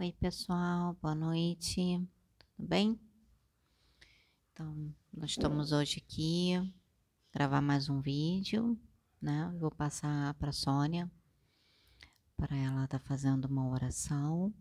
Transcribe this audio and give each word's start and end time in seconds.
Oi, 0.00 0.12
pessoal, 0.12 0.96
boa 1.02 1.12
noite, 1.12 2.00
tudo 2.56 2.68
bem? 2.68 3.00
Então, 4.52 4.94
nós 5.12 5.30
estamos 5.30 5.72
hoje 5.72 6.00
aqui 6.06 6.72
gravar 7.32 7.60
mais 7.60 7.88
um 7.88 8.00
vídeo, 8.00 8.78
né? 9.20 9.50
Eu 9.52 9.58
vou 9.58 9.72
passar 9.72 10.34
para 10.34 10.52
Sônia 10.52 11.10
para 12.36 12.56
ela 12.56 12.84
estar 12.84 13.00
tá 13.00 13.04
fazendo 13.08 13.46
uma 13.46 13.68
oração. 13.68 14.54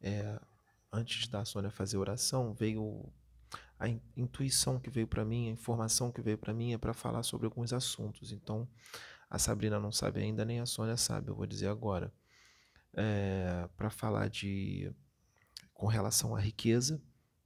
É, 0.00 0.40
antes 0.92 1.28
da 1.28 1.44
Sônia 1.44 1.70
fazer 1.70 1.98
oração, 1.98 2.52
veio 2.52 3.12
a 3.78 3.88
intuição 4.16 4.80
que 4.80 4.90
veio 4.90 5.06
para 5.06 5.24
mim, 5.24 5.46
a 5.46 5.52
informação 5.52 6.10
que 6.10 6.20
veio 6.20 6.36
para 6.36 6.52
mim 6.52 6.72
é 6.72 6.78
para 6.78 6.92
falar 6.92 7.22
sobre 7.22 7.46
alguns 7.46 7.72
assuntos. 7.72 8.32
Então, 8.32 8.68
a 9.28 9.38
Sabrina 9.38 9.78
não 9.78 9.92
sabe 9.92 10.20
ainda, 10.20 10.44
nem 10.44 10.60
a 10.60 10.66
Sônia 10.66 10.96
sabe, 10.96 11.30
eu 11.30 11.34
vou 11.34 11.46
dizer 11.46 11.68
agora. 11.68 12.12
É, 12.94 13.68
para 13.76 13.90
falar 13.90 14.28
de 14.28 14.92
com 15.74 15.86
relação 15.86 16.34
à 16.34 16.40
riqueza, 16.40 17.02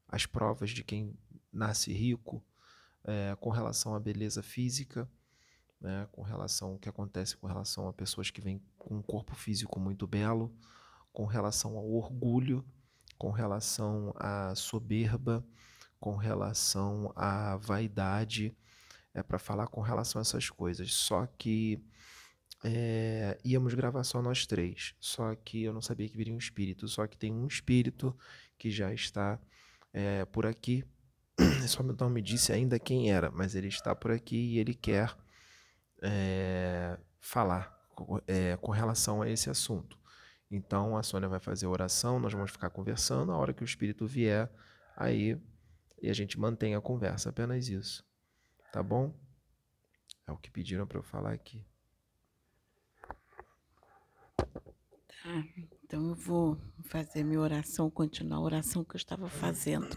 as 0.09 0.27
provas 0.27 0.71
de 0.71 0.85
quem 0.85 1.19
nasce 1.53 1.93
rico, 1.93 2.45
é, 3.05 3.37
com 3.41 3.51
relação 3.51 3.95
à 3.95 4.01
beleza 4.01 4.43
física, 4.43 5.11
né, 5.81 6.07
com 6.13 6.23
relação 6.23 6.73
ao 6.73 6.79
que 6.79 6.89
acontece 6.89 7.37
com 7.37 7.47
relação 7.47 7.89
a 7.89 7.93
pessoas 7.93 8.31
que 8.31 8.41
vêm 8.41 8.63
com 8.79 8.97
um 8.97 9.03
corpo 9.03 9.35
físico 9.35 9.81
muito 9.81 10.07
belo, 10.07 10.55
com 11.13 11.25
relação 11.25 11.77
ao 11.77 11.91
orgulho, 11.91 12.65
com 13.19 13.31
relação 13.31 14.13
à 14.17 14.55
soberba, 14.55 15.45
com 15.99 16.17
relação 16.17 17.13
à 17.17 17.57
vaidade, 17.57 18.57
é 19.15 19.23
para 19.23 19.39
falar 19.39 19.67
com 19.67 19.81
relação 19.81 20.21
a 20.21 20.23
essas 20.23 20.51
coisas. 20.51 20.93
Só 20.93 21.27
que 21.27 21.83
é, 22.65 23.39
íamos 23.45 23.75
gravar 23.75 24.05
só 24.05 24.21
nós 24.23 24.47
três. 24.47 24.95
Só 24.99 25.35
que 25.35 25.65
eu 25.65 25.73
não 25.73 25.81
sabia 25.81 26.09
que 26.09 26.17
viria 26.17 26.35
um 26.35 26.39
espírito. 26.39 26.87
Só 26.89 27.07
que 27.07 27.17
tem 27.17 27.33
um 27.33 27.47
espírito 27.47 28.17
que 28.59 28.71
já 28.71 28.93
está 28.93 29.39
é, 29.93 30.25
por 30.27 30.47
aqui. 30.47 30.85
Só 31.67 31.83
não 31.83 32.11
me 32.11 32.21
disse 32.21 32.53
ainda 32.53 32.79
quem 32.79 33.11
era, 33.11 33.31
mas 33.31 33.55
ele 33.55 33.69
está 33.69 33.95
por 33.95 34.11
aqui 34.11 34.37
e 34.37 34.59
ele 34.59 34.75
quer 34.75 35.17
é, 36.03 36.99
falar 37.19 37.79
com 38.61 38.71
relação 38.71 39.21
a 39.23 39.29
esse 39.29 39.51
assunto. 39.51 39.99
Então 40.51 40.97
a 40.97 41.03
Sônia 41.03 41.29
vai 41.29 41.39
fazer 41.39 41.67
oração, 41.67 42.19
nós 42.19 42.33
vamos 42.33 42.51
ficar 42.51 42.71
conversando. 42.71 43.31
A 43.31 43.37
hora 43.37 43.53
que 43.53 43.63
o 43.63 43.65
espírito 43.65 44.07
vier, 44.07 44.51
aí 44.97 45.39
e 46.03 46.09
a 46.09 46.15
gente 46.15 46.39
mantém 46.41 46.75
a 46.75 46.81
conversa, 46.81 47.29
apenas 47.29 47.69
isso. 47.69 48.05
Tá 48.73 48.83
bom? 48.85 49.13
É 50.27 50.33
o 50.33 50.37
que 50.37 50.51
pediram 50.51 50.87
para 50.87 50.99
eu 50.99 51.03
falar 51.03 51.33
aqui. 51.33 51.67
Tá, 54.37 55.45
então 55.83 56.09
eu 56.09 56.15
vou 56.15 56.57
fazer 56.85 57.25
minha 57.25 57.41
oração, 57.41 57.91
continuar 57.91 58.37
a 58.37 58.43
oração 58.43 58.85
que 58.85 58.95
eu 58.95 58.99
estava 58.99 59.29
fazendo 59.29 59.89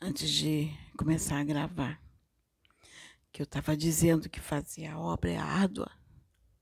antes 0.00 0.30
de 0.30 0.70
começar 0.96 1.40
a 1.40 1.44
gravar. 1.44 2.00
Que 3.32 3.42
eu 3.42 3.44
estava 3.44 3.76
dizendo 3.76 4.30
que 4.30 4.40
fazer 4.40 4.86
a 4.86 4.98
obra 4.98 5.30
é 5.30 5.36
árdua. 5.36 5.90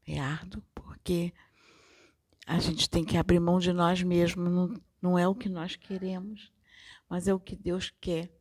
É 0.07 0.19
árduo 0.19 0.63
porque 0.75 1.35
a 2.47 2.59
gente 2.59 2.89
tem 2.89 3.05
que 3.05 3.19
abrir 3.19 3.41
mão 3.41 3.59
de 3.59 3.75
nós 3.75 4.03
mesmos. 4.03 4.51
Não, 4.51 4.83
não 5.03 5.19
é 5.19 5.29
o 5.29 5.35
que 5.35 5.51
nós 5.51 5.77
queremos, 5.77 6.51
mas 7.11 7.29
é 7.29 7.35
o 7.35 7.41
que 7.41 7.55
Deus 7.55 7.93
quer 8.01 8.40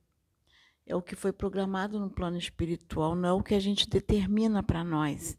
é 0.89 0.95
o 0.95 1.03
que 1.03 1.15
foi 1.15 1.31
programado 1.31 1.99
no 1.99 2.09
plano 2.09 2.35
espiritual, 2.35 3.15
não 3.15 3.29
é 3.29 3.31
o 3.31 3.43
que 3.43 3.53
a 3.53 3.59
gente 3.59 3.87
determina 3.87 4.63
para 4.63 4.83
nós. 4.83 5.37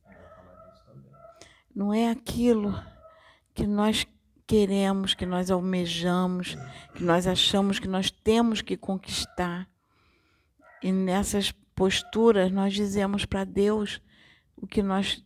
Não 1.75 1.93
é 1.93 2.09
aquilo 2.09 2.73
que 3.53 3.67
nós 3.67 4.06
queremos, 4.47 5.12
que 5.12 5.27
nós 5.27 5.51
almejamos, 5.51 6.56
que 6.95 7.03
nós 7.03 7.27
achamos 7.27 7.81
que 7.81 7.89
nós 7.89 8.12
temos 8.12 8.62
que 8.62 8.77
conquistar. 8.77 9.69
E 10.81 10.93
nessas 10.93 11.50
posturas 11.75 12.53
nós 12.53 12.72
dizemos 12.72 13.25
para 13.25 13.43
Deus 13.43 14.00
o 14.56 14.69
que 14.69 14.83
nós 14.83 15.25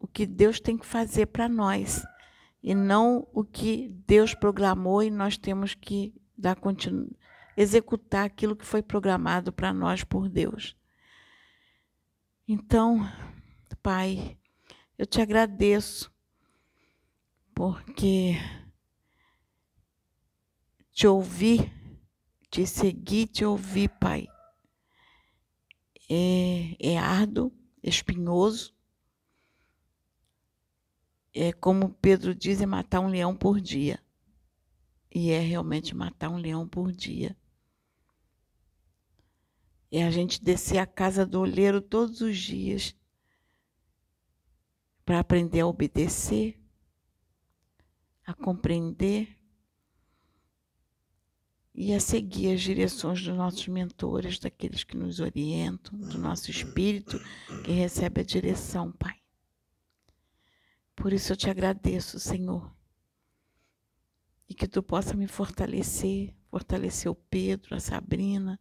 o 0.00 0.06
que 0.06 0.24
Deus 0.24 0.60
tem 0.60 0.78
que 0.78 0.86
fazer 0.86 1.26
para 1.26 1.48
nós 1.48 2.06
e 2.62 2.72
não 2.74 3.26
o 3.32 3.44
que 3.44 3.88
Deus 4.06 4.32
programou 4.32 5.02
e 5.02 5.10
nós 5.10 5.36
temos 5.36 5.74
que 5.74 6.14
dar 6.36 6.54
continuidade 6.54 7.17
executar 7.58 8.24
aquilo 8.24 8.54
que 8.54 8.64
foi 8.64 8.80
programado 8.80 9.52
para 9.52 9.72
nós 9.72 10.04
por 10.04 10.28
Deus. 10.28 10.76
Então, 12.46 13.00
Pai, 13.82 14.38
eu 14.96 15.04
te 15.04 15.20
agradeço, 15.20 16.08
porque 17.52 18.36
te 20.92 21.08
ouvir, 21.08 21.72
te 22.48 22.64
seguir, 22.64 23.26
te 23.26 23.44
ouvir, 23.44 23.88
Pai, 23.98 24.28
é, 26.08 26.76
é 26.78 26.96
árduo, 26.96 27.52
espinhoso. 27.82 28.72
É 31.34 31.52
como 31.52 31.90
Pedro 31.94 32.36
diz, 32.36 32.60
é 32.60 32.66
matar 32.66 33.00
um 33.00 33.08
leão 33.08 33.36
por 33.36 33.60
dia. 33.60 34.00
E 35.12 35.32
é 35.32 35.40
realmente 35.40 35.92
matar 35.92 36.28
um 36.28 36.36
leão 36.36 36.66
por 36.68 36.92
dia. 36.92 37.36
É 39.90 40.04
a 40.04 40.10
gente 40.10 40.42
descer 40.42 40.78
a 40.78 40.86
casa 40.86 41.24
do 41.24 41.40
olheiro 41.40 41.80
todos 41.80 42.20
os 42.20 42.36
dias 42.36 42.94
para 45.04 45.20
aprender 45.20 45.60
a 45.60 45.66
obedecer, 45.66 46.60
a 48.26 48.34
compreender 48.34 49.38
e 51.74 51.94
a 51.94 52.00
seguir 52.00 52.52
as 52.52 52.60
direções 52.60 53.22
dos 53.22 53.34
nossos 53.34 53.66
mentores, 53.68 54.38
daqueles 54.38 54.84
que 54.84 54.96
nos 54.96 55.20
orientam, 55.20 55.98
do 55.98 56.18
nosso 56.18 56.50
espírito 56.50 57.18
que 57.64 57.70
recebe 57.70 58.20
a 58.20 58.24
direção, 58.24 58.92
Pai. 58.92 59.16
Por 60.94 61.12
isso 61.12 61.32
eu 61.32 61.36
te 61.36 61.48
agradeço, 61.48 62.18
Senhor. 62.18 62.70
E 64.48 64.54
que 64.54 64.66
tu 64.66 64.82
possa 64.82 65.14
me 65.14 65.28
fortalecer, 65.28 66.34
fortalecer 66.50 67.10
o 67.10 67.14
Pedro, 67.14 67.76
a 67.76 67.80
Sabrina, 67.80 68.58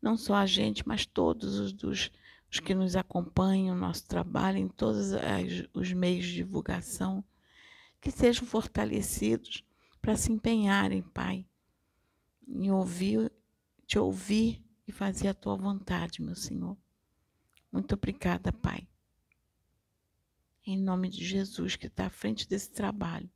não 0.00 0.16
só 0.16 0.34
a 0.34 0.46
gente, 0.46 0.86
mas 0.86 1.04
todos 1.04 1.58
os, 1.58 1.72
dos, 1.72 2.10
os 2.50 2.60
que 2.60 2.74
nos 2.74 2.96
acompanham, 2.96 3.76
nosso 3.76 4.06
trabalho, 4.06 4.58
em 4.58 4.68
todos 4.68 5.12
as, 5.12 5.68
os 5.74 5.92
meios 5.92 6.26
de 6.26 6.34
divulgação, 6.34 7.24
que 8.00 8.10
sejam 8.10 8.46
fortalecidos 8.46 9.64
para 10.00 10.16
se 10.16 10.32
empenharem, 10.32 11.02
Pai, 11.02 11.44
em 12.46 12.70
ouvir, 12.70 13.30
te 13.86 13.98
ouvir 13.98 14.64
e 14.86 14.92
fazer 14.92 15.28
a 15.28 15.34
tua 15.34 15.56
vontade, 15.56 16.22
meu 16.22 16.34
Senhor. 16.34 16.76
Muito 17.70 17.94
obrigada, 17.94 18.52
Pai. 18.52 18.88
Em 20.64 20.78
nome 20.78 21.08
de 21.08 21.24
Jesus, 21.24 21.76
que 21.76 21.86
está 21.86 22.06
à 22.06 22.10
frente 22.10 22.48
desse 22.48 22.70
trabalho. 22.70 23.28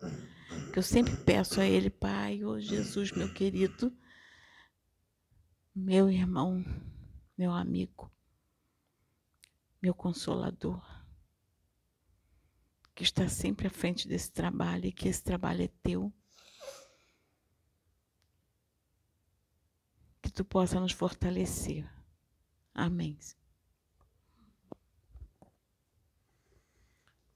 Que 0.73 0.79
eu 0.79 0.83
sempre 0.83 1.17
peço 1.17 1.61
a 1.61 1.67
Ele, 1.67 1.91
Pai, 1.91 2.43
ô 2.45 2.51
oh 2.51 2.61
Jesus, 2.61 3.11
meu 3.13 3.33
querido, 3.33 3.93
meu 5.75 6.11
irmão, 6.11 6.63
meu 7.37 7.53
amigo, 7.53 8.11
meu 9.81 9.95
consolador, 9.95 10.83
que 12.95 13.03
está 13.03 13.29
sempre 13.29 13.67
à 13.67 13.71
frente 13.71 14.07
desse 14.07 14.31
trabalho 14.31 14.87
e 14.87 14.93
que 14.93 15.09
esse 15.09 15.23
trabalho 15.23 15.63
é 15.63 15.69
teu. 15.83 16.13
Que 20.21 20.31
tu 20.31 20.45
possa 20.45 20.79
nos 20.79 20.93
fortalecer. 20.93 21.91
Amém. 22.75 23.19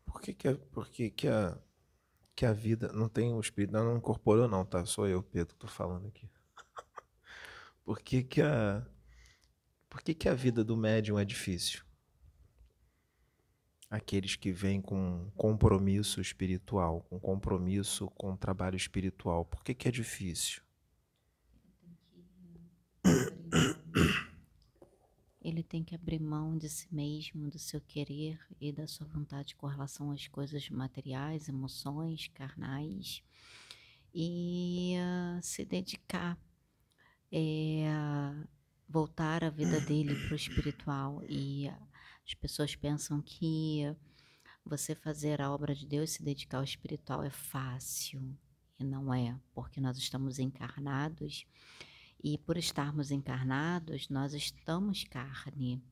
Por 0.05 0.21
que, 0.21 0.35
que, 0.35 0.55
por 0.55 0.89
que, 0.89 1.11
que, 1.11 1.29
a, 1.29 1.59
que 2.35 2.47
a 2.47 2.53
vida 2.53 2.93
não 2.93 3.09
tem 3.09 3.33
o 3.33 3.41
espírito, 3.41 3.73
não, 3.73 3.85
não 3.85 3.97
incorporou, 3.97 4.47
não, 4.47 4.65
tá? 4.65 4.85
Sou 4.85 5.09
eu, 5.09 5.23
Pedro, 5.23 5.55
que 5.55 5.61
tô 5.61 5.67
falando 5.67 6.07
aqui. 6.07 6.29
Por 7.87 8.01
que, 8.01 8.25
que, 8.25 8.43
a, 8.43 8.85
por 9.89 10.03
que, 10.03 10.13
que 10.13 10.29
a 10.29 10.35
vida 10.35 10.65
do 10.65 10.77
médium 10.77 11.21
é 11.21 11.25
difícil? 11.25 11.85
Aqueles 13.89 14.35
que 14.35 14.51
vêm 14.51 14.83
com 14.83 15.31
compromisso 15.37 16.21
espiritual, 16.21 17.03
com 17.03 17.21
compromisso 17.21 18.09
com 18.17 18.37
trabalho 18.37 18.77
espiritual, 18.77 19.45
por 19.45 19.63
que, 19.63 19.73
que 19.73 19.87
é 19.87 19.93
difícil? 19.93 20.63
Ele 25.41 25.63
tem 25.63 25.85
que 25.85 25.95
abrir 25.95 26.19
mão 26.19 26.59
de 26.59 26.69
si 26.69 26.93
mesmo, 26.93 27.49
do 27.49 27.59
seu 27.61 27.81
querer 27.81 28.41
e 28.61 28.73
da 28.73 28.89
sua 28.89 29.07
vontade 29.07 29.55
com 29.55 29.69
relação 29.69 30.11
às 30.11 30.27
coisas 30.27 30.69
materiais, 30.69 31.49
emoções, 31.49 32.27
carnais, 32.35 33.23
e 34.13 34.97
uh, 34.99 35.41
se 35.41 35.65
dedicar 35.65 36.37
é, 37.33 37.87
voltar 38.89 39.45
a 39.45 39.51
vida 39.51 39.81
dele 39.81 40.15
para 40.15 40.33
o 40.33 40.37
espiritual. 40.37 41.23
E 41.29 41.69
as 42.27 42.35
pessoas 42.35 42.75
pensam 42.75 43.21
que 43.21 43.83
você 44.65 44.95
fazer 44.95 45.41
a 45.41 45.51
obra 45.51 45.75
de 45.75 45.87
Deus, 45.87 46.11
se 46.11 46.23
dedicar 46.23 46.59
ao 46.59 46.65
espiritual 46.65 47.23
é 47.23 47.31
fácil. 47.31 48.37
E 48.79 48.85
não 48.85 49.13
é, 49.13 49.39
porque 49.55 49.81
nós 49.81 49.97
estamos 49.97 50.39
encarnados 50.39 51.47
e 52.23 52.39
por 52.39 52.57
estarmos 52.57 53.11
encarnados, 53.11 54.09
nós 54.09 54.35
estamos 54.35 55.05
carne. 55.05 55.83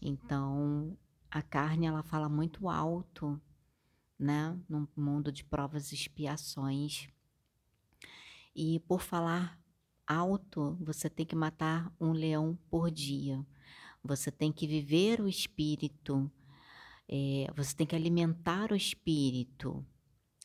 Então, 0.00 0.96
a 1.30 1.42
carne 1.42 1.86
ela 1.86 2.02
fala 2.02 2.28
muito 2.28 2.68
alto, 2.68 3.40
né, 4.18 4.58
num 4.68 4.88
mundo 4.96 5.30
de 5.30 5.44
provas 5.44 5.92
e 5.92 5.94
expiações. 5.94 7.08
E 8.54 8.80
por 8.80 9.02
falar 9.02 9.58
alto, 10.06 10.76
você 10.80 11.10
tem 11.10 11.26
que 11.26 11.34
matar 11.34 11.92
um 12.00 12.12
leão 12.12 12.58
por 12.70 12.90
dia. 12.90 13.44
Você 14.02 14.30
tem 14.30 14.52
que 14.52 14.66
viver 14.66 15.20
o 15.20 15.28
espírito. 15.28 16.30
É, 17.08 17.46
você 17.56 17.74
tem 17.74 17.86
que 17.86 17.96
alimentar 17.96 18.72
o 18.72 18.76
espírito. 18.76 19.84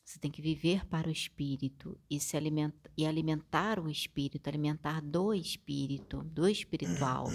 Você 0.04 0.18
tem 0.18 0.30
que 0.30 0.42
viver 0.42 0.84
para 0.86 1.08
o 1.08 1.12
espírito 1.12 1.98
e 2.10 2.20
se 2.20 2.36
alimentar, 2.36 2.90
e 2.96 3.06
alimentar 3.06 3.78
o 3.78 3.88
espírito, 3.88 4.48
alimentar 4.48 5.00
do 5.00 5.32
espírito, 5.32 6.22
do 6.24 6.48
espiritual. 6.48 7.28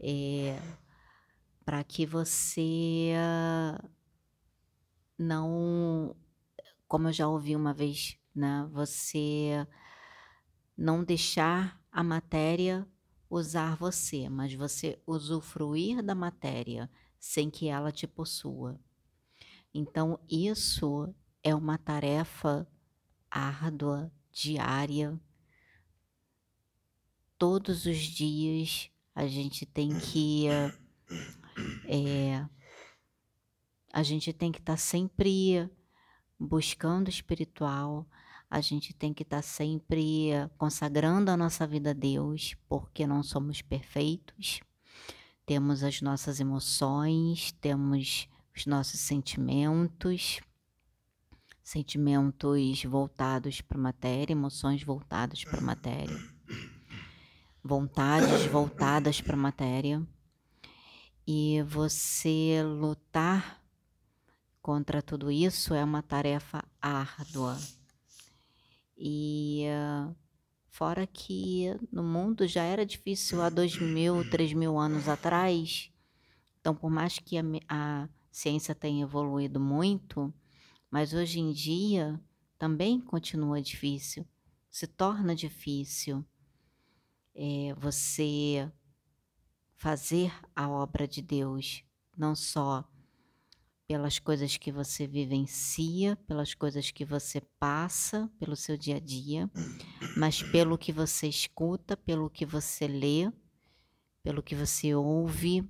É, 0.00 0.58
para 1.64 1.84
que 1.84 2.04
você 2.04 3.12
não, 5.18 6.16
como 6.88 7.08
eu 7.08 7.12
já 7.12 7.28
ouvi 7.28 7.54
uma 7.54 7.72
vez, 7.72 8.18
né, 8.34 8.68
você 8.72 9.66
não 10.76 11.04
deixar 11.04 11.80
a 11.90 12.02
matéria 12.02 12.86
usar 13.28 13.76
você, 13.76 14.28
mas 14.28 14.52
você 14.54 15.00
usufruir 15.06 16.02
da 16.02 16.14
matéria 16.14 16.90
sem 17.18 17.50
que 17.50 17.68
ela 17.68 17.90
te 17.90 18.06
possua. 18.06 18.78
Então, 19.72 20.20
isso 20.28 21.12
é 21.42 21.54
uma 21.54 21.76
tarefa 21.76 22.66
árdua, 23.30 24.12
diária. 24.30 25.18
Todos 27.36 27.86
os 27.86 27.98
dias 27.98 28.90
a 29.14 29.26
gente 29.26 29.66
tem 29.66 29.98
que. 29.98 30.46
É, 31.86 32.46
a 33.92 34.02
gente 34.02 34.32
tem 34.32 34.50
que 34.50 34.58
estar 34.58 34.72
tá 34.72 34.76
sempre 34.76 35.70
buscando 36.38 37.08
espiritual, 37.08 38.08
a 38.54 38.60
gente 38.60 38.94
tem 38.94 39.12
que 39.12 39.24
estar 39.24 39.38
tá 39.38 39.42
sempre 39.42 40.30
consagrando 40.56 41.28
a 41.28 41.36
nossa 41.36 41.66
vida 41.66 41.90
a 41.90 41.92
Deus, 41.92 42.54
porque 42.68 43.04
não 43.04 43.20
somos 43.20 43.60
perfeitos. 43.60 44.60
Temos 45.44 45.82
as 45.82 46.00
nossas 46.00 46.38
emoções, 46.38 47.50
temos 47.60 48.28
os 48.56 48.64
nossos 48.64 49.00
sentimentos 49.00 50.40
sentimentos 51.64 52.84
voltados 52.84 53.60
para 53.60 53.76
a 53.76 53.80
matéria, 53.80 54.34
emoções 54.34 54.84
voltadas 54.84 55.42
para 55.44 55.58
a 55.58 55.64
matéria, 55.64 56.16
vontades 57.60 58.46
voltadas 58.46 59.20
para 59.20 59.34
a 59.34 59.38
matéria. 59.38 60.06
E 61.26 61.60
você 61.62 62.62
lutar 62.62 63.60
contra 64.62 65.02
tudo 65.02 65.28
isso 65.32 65.74
é 65.74 65.82
uma 65.82 66.02
tarefa 66.02 66.62
árdua. 66.80 67.58
E 68.96 69.64
uh, 69.66 70.14
fora 70.68 71.06
que 71.06 71.66
no 71.90 72.02
mundo 72.02 72.46
já 72.46 72.62
era 72.62 72.84
difícil 72.84 73.42
há 73.42 73.48
dois 73.48 73.78
mil, 73.78 74.28
três 74.30 74.52
mil 74.52 74.78
anos 74.78 75.08
atrás. 75.08 75.90
Então, 76.60 76.74
por 76.74 76.90
mais 76.90 77.18
que 77.18 77.36
a, 77.38 77.42
a 77.68 78.08
ciência 78.30 78.74
tenha 78.74 79.02
evoluído 79.02 79.60
muito, 79.60 80.32
mas 80.90 81.12
hoje 81.12 81.40
em 81.40 81.52
dia 81.52 82.20
também 82.58 83.00
continua 83.00 83.60
difícil, 83.60 84.26
se 84.70 84.86
torna 84.86 85.34
difícil 85.34 86.24
é, 87.34 87.74
você 87.76 88.70
fazer 89.74 90.32
a 90.54 90.68
obra 90.68 91.06
de 91.06 91.20
Deus, 91.20 91.84
não 92.16 92.34
só 92.34 92.88
pelas 93.86 94.18
coisas 94.18 94.56
que 94.56 94.72
você 94.72 95.06
vivencia, 95.06 96.16
pelas 96.26 96.54
coisas 96.54 96.90
que 96.90 97.04
você 97.04 97.40
passa 97.58 98.30
pelo 98.38 98.56
seu 98.56 98.76
dia 98.76 98.96
a 98.96 99.00
dia, 99.00 99.50
mas 100.16 100.42
pelo 100.42 100.78
que 100.78 100.90
você 100.90 101.28
escuta, 101.28 101.96
pelo 101.96 102.30
que 102.30 102.46
você 102.46 102.86
lê, 102.86 103.30
pelo 104.22 104.42
que 104.42 104.54
você 104.54 104.94
ouve, 104.94 105.68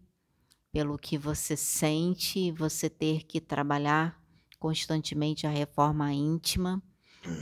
pelo 0.72 0.96
que 0.96 1.18
você 1.18 1.56
sente, 1.56 2.52
você 2.52 2.88
ter 2.88 3.24
que 3.24 3.40
trabalhar 3.40 4.20
constantemente 4.58 5.46
a 5.46 5.50
reforma 5.50 6.12
íntima, 6.12 6.82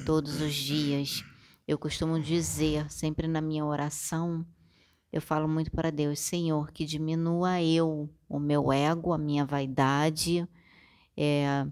todos 0.07 0.41
os 0.41 0.55
dias. 0.55 1.23
Eu 1.69 1.79
costumo 1.79 2.19
dizer, 2.19 2.91
sempre 2.91 3.29
na 3.29 3.41
minha 3.41 3.65
oração, 3.65 4.45
eu 5.13 5.21
falo 5.21 5.47
muito 5.47 5.71
para 5.71 5.91
Deus, 5.91 6.19
Senhor, 6.19 6.73
que 6.73 6.87
diminua 6.87 7.63
eu, 7.63 8.09
o 8.29 8.39
meu 8.39 8.73
ego, 8.73 9.13
a 9.13 9.19
minha 9.19 9.45
vaidade, 9.45 10.49
é, 11.17 11.67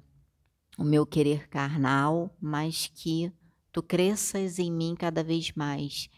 o 0.79 0.85
meu 0.85 1.07
querer 1.07 1.49
carnal, 1.49 2.37
mas 2.41 2.87
que 2.87 3.33
tu 3.73 3.83
cresças 3.83 4.59
em 4.59 4.71
mim 4.71 4.95
cada 4.97 5.23
vez 5.23 5.53
mais, 5.53 6.09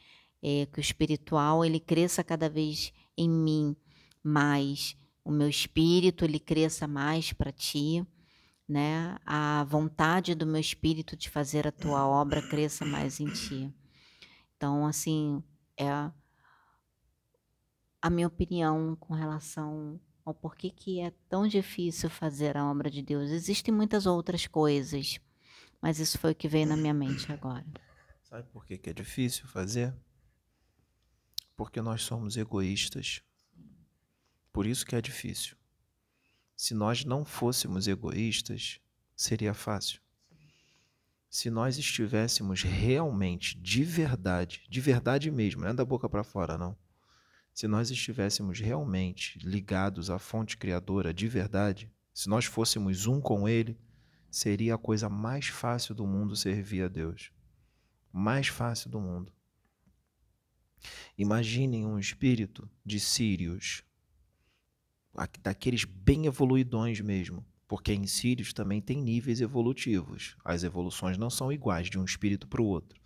é, 0.42 0.66
que 0.66 0.78
o 0.78 0.80
espiritual 0.80 1.64
ele 1.64 1.80
cresça 1.80 2.24
cada 2.24 2.48
vez 2.48 2.92
em 3.16 3.28
mim 3.28 3.76
mais, 4.22 4.96
o 5.24 5.30
meu 5.30 5.48
espírito 5.48 6.24
ele 6.24 6.40
cresça 6.40 6.86
mais 6.86 7.32
para 7.32 7.52
ti 7.52 8.06
né? 8.72 9.19
A 9.26 9.64
vontade 9.64 10.34
do 10.34 10.46
meu 10.46 10.60
espírito 10.60 11.14
de 11.14 11.28
fazer 11.28 11.66
a 11.66 11.72
tua 11.72 12.06
obra 12.06 12.40
cresça 12.40 12.86
mais 12.86 13.20
em 13.20 13.26
ti. 13.26 13.70
Então, 14.56 14.86
assim, 14.86 15.42
é 15.76 15.90
a 18.00 18.10
minha 18.10 18.26
opinião 18.26 18.96
com 18.96 19.12
relação 19.12 20.00
ao 20.24 20.34
porquê 20.34 20.70
que 20.70 21.00
é 21.00 21.12
tão 21.28 21.46
difícil 21.46 22.08
fazer 22.08 22.56
a 22.56 22.70
obra 22.70 22.90
de 22.90 23.02
Deus. 23.02 23.30
Existem 23.30 23.74
muitas 23.74 24.06
outras 24.06 24.46
coisas, 24.46 25.19
mas 25.80 25.98
isso 25.98 26.19
foi 26.19 26.32
o 26.32 26.34
que 26.34 26.48
veio 26.48 26.66
na 26.66 26.76
minha 26.76 26.94
mente 26.94 27.30
agora. 27.32 27.66
Sabe 28.22 28.48
por 28.50 28.64
que, 28.64 28.78
que 28.78 28.90
é 28.90 28.92
difícil 28.92 29.46
fazer? 29.46 29.94
Porque 31.56 31.82
nós 31.82 32.02
somos 32.02 32.36
egoístas. 32.36 33.22
Por 34.52 34.66
isso 34.66 34.86
que 34.86 34.94
é 34.94 35.00
difícil. 35.00 35.56
Se 36.56 36.75
nós 36.75 37.04
não 37.04 37.25
fôssemos 37.25 37.88
egoístas, 37.88 38.80
seria 39.16 39.52
fácil. 39.52 40.00
Se 41.28 41.50
nós 41.50 41.78
estivéssemos 41.78 42.62
realmente, 42.62 43.58
de 43.58 43.82
verdade, 43.82 44.64
de 44.68 44.80
verdade 44.80 45.30
mesmo, 45.30 45.62
não 45.62 45.68
é 45.68 45.75
da 45.75 45.85
boca 45.85 46.08
para 46.08 46.23
fora, 46.23 46.58
não. 46.58 46.76
Se 47.52 47.68
nós 47.68 47.90
estivéssemos 47.90 48.61
realmente 48.61 49.38
ligados 49.38 50.11
à 50.11 50.18
fonte 50.18 50.56
criadora 50.56 51.12
de 51.12 51.28
verdade, 51.28 51.92
se 52.14 52.28
nós 52.28 52.44
fôssemos 52.44 53.06
um 53.06 53.21
com 53.21 53.49
Ele, 53.49 53.78
seria 54.30 54.75
a 54.75 54.78
coisa 54.78 55.09
mais 55.09 55.49
fácil 55.49 55.94
do 55.94 56.06
mundo 56.06 56.35
servir 56.35 56.85
a 56.85 56.88
Deus. 56.88 57.30
Mais 58.12 58.49
fácil 58.49 58.90
do 58.90 59.00
mundo. 59.00 59.32
Imaginem 61.16 61.87
um 61.87 61.99
espírito 61.99 62.68
de 62.85 62.99
Sírios, 62.99 63.85
daqueles 65.42 65.85
bem 65.85 66.26
evoluidões 66.26 67.00
mesmo. 67.00 67.44
Porque 67.73 67.94
em 67.94 68.06
Sirius 68.06 68.52
também 68.52 68.82
tem 68.82 69.00
níveis 69.00 69.40
evolutivos. 69.40 70.37
As 70.44 70.62
evoluções 70.62 71.16
não 71.16 71.30
são 71.30 71.50
iguais 71.50 71.88
de 71.88 71.99
um 71.99 72.04
espírito 72.04 72.47
para 72.47 72.61
o 72.61 72.66
outro. 72.66 73.00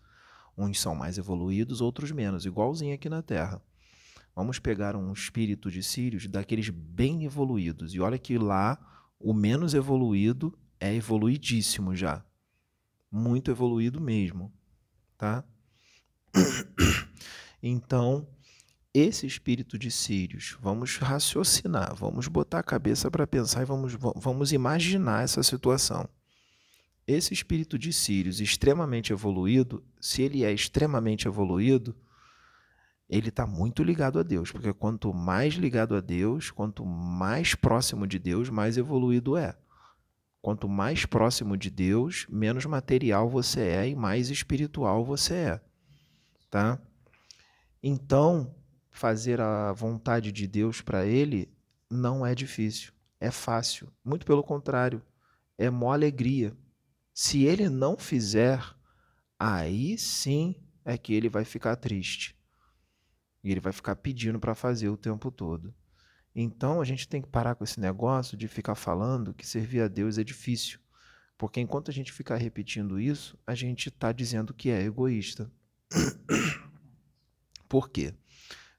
Uns 0.58 0.80
são 0.80 0.92
mais 0.92 1.18
evoluídos, 1.18 1.80
outros 1.80 2.10
menos, 2.10 2.46
igualzinho 2.46 2.92
aqui 2.92 3.08
na 3.08 3.22
Terra. 3.22 3.62
Vamos 4.36 4.58
pegar 4.58 4.94
um 4.94 5.14
espírito 5.14 5.70
de 5.70 5.82
Sirius 5.82 6.26
daqueles 6.26 6.68
bem 6.68 7.24
evoluídos. 7.24 7.94
E 7.94 8.00
olha 8.00 8.18
que 8.18 8.36
lá 8.36 8.78
o 9.18 9.32
menos 9.32 9.72
evoluído 9.72 10.52
é 10.78 10.94
evoluidíssimo 10.94 11.96
já. 11.96 12.22
Muito 13.10 13.50
evoluído 13.50 13.98
mesmo, 13.98 14.52
tá? 15.16 15.42
Então, 17.62 18.28
esse 18.92 19.26
espírito 19.26 19.78
de 19.78 19.90
Sírios, 19.90 20.56
vamos 20.60 20.98
raciocinar, 20.98 21.96
vamos 21.96 22.28
botar 22.28 22.60
a 22.60 22.62
cabeça 22.62 23.10
para 23.10 23.26
pensar 23.26 23.62
e 23.62 23.64
vamos, 23.64 23.94
vamos 23.94 24.52
imaginar 24.52 25.24
essa 25.24 25.42
situação. 25.42 26.08
Esse 27.06 27.32
espírito 27.32 27.78
de 27.78 27.92
Sírios 27.92 28.40
extremamente 28.40 29.12
evoluído, 29.12 29.82
se 29.98 30.22
ele 30.22 30.44
é 30.44 30.52
extremamente 30.52 31.26
evoluído, 31.26 31.96
ele 33.08 33.28
está 33.28 33.46
muito 33.46 33.82
ligado 33.82 34.18
a 34.18 34.22
Deus, 34.22 34.50
porque 34.50 34.72
quanto 34.72 35.14
mais 35.14 35.54
ligado 35.54 35.94
a 35.94 36.00
Deus, 36.00 36.50
quanto 36.50 36.84
mais 36.84 37.54
próximo 37.54 38.06
de 38.06 38.18
Deus, 38.18 38.50
mais 38.50 38.76
evoluído 38.76 39.36
é. 39.36 39.56
Quanto 40.42 40.68
mais 40.68 41.06
próximo 41.06 41.56
de 41.56 41.70
Deus, 41.70 42.26
menos 42.28 42.64
material 42.66 43.28
você 43.28 43.60
é 43.60 43.88
e 43.88 43.96
mais 43.96 44.30
espiritual 44.30 45.04
você 45.04 45.34
é, 45.34 45.60
tá? 46.50 46.80
Então, 47.82 48.54
fazer 48.90 49.40
a 49.40 49.72
vontade 49.72 50.32
de 50.32 50.46
Deus 50.46 50.80
para 50.80 51.04
ele 51.04 51.52
não 51.90 52.24
é 52.24 52.34
difícil. 52.34 52.92
É 53.20 53.30
fácil. 53.30 53.92
Muito 54.04 54.26
pelo 54.26 54.42
contrário, 54.42 55.02
é 55.56 55.70
mó 55.70 55.92
alegria. 55.92 56.56
Se 57.14 57.44
ele 57.44 57.68
não 57.68 57.96
fizer, 57.96 58.60
aí 59.38 59.96
sim 59.96 60.54
é 60.84 60.98
que 60.98 61.14
ele 61.14 61.28
vai 61.28 61.44
ficar 61.44 61.76
triste. 61.76 62.35
E 63.46 63.52
ele 63.52 63.60
vai 63.60 63.72
ficar 63.72 63.94
pedindo 63.94 64.40
para 64.40 64.56
fazer 64.56 64.88
o 64.88 64.96
tempo 64.96 65.30
todo. 65.30 65.72
Então 66.34 66.80
a 66.80 66.84
gente 66.84 67.06
tem 67.06 67.22
que 67.22 67.28
parar 67.28 67.54
com 67.54 67.62
esse 67.62 67.78
negócio 67.78 68.36
de 68.36 68.48
ficar 68.48 68.74
falando 68.74 69.32
que 69.32 69.46
servir 69.46 69.82
a 69.82 69.86
Deus 69.86 70.18
é 70.18 70.24
difícil. 70.24 70.80
Porque 71.38 71.60
enquanto 71.60 71.88
a 71.88 71.94
gente 71.94 72.10
ficar 72.10 72.34
repetindo 72.38 72.98
isso, 72.98 73.38
a 73.46 73.54
gente 73.54 73.88
está 73.88 74.10
dizendo 74.10 74.52
que 74.52 74.68
é 74.68 74.82
egoísta. 74.82 75.48
Por 77.68 77.88
quê? 77.88 78.12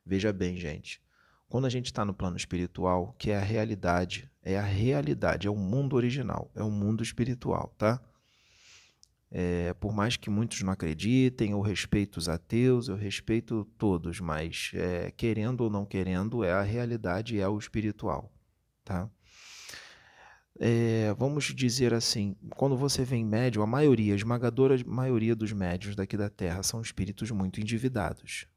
Veja 0.05 0.33
bem, 0.33 0.57
gente. 0.57 1.01
Quando 1.47 1.63
a 1.63 1.69
gente 1.69 1.85
está 1.85 2.03
no 2.03 2.13
plano 2.13 2.35
espiritual, 2.35 3.15
que 3.17 3.31
é 3.31 3.37
a 3.37 3.41
realidade, 3.41 4.29
é 4.43 4.59
a 4.59 4.63
realidade, 4.63 5.47
é 5.47 5.49
o 5.49 5.55
mundo 5.55 5.95
original, 5.95 6.51
é 6.53 6.61
o 6.61 6.69
mundo 6.69 7.01
espiritual, 7.01 7.73
tá? 7.77 8.01
É, 9.29 9.73
por 9.73 9.93
mais 9.93 10.15
que 10.15 10.29
muitos 10.29 10.61
não 10.61 10.71
acreditem, 10.71 11.51
eu 11.51 11.59
respeito 11.59 12.17
os 12.17 12.29
ateus, 12.29 12.87
eu 12.87 12.95
respeito 12.95 13.67
todos, 13.77 14.21
mas 14.21 14.71
é, 14.73 15.11
querendo 15.11 15.61
ou 15.61 15.69
não 15.69 15.85
querendo, 15.85 16.43
é 16.43 16.53
a 16.53 16.61
realidade, 16.61 17.39
é 17.39 17.47
o 17.47 17.57
espiritual, 17.57 18.31
tá? 18.85 19.09
É, 20.59 21.13
vamos 21.17 21.45
dizer 21.53 21.93
assim, 21.93 22.35
quando 22.55 22.75
você 22.75 23.03
vem 23.03 23.23
médio, 23.23 23.61
a 23.61 23.67
maioria, 23.67 24.13
a 24.13 24.15
esmagadora 24.15 24.75
maioria 24.85 25.35
dos 25.35 25.51
médios 25.51 25.95
daqui 25.95 26.17
da 26.17 26.29
Terra 26.29 26.63
são 26.63 26.81
espíritos 26.81 27.29
muito 27.29 27.59
endividados, 27.61 28.47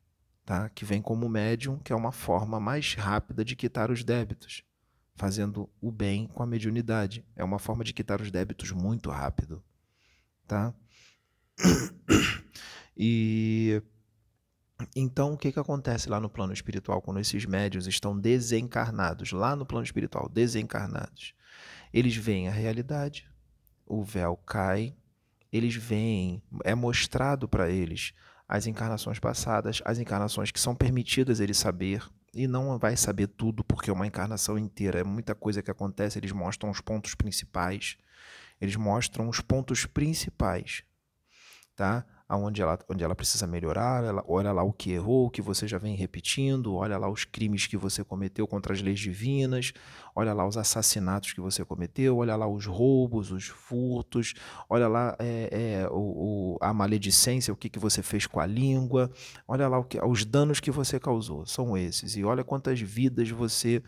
tá? 0.46 0.70
Que 0.70 0.84
vem 0.84 1.02
como 1.02 1.28
médium, 1.28 1.78
que 1.78 1.92
é 1.92 1.96
uma 1.96 2.12
forma 2.12 2.58
mais 2.58 2.94
rápida 2.94 3.44
de 3.44 3.54
quitar 3.54 3.90
os 3.90 4.02
débitos, 4.02 4.62
fazendo 5.14 5.68
o 5.80 5.90
bem 5.90 6.26
com 6.28 6.42
a 6.42 6.46
mediunidade. 6.46 7.22
É 7.36 7.44
uma 7.44 7.58
forma 7.58 7.84
de 7.84 7.92
quitar 7.92 8.20
os 8.22 8.30
débitos 8.30 8.70
muito 8.70 9.10
rápido, 9.10 9.62
tá? 10.50 10.74
E 12.96 13.80
então 14.96 15.32
o 15.32 15.38
que, 15.38 15.52
que 15.52 15.60
acontece 15.60 16.10
lá 16.10 16.18
no 16.18 16.28
plano 16.28 16.52
espiritual 16.52 17.00
quando 17.00 17.20
esses 17.20 17.46
médios 17.46 17.86
estão 17.86 18.18
desencarnados, 18.18 19.30
lá 19.32 19.54
no 19.54 19.64
plano 19.64 19.84
espiritual, 19.84 20.28
desencarnados? 20.28 21.34
Eles 21.92 22.16
veem 22.16 22.48
a 22.48 22.52
realidade, 22.52 23.30
o 23.86 24.02
véu 24.02 24.36
cai, 24.36 24.94
eles 25.52 25.74
veem, 25.76 26.42
é 26.64 26.74
mostrado 26.74 27.48
para 27.48 27.70
eles 27.70 28.12
as 28.48 28.66
encarnações 28.66 29.18
passadas, 29.18 29.80
as 29.84 29.98
encarnações 29.98 30.50
que 30.50 30.60
são 30.60 30.74
permitidas 30.74 31.40
ele 31.40 31.54
saber, 31.54 32.02
e 32.34 32.46
não 32.46 32.78
vai 32.78 32.96
saber 32.96 33.28
tudo, 33.28 33.62
porque 33.64 33.90
é 33.90 33.92
uma 33.92 34.06
encarnação 34.06 34.58
inteira, 34.58 35.00
é 35.00 35.04
muita 35.04 35.34
coisa 35.34 35.62
que 35.62 35.70
acontece, 35.70 36.18
eles 36.18 36.32
mostram 36.32 36.70
os 36.70 36.80
pontos 36.80 37.14
principais, 37.14 37.96
eles 38.60 38.76
mostram 38.76 39.28
os 39.28 39.40
pontos 39.40 39.86
principais, 39.86 40.84
tá? 41.74 42.04
Aonde 42.30 42.62
ela, 42.62 42.78
onde 42.88 43.02
ela 43.02 43.14
precisa 43.16 43.44
melhorar, 43.44 44.04
ela, 44.04 44.24
olha 44.28 44.52
lá 44.52 44.62
o 44.62 44.72
que 44.72 44.92
errou, 44.92 45.26
o 45.26 45.30
que 45.30 45.42
você 45.42 45.66
já 45.66 45.78
vem 45.78 45.96
repetindo, 45.96 46.76
olha 46.76 46.96
lá 46.96 47.10
os 47.10 47.24
crimes 47.24 47.66
que 47.66 47.76
você 47.76 48.04
cometeu 48.04 48.46
contra 48.46 48.72
as 48.72 48.80
leis 48.80 49.00
divinas, 49.00 49.72
olha 50.14 50.32
lá 50.32 50.46
os 50.46 50.56
assassinatos 50.56 51.32
que 51.32 51.40
você 51.40 51.64
cometeu, 51.64 52.18
olha 52.18 52.36
lá 52.36 52.46
os 52.46 52.66
roubos, 52.66 53.32
os 53.32 53.48
furtos, 53.48 54.34
olha 54.68 54.86
lá 54.86 55.16
é, 55.18 55.80
é, 55.82 55.88
o, 55.90 56.54
o, 56.54 56.58
a 56.60 56.72
maledicência, 56.72 57.52
o 57.52 57.56
que, 57.56 57.68
que 57.68 57.80
você 57.80 58.00
fez 58.00 58.28
com 58.28 58.38
a 58.38 58.46
língua, 58.46 59.10
olha 59.48 59.66
lá 59.66 59.82
que, 59.82 60.00
os 60.00 60.24
danos 60.24 60.60
que 60.60 60.70
você 60.70 61.00
causou, 61.00 61.44
são 61.46 61.76
esses, 61.76 62.14
e 62.14 62.22
olha 62.22 62.44
quantas 62.44 62.80
vidas 62.80 63.28
você 63.28 63.82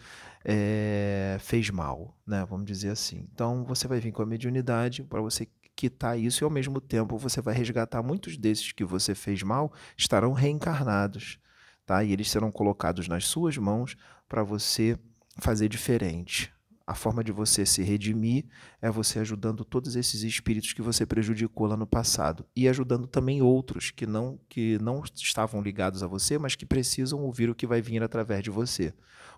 é, 0.44 1.36
fez 1.38 1.70
mal, 1.70 2.12
né? 2.26 2.44
vamos 2.50 2.66
dizer 2.66 2.90
assim. 2.90 3.24
Então 3.32 3.64
você 3.64 3.86
vai 3.86 4.00
vir 4.00 4.10
com 4.10 4.22
a 4.22 4.26
mediunidade 4.26 5.04
para 5.04 5.20
você 5.20 5.46
quitar 5.76 6.18
isso 6.18 6.42
e 6.42 6.44
ao 6.44 6.50
mesmo 6.50 6.80
tempo 6.80 7.16
você 7.16 7.40
vai 7.40 7.54
resgatar 7.54 8.02
muitos 8.02 8.36
desses 8.36 8.72
que 8.72 8.84
você 8.84 9.14
fez 9.14 9.42
mal, 9.42 9.72
estarão 9.96 10.32
reencarnados, 10.32 11.38
tá? 11.84 12.02
E 12.04 12.12
eles 12.12 12.30
serão 12.30 12.50
colocados 12.50 13.08
nas 13.08 13.26
suas 13.26 13.56
mãos 13.56 13.96
para 14.28 14.42
você 14.42 14.98
fazer 15.38 15.68
diferente. 15.68 16.52
A 16.84 16.94
forma 16.94 17.22
de 17.22 17.30
você 17.30 17.64
se 17.64 17.82
redimir 17.82 18.44
é 18.80 18.90
você 18.90 19.20
ajudando 19.20 19.64
todos 19.64 19.94
esses 19.94 20.22
espíritos 20.22 20.72
que 20.72 20.82
você 20.82 21.06
prejudicou 21.06 21.66
lá 21.66 21.76
no 21.76 21.86
passado 21.86 22.44
e 22.56 22.68
ajudando 22.68 23.06
também 23.06 23.40
outros 23.40 23.90
que 23.90 24.04
não 24.04 24.38
que 24.48 24.78
não 24.78 25.02
estavam 25.14 25.62
ligados 25.62 26.02
a 26.02 26.08
você, 26.08 26.38
mas 26.38 26.56
que 26.56 26.66
precisam 26.66 27.20
ouvir 27.20 27.48
o 27.48 27.54
que 27.54 27.66
vai 27.68 27.80
vir 27.80 28.02
através 28.02 28.42
de 28.42 28.50
você. 28.50 28.92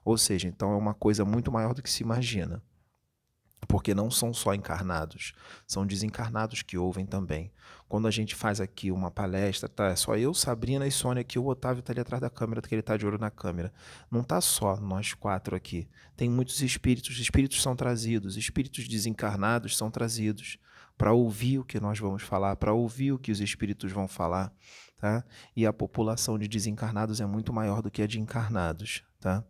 Ou 0.05 0.17
seja, 0.17 0.49
então 0.49 0.73
é 0.73 0.77
uma 0.77 0.95
coisa 0.95 1.25
muito 1.25 1.53
maior 1.53 1.75
do 1.75 1.83
que 1.83 1.91
se 1.91 2.03
imagina 2.03 2.63
porque 3.67 3.95
não 3.95 4.11
são 4.11 4.33
só 4.33 4.55
encarnados, 4.55 5.33
são 5.67 5.87
desencarnados 5.87 6.63
que 6.63 6.77
ouvem 6.77 7.07
também. 7.07 7.53
Quando 7.89 8.09
a 8.09 8.11
gente 8.11 8.35
faz 8.35 8.61
aqui 8.61 8.91
uma 8.91 9.11
palestra, 9.11 9.69
tá 9.69 9.87
é 9.87 9.97
só 9.97 10.17
eu, 10.17 10.35
Sabrina 10.35 10.87
e 10.87 10.91
Sônia 10.91 11.21
aqui, 11.21 11.39
o 11.39 11.47
Otávio 11.47 11.81
está 11.81 11.93
ali 11.93 12.01
atrás 12.01 12.21
da 12.21 12.31
câmera, 12.31 12.61
que 12.61 12.75
ele 12.75 12.81
está 12.81 12.97
de 12.97 13.07
olho 13.07 13.19
na 13.19 13.31
câmera. 13.31 13.73
Não 14.11 14.21
está 14.21 14.41
só 14.41 14.77
nós 14.77 15.15
quatro 15.15 15.55
aqui. 15.55 15.89
Tem 16.17 16.29
muitos 16.29 16.61
espíritos, 16.61 17.19
espíritos 17.19 17.63
são 17.63 17.77
trazidos, 17.77 18.37
espíritos 18.37 18.89
desencarnados 18.89 19.77
são 19.77 19.91
trazidos 19.91 20.59
para 20.97 21.13
ouvir 21.13 21.59
o 21.59 21.65
que 21.65 21.81
nós 21.81 21.99
vamos 21.99 22.23
falar, 22.23 22.57
para 22.57 22.73
ouvir 22.73 23.13
o 23.13 23.19
que 23.19 23.33
os 23.33 23.41
espíritos 23.41 23.91
vão 23.93 24.07
falar, 24.07 24.53
tá? 24.99 25.25
E 25.55 25.67
a 25.67 25.73
população 25.73 26.39
de 26.39 26.49
desencarnados 26.49 27.21
é 27.21 27.27
muito 27.27 27.53
maior 27.53 27.83
do 27.83 27.91
que 27.91 28.03
a 28.03 28.07
de 28.07 28.21
encarnados, 28.21 29.03
tá? 29.21 29.45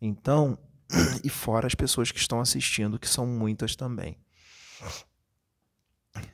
Então, 0.00 0.58
e 1.24 1.28
fora 1.28 1.66
as 1.66 1.74
pessoas 1.74 2.10
que 2.10 2.18
estão 2.18 2.40
assistindo, 2.40 2.98
que 2.98 3.08
são 3.08 3.26
muitas 3.26 3.74
também. 3.76 4.18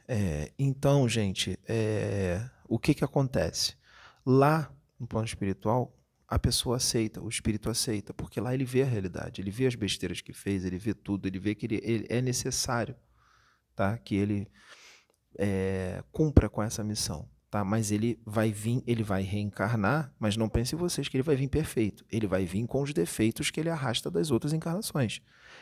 É, 0.07 0.53
então, 0.59 1.09
gente, 1.09 1.59
é, 1.67 2.49
o 2.69 2.79
que, 2.79 2.95
que 2.95 3.05
acontece? 3.05 3.75
Lá 4.25 4.73
no 4.99 5.07
plano 5.07 5.27
espiritual, 5.27 5.97
a 6.29 6.39
pessoa 6.39 6.77
aceita, 6.77 7.21
o 7.21 7.29
espírito 7.29 7.69
aceita, 7.69 8.15
porque 8.15 8.41
lá 8.41 8.55
ele 8.55 8.65
vê 8.65 8.83
a 8.83 8.87
realidade, 8.87 9.41
ele 9.41 9.51
vê 9.51 9.67
as 9.67 9.75
besteiras 9.75 10.21
que 10.21 10.33
fez, 10.33 10.65
ele 10.65 10.79
vê 10.79 10.95
tudo, 10.95 11.27
ele 11.27 11.39
vê 11.39 11.55
que 11.55 11.67
ele, 11.67 11.81
ele 11.83 12.07
é 12.09 12.23
necessário 12.23 12.97
tá? 13.75 13.99
que 13.99 14.15
ele 14.15 14.49
é, 15.39 16.03
cumpra 16.13 16.49
com 16.49 16.63
essa 16.63 16.83
missão 16.85 17.29
tá? 17.53 17.63
Mas 17.63 17.93
ele 17.93 18.19
vai 18.25 18.51
vir, 18.51 18.83
ele 18.87 19.03
vai 19.03 19.23
reencarnar, 19.23 20.11
mas 20.19 20.39
não 20.39 20.49
pensem 20.49 20.77
vocês 20.77 21.07
que 21.07 21.19
ele 21.19 21.23
vai 21.23 21.37
vir 21.37 21.49
perfeito. 21.49 22.03
Ele 22.11 22.27
vai 22.27 22.47
vir 22.47 22.67
com 22.67 22.81
os 22.81 22.95
defeitos 22.95 23.51
que 23.51 23.61
ele 23.61 23.69
arrasta 23.69 24.11
das 24.11 24.31
outras 24.31 24.55
encarnações. 24.55 25.21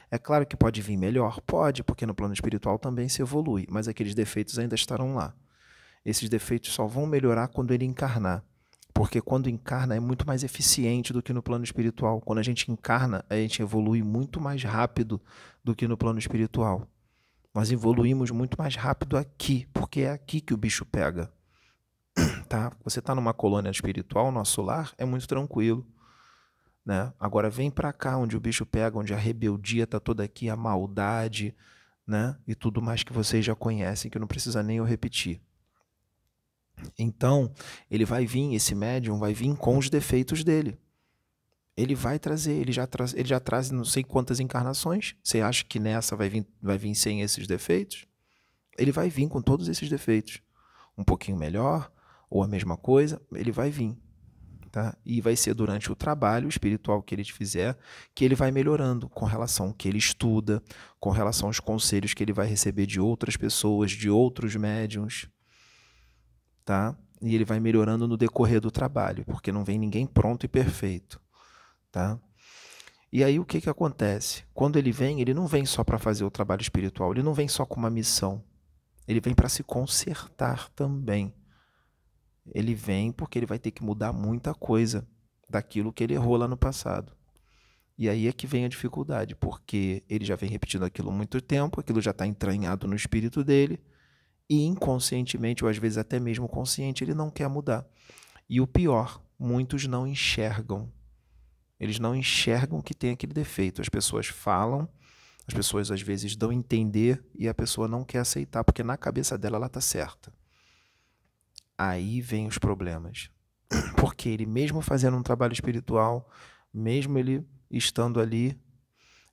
É 0.09 0.17
claro 0.17 0.47
que 0.47 0.57
pode 0.57 0.81
vir 0.81 0.97
melhor, 0.97 1.41
pode, 1.41 1.83
porque 1.83 2.07
no 2.07 2.15
plano 2.15 2.33
espiritual 2.33 2.79
também 2.79 3.09
se 3.09 3.21
evolui, 3.21 3.67
mas 3.69 3.89
aqueles 3.89 4.15
defeitos 4.15 4.57
ainda 4.57 4.77
estarão 4.77 5.17
lá. 5.17 5.35
Esses 6.05 6.29
defeitos 6.29 6.73
só 6.73 6.87
vão 6.87 7.07
melhorar 7.07 7.49
quando 7.49 7.75
ele 7.75 7.85
encarnar. 7.85 8.45
Porque 8.95 9.21
quando 9.21 9.51
encarna 9.51 9.97
é 9.97 10.01
muito 10.01 10.25
mais 10.25 10.45
eficiente 10.45 11.13
do 11.13 11.21
que 11.21 11.33
no 11.33 11.43
plano 11.43 11.65
espiritual. 11.65 12.21
Quando 12.21 12.39
a 12.39 12.43
gente 12.43 12.71
encarna, 12.71 13.25
a 13.29 13.35
gente 13.35 13.63
evolui 13.63 14.01
muito 14.01 14.41
mais 14.41 14.63
rápido 14.63 15.21
do 15.65 15.75
que 15.75 15.89
no 15.89 15.97
plano 15.97 16.21
espiritual. 16.21 16.87
Nós 17.53 17.73
evoluímos 17.73 18.31
muito 18.31 18.57
mais 18.57 18.77
rápido 18.77 19.17
aqui, 19.17 19.67
porque 19.73 20.03
é 20.03 20.13
aqui 20.13 20.41
que 20.41 20.55
o 20.55 20.57
bicho 20.57 20.85
pega 20.85 21.31
tá? 22.49 22.73
Você 22.85 22.99
está 22.99 23.15
numa 23.15 23.33
colônia 23.33 23.71
espiritual, 23.71 24.31
nosso 24.31 24.62
lar 24.62 24.93
é 24.99 25.05
muito 25.05 25.27
tranquilo, 25.27 25.87
né? 26.85 27.12
Agora 27.19 27.50
vem 27.50 27.71
para 27.71 27.93
cá 27.93 28.17
onde 28.17 28.37
o 28.37 28.41
bicho 28.41 28.67
pega, 28.67 28.99
onde 28.99 29.15
a 29.15 29.17
rebeldia 29.17 29.85
está 29.85 30.00
toda 30.00 30.23
aqui, 30.23 30.49
a 30.49 30.57
maldade, 30.57 31.55
né? 32.07 32.37
E 32.47 32.55
tudo 32.55 32.83
mais 32.83 33.03
que 33.03 33.12
vocês 33.12 33.45
já 33.45 33.55
conhecem, 33.55 34.11
que 34.11 34.19
não 34.19 34.27
precisa 34.27 34.62
nem 34.62 34.79
eu 34.79 34.85
repetir. 34.85 35.41
Então, 36.99 37.53
ele 37.91 38.05
vai 38.05 38.27
vir, 38.27 38.55
esse 38.55 38.75
médium 38.75 39.19
vai 39.19 39.35
vir 39.35 39.55
com 39.57 39.77
os 39.77 39.91
defeitos 39.91 40.43
dele. 40.43 40.79
Ele 41.77 41.95
vai 41.95 42.19
trazer, 42.19 42.53
ele 42.53 42.73
já 42.73 42.87
traz, 42.87 43.15
ele 43.15 43.29
já 43.29 43.39
traz 43.39 43.71
não 43.71 43.85
sei 43.85 44.03
quantas 44.03 44.41
encarnações. 44.41 45.15
Você 45.23 45.41
acha 45.41 45.65
que 45.65 45.79
nessa 45.79 46.17
vai 46.17 46.29
vir, 46.29 46.47
vai 46.61 46.77
vir 46.77 46.95
sem 46.95 47.23
esses 47.23 47.47
defeitos? 47.47 48.07
Ele 48.77 48.93
vai 48.93 49.09
vir 49.09 49.29
com 49.29 49.41
todos 49.41 49.69
esses 49.69 49.89
defeitos. 49.89 50.41
Um 50.97 51.05
pouquinho 51.05 51.39
melhor, 51.39 51.91
ou 52.31 52.45
a 52.45 52.49
mesma 52.49 52.77
coisa, 52.77 53.21
ele 53.33 53.51
vai 53.51 53.71
vir. 53.71 53.99
Tá? 54.71 54.97
E 55.05 55.21
vai 55.21 55.35
ser 55.35 55.53
durante 55.53 55.91
o 55.91 55.97
trabalho 55.97 56.49
espiritual 56.49 57.03
que 57.03 57.13
ele 57.13 57.25
fizer 57.25 57.77
que 58.15 58.25
ele 58.25 58.37
vai 58.37 58.53
melhorando 58.53 59.09
com 59.09 59.25
relação 59.25 59.67
ao 59.67 59.75
que 59.75 59.89
ele 59.89 59.99
estuda, 59.99 60.63
com 61.01 61.11
relação 61.11 61.49
aos 61.49 61.59
conselhos 61.59 62.15
que 62.15 62.23
ele 62.23 62.33
vai 62.33 62.47
receber 62.47 62.87
de 62.87 63.01
outras 63.01 63.37
pessoas, 63.37 63.91
de 63.91 64.09
outros 64.09 64.55
médiums. 64.55 65.29
Tá? 66.65 66.97
E 67.21 67.35
ele 67.35 67.45
vai 67.45 67.59
melhorando 67.59 68.07
no 68.07 68.17
decorrer 68.17 68.61
do 68.61 68.71
trabalho, 68.71 69.25
porque 69.25 69.51
não 69.51 69.65
vem 69.65 69.77
ninguém 69.77 70.07
pronto 70.07 70.47
e 70.47 70.49
perfeito. 70.49 71.21
Tá? 71.91 72.17
E 73.13 73.25
aí 73.25 73.41
o 73.41 73.45
que, 73.45 73.61
que 73.61 73.69
acontece? 73.69 74.45
Quando 74.55 74.79
ele 74.79 74.93
vem, 74.93 75.21
ele 75.21 75.35
não 75.35 75.49
vem 75.49 75.67
só 75.67 75.83
para 75.83 75.99
fazer 75.99 76.23
o 76.23 76.31
trabalho 76.31 76.63
espiritual, 76.63 77.11
ele 77.11 77.25
não 77.25 77.35
vem 77.35 77.49
só 77.49 77.67
com 77.67 77.81
uma 77.81 77.91
missão. 77.91 78.41
Ele 79.09 79.21
vem 79.21 79.35
para 79.35 79.49
se 79.49 79.65
consertar 79.65 80.69
também 80.69 81.35
ele 82.54 82.75
vem 82.75 83.12
porque 83.12 83.38
ele 83.38 83.47
vai 83.47 83.59
ter 83.59 83.71
que 83.71 83.83
mudar 83.83 84.12
muita 84.12 84.54
coisa 84.54 85.07
daquilo 85.49 85.92
que 85.92 86.04
ele 86.04 86.14
errou 86.14 86.37
lá 86.37 86.47
no 86.47 86.57
passado. 86.57 87.12
E 87.99 88.09
aí 88.09 88.28
é 88.28 88.33
que 88.33 88.47
vem 88.47 88.64
a 88.64 88.69
dificuldade, 88.69 89.35
porque 89.35 90.02
ele 90.09 90.25
já 90.25 90.35
vem 90.35 90.49
repetindo 90.49 90.85
aquilo 90.85 91.11
há 91.11 91.12
muito 91.12 91.40
tempo, 91.40 91.80
aquilo 91.80 92.00
já 92.00 92.12
está 92.12 92.26
entranhado 92.26 92.88
no 92.88 92.97
espírito 92.97 93.45
dele, 93.45 93.78
e 94.49 94.64
inconscientemente, 94.64 95.64
ou 95.64 95.71
às 95.71 95.76
vezes 95.76 95.99
até 95.99 96.19
mesmo 96.19 96.49
consciente, 96.49 97.04
ele 97.04 97.14
não 97.14 97.30
quer 97.30 97.49
mudar. 97.49 97.87
E 98.49 98.61
o 98.61 98.66
pior, 98.66 99.23
muitos 99.38 99.87
não 99.87 100.07
enxergam. 100.07 100.90
Eles 101.78 101.99
não 101.99 102.16
enxergam 102.16 102.80
que 102.80 102.95
tem 102.95 103.11
aquele 103.11 103.33
defeito. 103.33 103.83
As 103.83 103.88
pessoas 103.88 104.26
falam, 104.26 104.88
as 105.47 105.54
pessoas 105.54 105.90
às 105.90 106.00
vezes 106.00 106.35
dão 106.35 106.50
a 106.50 106.54
entender 106.54 107.23
e 107.35 107.49
a 107.49 107.54
pessoa 107.54 107.87
não 107.87 108.02
quer 108.02 108.19
aceitar, 108.19 108.64
porque 108.64 108.83
na 108.83 108.97
cabeça 108.97 109.37
dela 109.37 109.57
ela 109.57 109.66
está 109.66 109.80
certa. 109.80 110.33
Aí 111.83 112.21
vem 112.21 112.47
os 112.47 112.59
problemas. 112.59 113.31
Porque 113.97 114.29
ele, 114.29 114.45
mesmo 114.45 114.83
fazendo 114.83 115.17
um 115.17 115.23
trabalho 115.23 115.55
espiritual, 115.55 116.31
mesmo 116.75 117.19
ele 117.19 117.43
estando 117.71 118.21
ali, 118.21 118.61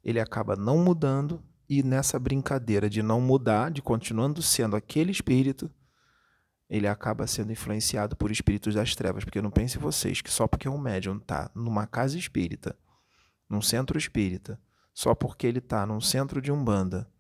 ele 0.02 0.18
acaba 0.18 0.56
não 0.56 0.78
mudando 0.78 1.44
e 1.68 1.84
nessa 1.84 2.18
brincadeira 2.18 2.90
de 2.90 3.04
não 3.04 3.20
mudar, 3.20 3.70
de 3.70 3.82
continuando 3.82 4.42
sendo 4.42 4.78
aquele 4.78 5.12
espírito, 5.12 5.70
ele 6.70 6.88
acaba 6.88 7.28
sendo 7.28 7.52
influenciado 7.52 8.16
por 8.16 8.32
espíritos 8.32 8.76
das 8.76 8.96
trevas. 8.96 9.26
Porque 9.26 9.42
não 9.42 9.52
pense 9.52 9.78
vocês 9.78 10.22
que 10.22 10.32
só 10.32 10.48
porque 10.48 10.70
um 10.70 10.78
médium 10.78 11.18
está 11.18 11.52
numa 11.54 11.86
casa 11.86 12.18
espírita, 12.18 12.78
num 13.50 13.62
centro 13.62 13.98
espírita, 13.98 14.58
só 14.94 15.14
porque 15.14 15.46
ele 15.46 15.60
está 15.60 15.86
num 15.86 16.00
centro 16.00 16.42
de 16.42 16.50
umbanda, 16.50 17.12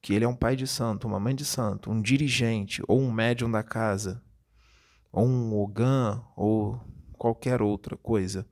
que 0.00 0.14
ele 0.14 0.24
é 0.24 0.28
um 0.28 0.36
pai 0.36 0.54
de 0.54 0.68
santo, 0.68 1.08
uma 1.08 1.18
mãe 1.18 1.34
de 1.34 1.44
santo, 1.44 1.90
um 1.90 2.00
dirigente 2.00 2.80
ou 2.86 3.00
um 3.00 3.10
médium 3.10 3.50
da 3.50 3.64
casa, 3.64 4.22
ou 5.12 5.26
um 5.26 5.58
ogã 5.58 6.22
ou 6.36 6.80
qualquer 7.16 7.60
outra 7.62 7.96
coisa, 7.96 8.46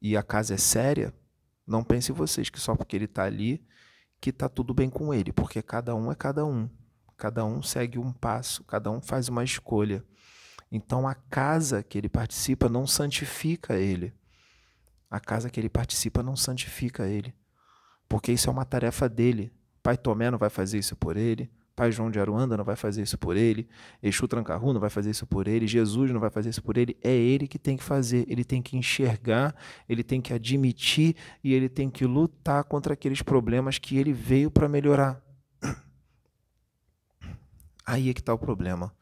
e 0.00 0.16
a 0.16 0.22
casa 0.22 0.54
é 0.54 0.56
séria, 0.56 1.14
não 1.66 1.84
pense 1.84 2.10
vocês 2.10 2.48
que 2.48 2.58
só 2.58 2.74
porque 2.74 2.96
ele 2.96 3.04
está 3.04 3.24
ali 3.24 3.64
que 4.20 4.30
está 4.30 4.48
tudo 4.48 4.74
bem 4.74 4.90
com 4.90 5.14
ele, 5.14 5.32
porque 5.32 5.62
cada 5.62 5.94
um 5.94 6.12
é 6.12 6.14
cada 6.14 6.44
um. 6.44 6.68
Cada 7.16 7.44
um 7.44 7.62
segue 7.62 7.98
um 7.98 8.12
passo, 8.12 8.64
cada 8.64 8.90
um 8.90 9.00
faz 9.00 9.28
uma 9.28 9.42
escolha. 9.42 10.04
Então 10.70 11.08
a 11.08 11.14
casa 11.14 11.82
que 11.82 11.96
ele 11.96 12.08
participa 12.08 12.68
não 12.68 12.86
santifica 12.86 13.76
ele. 13.78 14.12
A 15.10 15.18
casa 15.18 15.50
que 15.50 15.58
ele 15.58 15.68
participa 15.68 16.22
não 16.22 16.36
santifica 16.36 17.06
ele. 17.06 17.34
Porque 18.08 18.32
isso 18.32 18.48
é 18.48 18.52
uma 18.52 18.64
tarefa 18.64 19.08
dele. 19.08 19.52
Pai 19.82 19.96
Tomé 19.96 20.30
não 20.30 20.38
vai 20.38 20.50
fazer 20.50 20.78
isso 20.78 20.96
por 20.96 21.16
ele. 21.16 21.50
Pai 21.80 21.90
João 21.90 22.10
de 22.10 22.20
Aruanda 22.20 22.58
não 22.58 22.64
vai 22.64 22.76
fazer 22.76 23.00
isso 23.00 23.16
por 23.16 23.38
ele. 23.38 23.66
Exu 24.02 24.28
Trancarru 24.28 24.74
não 24.74 24.80
vai 24.82 24.90
fazer 24.90 25.08
isso 25.08 25.26
por 25.26 25.48
ele. 25.48 25.66
Jesus 25.66 26.10
não 26.10 26.20
vai 26.20 26.28
fazer 26.28 26.50
isso 26.50 26.62
por 26.62 26.76
ele. 26.76 26.94
É 27.02 27.10
ele 27.10 27.48
que 27.48 27.58
tem 27.58 27.74
que 27.74 27.82
fazer. 27.82 28.26
Ele 28.28 28.44
tem 28.44 28.60
que 28.60 28.76
enxergar, 28.76 29.56
ele 29.88 30.04
tem 30.04 30.20
que 30.20 30.34
admitir 30.34 31.16
e 31.42 31.54
ele 31.54 31.70
tem 31.70 31.88
que 31.88 32.04
lutar 32.04 32.64
contra 32.64 32.92
aqueles 32.92 33.22
problemas 33.22 33.78
que 33.78 33.96
ele 33.96 34.12
veio 34.12 34.50
para 34.50 34.68
melhorar. 34.68 35.24
Aí 37.86 38.10
é 38.10 38.12
que 38.12 38.20
está 38.20 38.34
o 38.34 38.38
problema. 38.38 38.94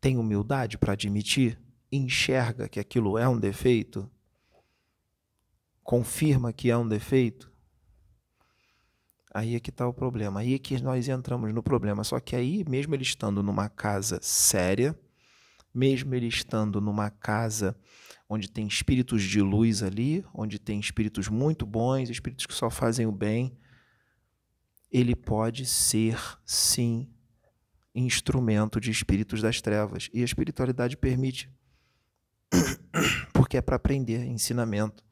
Tem 0.00 0.16
humildade 0.16 0.78
para 0.78 0.94
admitir? 0.94 1.60
Enxerga 1.92 2.66
que 2.66 2.80
aquilo 2.80 3.18
é 3.18 3.28
um 3.28 3.38
defeito? 3.38 4.10
Confirma 5.82 6.50
que 6.50 6.70
é 6.70 6.76
um 6.78 6.88
defeito? 6.88 7.52
Aí 9.36 9.54
é 9.54 9.60
que 9.60 9.68
está 9.68 9.86
o 9.86 9.92
problema. 9.92 10.40
Aí 10.40 10.54
é 10.54 10.58
que 10.58 10.82
nós 10.82 11.08
entramos 11.08 11.52
no 11.52 11.62
problema. 11.62 12.02
Só 12.02 12.18
que 12.18 12.34
aí, 12.34 12.64
mesmo 12.66 12.94
ele 12.94 13.02
estando 13.02 13.42
numa 13.42 13.68
casa 13.68 14.18
séria, 14.22 14.98
mesmo 15.74 16.14
ele 16.14 16.26
estando 16.26 16.80
numa 16.80 17.10
casa 17.10 17.76
onde 18.30 18.50
tem 18.50 18.66
espíritos 18.66 19.22
de 19.22 19.42
luz 19.42 19.82
ali, 19.82 20.24
onde 20.32 20.58
tem 20.58 20.80
espíritos 20.80 21.28
muito 21.28 21.66
bons, 21.66 22.08
espíritos 22.08 22.46
que 22.46 22.54
só 22.54 22.70
fazem 22.70 23.06
o 23.06 23.12
bem, 23.12 23.54
ele 24.90 25.14
pode 25.14 25.66
ser, 25.66 26.18
sim, 26.46 27.06
instrumento 27.94 28.80
de 28.80 28.90
espíritos 28.90 29.42
das 29.42 29.60
trevas. 29.60 30.08
E 30.14 30.22
a 30.22 30.24
espiritualidade 30.24 30.96
permite, 30.96 31.50
porque 33.34 33.58
é 33.58 33.60
para 33.60 33.76
aprender 33.76 34.24
ensinamento. 34.24 35.05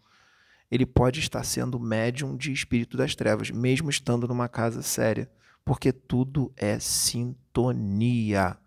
Ele 0.75 0.87
pode 0.87 1.21
estar 1.21 1.45
sendo 1.45 1.79
médium 1.79 2.37
de 2.37 2.53
espírito 2.53 2.97
das 2.97 3.15
trevas, 3.15 3.51
mesmo 3.51 3.89
estando 3.89 4.27
numa 4.27 4.49
casa 4.49 4.83
séria, 4.83 5.31
porque 5.65 5.93
tudo 5.93 6.53
é 6.57 6.79
sintonia. 6.79 8.59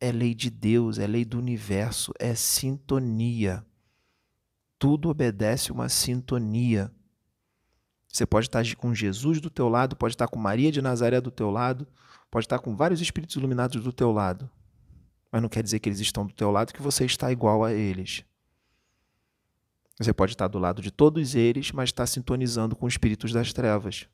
É 0.00 0.10
lei 0.10 0.34
de 0.34 0.50
Deus, 0.50 0.98
é 0.98 1.06
lei 1.06 1.24
do 1.24 1.38
universo, 1.38 2.12
é 2.18 2.34
sintonia. 2.34 3.64
Tudo 4.78 5.08
obedece 5.08 5.70
uma 5.70 5.88
sintonia. 5.88 6.90
Você 8.10 8.26
pode 8.26 8.46
estar 8.46 8.64
com 8.76 8.94
Jesus 8.94 9.40
do 9.40 9.50
teu 9.50 9.68
lado, 9.68 9.94
pode 9.94 10.14
estar 10.14 10.26
com 10.26 10.38
Maria 10.38 10.72
de 10.72 10.82
Nazaré 10.82 11.20
do 11.20 11.30
teu 11.30 11.50
lado, 11.50 11.86
Pode 12.30 12.44
estar 12.44 12.58
com 12.58 12.76
vários 12.76 13.00
espíritos 13.00 13.36
iluminados 13.36 13.82
do 13.82 13.92
teu 13.92 14.12
lado, 14.12 14.50
mas 15.32 15.40
não 15.40 15.48
quer 15.48 15.62
dizer 15.62 15.78
que 15.78 15.88
eles 15.88 16.00
estão 16.00 16.26
do 16.26 16.34
teu 16.34 16.50
lado 16.50 16.74
que 16.74 16.82
você 16.82 17.06
está 17.06 17.32
igual 17.32 17.64
a 17.64 17.72
eles. 17.72 18.22
Você 19.98 20.12
pode 20.12 20.32
estar 20.32 20.46
do 20.46 20.58
lado 20.58 20.80
de 20.80 20.90
todos 20.90 21.34
eles, 21.34 21.72
mas 21.72 21.88
está 21.88 22.06
sintonizando 22.06 22.76
com 22.76 22.86
os 22.86 22.94
espíritos 22.94 23.32
das 23.32 23.52
trevas. 23.52 24.08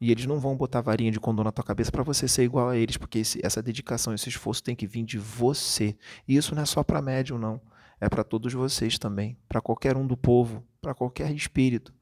E 0.00 0.10
eles 0.10 0.24
não 0.24 0.40
vão 0.40 0.56
botar 0.56 0.80
varinha 0.80 1.12
de 1.12 1.20
condom 1.20 1.44
na 1.44 1.52
tua 1.52 1.64
cabeça 1.64 1.92
para 1.92 2.02
você 2.02 2.26
ser 2.26 2.44
igual 2.44 2.70
a 2.70 2.76
eles, 2.76 2.96
porque 2.96 3.18
esse, 3.18 3.38
essa 3.44 3.62
dedicação, 3.62 4.14
esse 4.14 4.30
esforço 4.30 4.62
tem 4.62 4.74
que 4.74 4.86
vir 4.86 5.04
de 5.04 5.18
você. 5.18 5.94
E 6.26 6.36
isso 6.36 6.54
não 6.54 6.62
é 6.62 6.66
só 6.66 6.82
para 6.82 7.02
médium, 7.02 7.36
não. 7.36 7.60
É 8.00 8.08
para 8.08 8.24
todos 8.24 8.50
vocês 8.54 8.98
também, 8.98 9.36
para 9.46 9.60
qualquer 9.60 9.98
um 9.98 10.06
do 10.06 10.16
povo, 10.16 10.64
para 10.80 10.94
qualquer 10.94 11.30
espírito. 11.32 11.92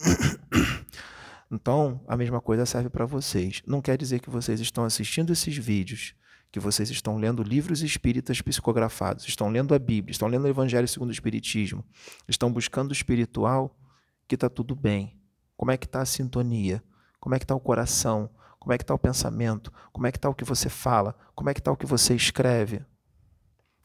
Então, 1.48 2.00
a 2.08 2.16
mesma 2.16 2.40
coisa 2.40 2.66
serve 2.66 2.90
para 2.90 3.06
vocês. 3.06 3.62
Não 3.64 3.80
quer 3.80 3.96
dizer 3.96 4.18
que 4.18 4.28
vocês 4.28 4.58
estão 4.58 4.82
assistindo 4.82 5.32
esses 5.32 5.56
vídeos, 5.56 6.12
que 6.50 6.60
vocês 6.60 6.90
estão 6.90 7.16
lendo 7.16 7.42
livros 7.42 7.82
espíritas 7.82 8.40
psicografados, 8.40 9.26
estão 9.26 9.48
lendo 9.48 9.74
a 9.74 9.78
Bíblia, 9.78 10.12
estão 10.12 10.28
lendo 10.28 10.44
o 10.44 10.48
Evangelho 10.48 10.88
segundo 10.88 11.10
o 11.10 11.12
Espiritismo, 11.12 11.84
estão 12.28 12.50
buscando 12.52 12.90
o 12.90 12.92
espiritual, 12.92 13.76
que 14.26 14.34
está 14.34 14.48
tudo 14.48 14.74
bem. 14.74 15.18
Como 15.56 15.70
é 15.70 15.76
que 15.76 15.86
está 15.86 16.02
a 16.02 16.06
sintonia? 16.06 16.82
Como 17.20 17.34
é 17.34 17.38
que 17.38 17.44
está 17.44 17.54
o 17.54 17.60
coração? 17.60 18.30
Como 18.58 18.72
é 18.72 18.78
que 18.78 18.84
está 18.84 18.94
o 18.94 18.98
pensamento? 18.98 19.72
Como 19.92 20.06
é 20.06 20.12
que 20.12 20.18
está 20.18 20.28
o 20.28 20.34
que 20.34 20.44
você 20.44 20.68
fala? 20.68 21.14
Como 21.34 21.48
é 21.48 21.54
que 21.54 21.60
está 21.60 21.70
o 21.70 21.76
que 21.76 21.86
você 21.86 22.14
escreve? 22.14 22.84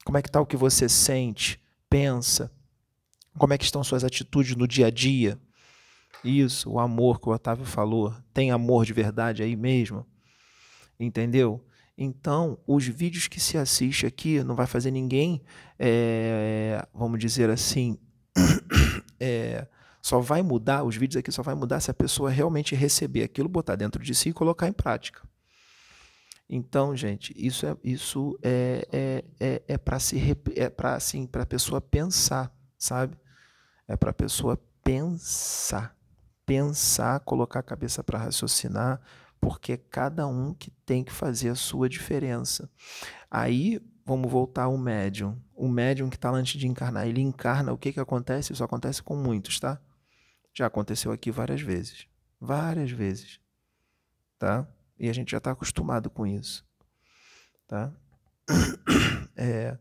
Como 0.03 0.17
é 0.17 0.21
que 0.21 0.29
está 0.29 0.41
o 0.41 0.45
que 0.45 0.57
você 0.57 0.89
sente, 0.89 1.61
pensa? 1.89 2.51
Como 3.37 3.53
é 3.53 3.57
que 3.57 3.63
estão 3.63 3.83
suas 3.83 4.03
atitudes 4.03 4.55
no 4.55 4.67
dia 4.67 4.87
a 4.87 4.89
dia? 4.89 5.39
Isso, 6.23 6.69
o 6.69 6.79
amor 6.79 7.19
que 7.19 7.29
o 7.29 7.31
Otávio 7.31 7.65
falou. 7.65 8.13
Tem 8.33 8.51
amor 8.51 8.85
de 8.85 8.93
verdade 8.93 9.43
aí 9.43 9.55
mesmo? 9.55 10.05
Entendeu? 10.99 11.63
Então, 12.03 12.57
os 12.65 12.87
vídeos 12.87 13.27
que 13.27 13.39
se 13.39 13.59
assiste 13.59 14.07
aqui 14.07 14.43
não 14.43 14.55
vai 14.55 14.65
fazer 14.65 14.89
ninguém, 14.89 15.39
é, 15.77 16.83
vamos 16.91 17.19
dizer 17.19 17.47
assim, 17.47 17.95
é, 19.19 19.67
só 20.01 20.19
vai 20.19 20.41
mudar, 20.41 20.83
os 20.83 20.95
vídeos 20.95 21.19
aqui 21.19 21.31
só 21.31 21.43
vai 21.43 21.53
mudar 21.53 21.79
se 21.79 21.91
a 21.91 21.93
pessoa 21.93 22.31
realmente 22.31 22.73
receber 22.73 23.21
aquilo, 23.21 23.47
botar 23.47 23.75
dentro 23.75 24.01
de 24.01 24.15
si 24.15 24.29
e 24.29 24.33
colocar 24.33 24.67
em 24.67 24.73
prática. 24.73 25.21
Então, 26.49 26.95
gente, 26.95 27.35
isso 27.37 27.67
é 27.67 27.77
isso 27.83 28.35
é, 28.41 28.87
é, 28.91 29.23
é, 29.39 29.61
é 29.67 29.77
para 29.77 29.99
se 29.99 30.19
é 30.55 30.69
para 30.71 30.95
assim, 30.95 31.27
para 31.27 31.43
a 31.43 31.45
pessoa 31.45 31.79
pensar, 31.79 32.51
sabe? 32.79 33.15
É 33.87 33.95
para 33.95 34.09
a 34.09 34.13
pessoa 34.13 34.59
pensar 34.83 35.95
pensar, 36.51 37.21
colocar 37.21 37.59
a 37.59 37.63
cabeça 37.63 38.03
para 38.03 38.19
raciocinar, 38.19 38.99
porque 39.41 39.73
é 39.73 39.77
cada 39.77 40.27
um 40.27 40.53
que 40.53 40.69
tem 40.85 41.03
que 41.03 41.11
fazer 41.11 41.49
a 41.49 41.55
sua 41.55 41.89
diferença. 41.89 42.69
Aí, 43.29 43.81
vamos 44.05 44.31
voltar 44.31 44.63
ao 44.63 44.77
médium. 44.77 45.41
O 45.55 45.67
médium 45.67 46.09
que 46.09 46.15
está 46.15 46.29
antes 46.29 46.59
de 46.59 46.67
encarnar, 46.67 47.07
ele 47.07 47.19
encarna, 47.19 47.73
o 47.73 47.77
que, 47.77 47.91
que 47.91 47.99
acontece? 47.99 48.53
Isso 48.53 48.63
acontece 48.63 49.01
com 49.01 49.15
muitos, 49.15 49.59
tá? 49.59 49.81
Já 50.53 50.67
aconteceu 50.67 51.11
aqui 51.11 51.31
várias 51.31 51.61
vezes. 51.61 52.07
Várias 52.39 52.91
vezes. 52.91 53.39
Tá? 54.37 54.67
E 54.97 55.09
a 55.09 55.13
gente 55.13 55.31
já 55.31 55.39
está 55.39 55.51
acostumado 55.51 56.09
com 56.09 56.25
isso. 56.25 56.65
Tá? 57.67 57.91
É, 59.43 59.75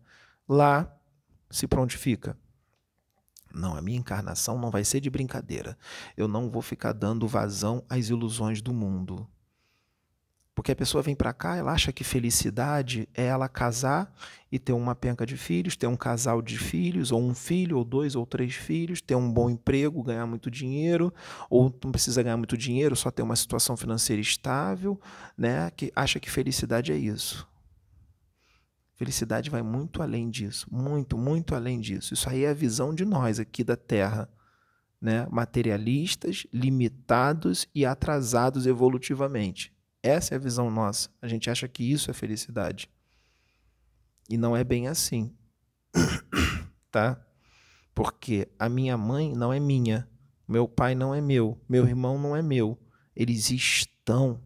lá 0.48 0.90
se 1.50 1.66
prontifica 1.66 2.34
não, 3.52 3.76
a 3.76 3.82
minha 3.82 3.98
encarnação 3.98 4.58
não 4.58 4.70
vai 4.70 4.84
ser 4.84 5.00
de 5.00 5.10
brincadeira. 5.10 5.76
Eu 6.16 6.28
não 6.28 6.50
vou 6.50 6.62
ficar 6.62 6.92
dando 6.92 7.26
vazão 7.26 7.84
às 7.88 8.08
ilusões 8.08 8.62
do 8.62 8.72
mundo. 8.72 9.28
Porque 10.60 10.72
a 10.72 10.76
pessoa 10.76 11.02
vem 11.02 11.16
para 11.16 11.32
cá, 11.32 11.56
ela 11.56 11.72
acha 11.72 11.90
que 11.90 12.04
felicidade 12.04 13.08
é 13.14 13.24
ela 13.24 13.48
casar 13.48 14.14
e 14.52 14.58
ter 14.58 14.74
uma 14.74 14.94
penca 14.94 15.24
de 15.24 15.34
filhos, 15.34 15.74
ter 15.74 15.86
um 15.86 15.96
casal 15.96 16.42
de 16.42 16.58
filhos, 16.58 17.10
ou 17.10 17.18
um 17.18 17.34
filho, 17.34 17.78
ou 17.78 17.82
dois, 17.82 18.14
ou 18.14 18.26
três 18.26 18.56
filhos, 18.56 19.00
ter 19.00 19.14
um 19.14 19.32
bom 19.32 19.48
emprego, 19.48 20.02
ganhar 20.02 20.26
muito 20.26 20.50
dinheiro, 20.50 21.14
ou 21.48 21.74
não 21.82 21.90
precisa 21.90 22.22
ganhar 22.22 22.36
muito 22.36 22.58
dinheiro, 22.58 22.94
só 22.94 23.10
ter 23.10 23.22
uma 23.22 23.36
situação 23.36 23.74
financeira 23.74 24.20
estável, 24.20 25.00
né? 25.34 25.70
Que 25.70 25.90
acha 25.96 26.20
que 26.20 26.30
felicidade 26.30 26.92
é 26.92 26.96
isso. 26.96 27.48
Felicidade 28.96 29.48
vai 29.48 29.62
muito 29.62 30.02
além 30.02 30.28
disso, 30.28 30.66
muito, 30.70 31.16
muito 31.16 31.54
além 31.54 31.80
disso. 31.80 32.12
Isso 32.12 32.28
aí 32.28 32.44
é 32.44 32.50
a 32.50 32.54
visão 32.54 32.94
de 32.94 33.06
nós 33.06 33.40
aqui 33.40 33.64
da 33.64 33.76
Terra, 33.76 34.28
né, 35.00 35.26
materialistas, 35.30 36.46
limitados 36.52 37.66
e 37.74 37.86
atrasados 37.86 38.66
evolutivamente. 38.66 39.72
Essa 40.02 40.34
é 40.34 40.36
a 40.36 40.40
visão 40.40 40.70
nossa. 40.70 41.10
A 41.20 41.28
gente 41.28 41.50
acha 41.50 41.68
que 41.68 41.82
isso 41.82 42.10
é 42.10 42.14
felicidade. 42.14 42.90
E 44.28 44.36
não 44.36 44.56
é 44.56 44.64
bem 44.64 44.88
assim. 44.88 45.34
tá? 46.90 47.20
Porque 47.94 48.48
a 48.58 48.68
minha 48.68 48.96
mãe 48.96 49.34
não 49.34 49.52
é 49.52 49.60
minha, 49.60 50.08
meu 50.48 50.66
pai 50.66 50.94
não 50.94 51.14
é 51.14 51.20
meu, 51.20 51.60
meu 51.68 51.86
irmão 51.86 52.18
não 52.18 52.34
é 52.34 52.42
meu. 52.42 52.78
Eles 53.14 53.50
estão. 53.50 54.40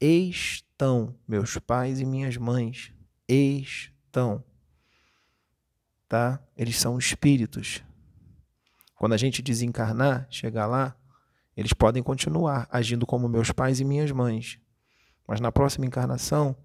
Estão, 0.00 1.18
meus 1.26 1.56
pais 1.58 2.00
e 2.00 2.04
minhas 2.04 2.36
mães. 2.36 2.92
Estão. 3.28 4.44
Tá? 6.08 6.40
Eles 6.56 6.78
são 6.78 6.98
espíritos. 6.98 7.82
Quando 8.96 9.14
a 9.14 9.16
gente 9.16 9.42
desencarnar, 9.42 10.26
chegar 10.30 10.66
lá, 10.66 10.96
eles 11.56 11.72
podem 11.72 12.02
continuar 12.02 12.66
agindo 12.70 13.06
como 13.06 13.28
meus 13.28 13.50
pais 13.50 13.80
e 13.80 13.84
minhas 13.84 14.10
mães. 14.10 14.58
Mas 15.26 15.40
na 15.40 15.52
próxima 15.52 15.86
encarnação, 15.86 16.56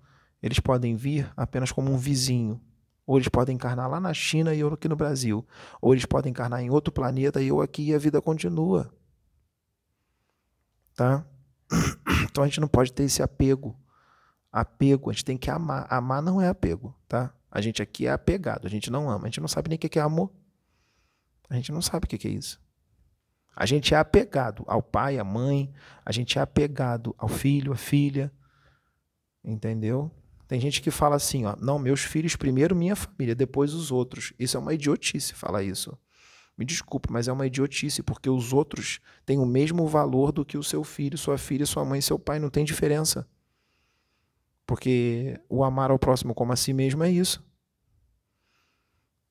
eles 0.42 0.60
podem 0.60 0.96
vir 0.96 1.32
apenas 1.36 1.72
como 1.72 1.92
um 1.92 1.98
vizinho. 1.98 2.62
Ou 3.06 3.18
eles 3.18 3.30
podem 3.30 3.56
encarnar 3.56 3.90
lá 3.90 4.00
na 4.00 4.14
China 4.14 4.54
e 4.54 4.60
eu 4.60 4.68
aqui 4.68 4.88
no 4.88 4.96
Brasil. 4.96 5.46
Ou 5.82 5.94
eles 5.94 6.06
podem 6.06 6.32
encarnar 6.32 6.62
em 6.62 6.70
outro 6.70 6.92
planeta 6.92 7.42
e 7.42 7.48
eu 7.48 7.62
aqui 7.62 7.90
e 7.90 7.96
a 7.96 7.98
vida 7.98 8.22
continua. 8.22 8.94
Tá? 10.96 11.26
Então 12.30 12.44
a 12.44 12.48
gente 12.48 12.60
não 12.60 12.68
pode 12.68 12.94
ter 12.94 13.04
esse 13.04 13.24
apego. 13.24 13.76
Apego, 14.52 15.10
a 15.10 15.14
gente 15.14 15.26
tem 15.26 15.38
que 15.38 15.50
amar. 15.50 15.88
Amar 15.90 16.22
não 16.22 16.42
é 16.42 16.48
apego, 16.48 16.96
tá? 17.08 17.34
A 17.50 17.62
gente 17.62 17.82
aqui 17.82 18.06
é 18.06 18.12
apegado, 18.12 18.68
a 18.68 18.70
gente 18.70 18.92
não 18.92 19.10
ama. 19.10 19.24
A 19.24 19.28
gente 19.28 19.42
não 19.42 19.48
sabe 19.48 19.70
nem 19.70 19.76
o 19.76 19.80
que 19.80 19.98
é 19.98 20.02
amor. 20.02 20.32
A 21.50 21.56
gente 21.56 21.72
não 21.72 21.82
sabe 21.82 22.06
o 22.06 22.08
que 22.08 22.28
é 22.28 22.32
isso. 22.32 22.62
A 23.60 23.66
gente 23.66 23.96
é 23.96 23.98
apegado 23.98 24.64
ao 24.68 24.84
pai, 24.84 25.18
à 25.18 25.24
mãe, 25.24 25.74
a 26.06 26.12
gente 26.12 26.38
é 26.38 26.42
apegado 26.44 27.16
ao 27.18 27.28
filho, 27.28 27.74
à 27.74 27.76
filha. 27.76 28.32
Entendeu? 29.44 30.12
Tem 30.48 30.60
gente 30.62 30.80
que 30.80 30.92
fala 30.92 31.16
assim, 31.16 31.44
ó, 31.44 31.56
não, 31.60 31.80
meus 31.80 32.02
filhos 32.02 32.36
primeiro 32.36 32.76
minha 32.76 32.96
família, 32.96 33.34
depois 33.34 33.74
os 33.74 33.92
outros. 33.92 34.32
Isso 34.38 34.58
é 34.58 34.60
uma 34.60 34.76
idiotice 34.76 35.34
falar 35.34 35.64
isso. 35.64 35.98
Me 36.56 36.64
desculpe, 36.66 37.12
mas 37.12 37.28
é 37.28 37.32
uma 37.32 37.48
idiotice, 37.48 38.04
porque 38.04 38.30
os 38.30 38.54
outros 38.54 39.00
têm 39.26 39.40
o 39.40 39.46
mesmo 39.46 39.88
valor 39.88 40.32
do 40.32 40.46
que 40.46 40.56
o 40.56 40.64
seu 40.64 40.84
filho, 40.84 41.18
sua 41.18 41.40
filha, 41.40 41.66
sua 41.66 41.84
mãe, 41.84 42.00
seu 42.00 42.20
pai, 42.20 42.38
não 42.38 42.52
tem 42.52 42.64
diferença. 42.64 43.28
Porque 44.68 45.42
o 45.50 45.64
amar 45.64 45.90
ao 45.90 45.98
próximo 45.98 46.36
como 46.36 46.54
a 46.54 46.56
si 46.56 46.74
mesmo 46.74 47.04
é 47.04 47.10
isso. 47.10 47.44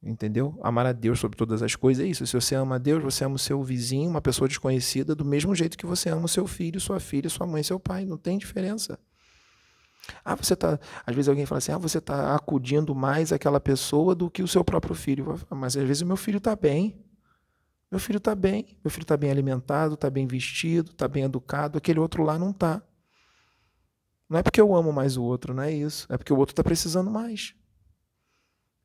Entendeu? 0.06 0.56
Amar 0.62 0.86
a 0.86 0.92
Deus 0.92 1.18
sobre 1.18 1.36
todas 1.36 1.62
as 1.62 1.74
coisas 1.74 2.04
é 2.04 2.08
isso. 2.08 2.24
Se 2.24 2.32
você 2.32 2.54
ama 2.54 2.76
a 2.76 2.78
Deus, 2.78 3.02
você 3.02 3.24
ama 3.24 3.34
o 3.34 3.38
seu 3.38 3.60
vizinho, 3.64 4.08
uma 4.08 4.20
pessoa 4.20 4.46
desconhecida, 4.46 5.16
do 5.16 5.24
mesmo 5.24 5.52
jeito 5.52 5.76
que 5.76 5.84
você 5.84 6.08
ama 6.08 6.26
o 6.26 6.28
seu 6.28 6.46
filho, 6.46 6.80
sua 6.80 7.00
filha, 7.00 7.28
sua 7.28 7.44
mãe, 7.44 7.60
seu 7.64 7.80
pai. 7.80 8.04
Não 8.04 8.16
tem 8.16 8.38
diferença. 8.38 9.00
Ah, 10.24 10.36
você 10.36 10.54
tá. 10.54 10.78
Às 11.04 11.12
vezes 11.12 11.28
alguém 11.28 11.44
fala 11.44 11.58
assim: 11.58 11.72
ah, 11.72 11.78
você 11.78 11.98
está 11.98 12.36
acudindo 12.36 12.94
mais 12.94 13.32
aquela 13.32 13.58
pessoa 13.58 14.14
do 14.14 14.30
que 14.30 14.44
o 14.44 14.48
seu 14.48 14.62
próprio 14.62 14.94
filho. 14.94 15.40
Mas 15.50 15.76
às 15.76 15.82
vezes 15.82 16.02
o 16.02 16.06
meu 16.06 16.16
filho 16.16 16.38
está 16.38 16.54
bem. 16.54 17.04
Meu 17.90 17.98
filho 17.98 18.18
está 18.18 18.32
bem. 18.32 18.78
Meu 18.84 18.90
filho 18.92 19.02
está 19.02 19.16
bem 19.16 19.32
alimentado, 19.32 19.94
está 19.94 20.08
bem 20.08 20.24
vestido, 20.24 20.92
está 20.92 21.08
bem 21.08 21.24
educado. 21.24 21.78
Aquele 21.78 21.98
outro 21.98 22.22
lá 22.22 22.38
não 22.38 22.50
está. 22.50 22.80
Não 24.30 24.38
é 24.38 24.42
porque 24.42 24.60
eu 24.60 24.72
amo 24.72 24.92
mais 24.92 25.16
o 25.16 25.24
outro, 25.24 25.52
não 25.52 25.64
é 25.64 25.72
isso. 25.72 26.06
É 26.08 26.16
porque 26.16 26.32
o 26.32 26.36
outro 26.36 26.52
está 26.52 26.62
precisando 26.62 27.10
mais. 27.10 27.56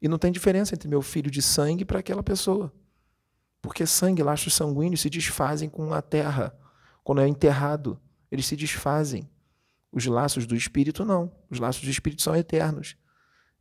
E 0.02 0.08
não 0.08 0.18
tem 0.18 0.32
diferença 0.32 0.74
entre 0.74 0.90
meu 0.90 1.02
filho 1.02 1.30
de 1.30 1.42
sangue 1.42 1.86
para 1.86 2.00
aquela 2.00 2.24
pessoa. 2.24 2.74
Porque 3.62 3.86
sangue, 3.86 4.24
laços 4.24 4.54
sanguíneos 4.54 5.02
se 5.02 5.10
desfazem 5.10 5.70
com 5.70 5.94
a 5.94 6.02
terra. 6.02 6.58
Quando 7.04 7.22
é 7.22 7.28
enterrado, 7.28 8.00
eles 8.32 8.46
se 8.46 8.56
desfazem. 8.56 9.30
Os 9.92 10.06
laços 10.06 10.48
do 10.48 10.56
espírito 10.56 11.06
não. 11.06 11.32
Os 11.50 11.60
laços 11.60 11.84
do 11.84 11.90
espírito 11.90 12.22
são 12.22 12.36
eternos. 12.36 12.96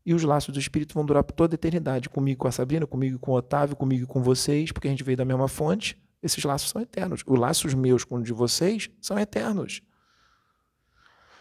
E 0.07 0.15
os 0.15 0.23
laços 0.23 0.55
do 0.55 0.59
espírito 0.59 0.95
vão 0.95 1.05
durar 1.05 1.23
por 1.23 1.35
toda 1.35 1.55
a 1.55 1.57
eternidade. 1.57 2.09
Comigo 2.09 2.41
com 2.41 2.49
a 2.49 2.53
Sabrina, 2.53 2.87
comigo 2.87 3.19
com 3.19 3.33
o 3.33 3.35
Otávio, 3.35 3.77
comigo 3.77 4.07
com 4.07 4.23
vocês, 4.23 4.73
porque 4.73 4.89
a 4.89 4.91
gente 4.91 5.05
veio 5.05 5.19
da 5.19 5.25
mesma 5.25 5.49
fonte. 5.49 6.01
Esses 6.23 6.43
laços 6.45 6.71
são 6.71 6.81
eternos. 6.81 7.23
Os 7.27 7.39
laços 7.39 7.75
meus 7.75 8.05
com 8.05 8.17
os 8.17 8.25
de 8.25 8.33
vocês 8.33 8.91
são 9.01 9.19
eternos. 9.19 9.83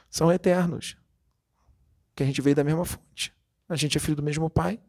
São 0.09 0.31
eternos. 0.31 0.97
Que 2.15 2.23
a 2.23 2.25
gente 2.25 2.41
veio 2.41 2.55
da 2.55 2.63
mesma 2.63 2.83
fonte. 2.83 3.33
A 3.67 3.75
gente 3.75 3.97
é 3.97 3.99
filho 3.99 4.15
do 4.15 4.23
mesmo 4.23 4.49
pai. 4.49 4.79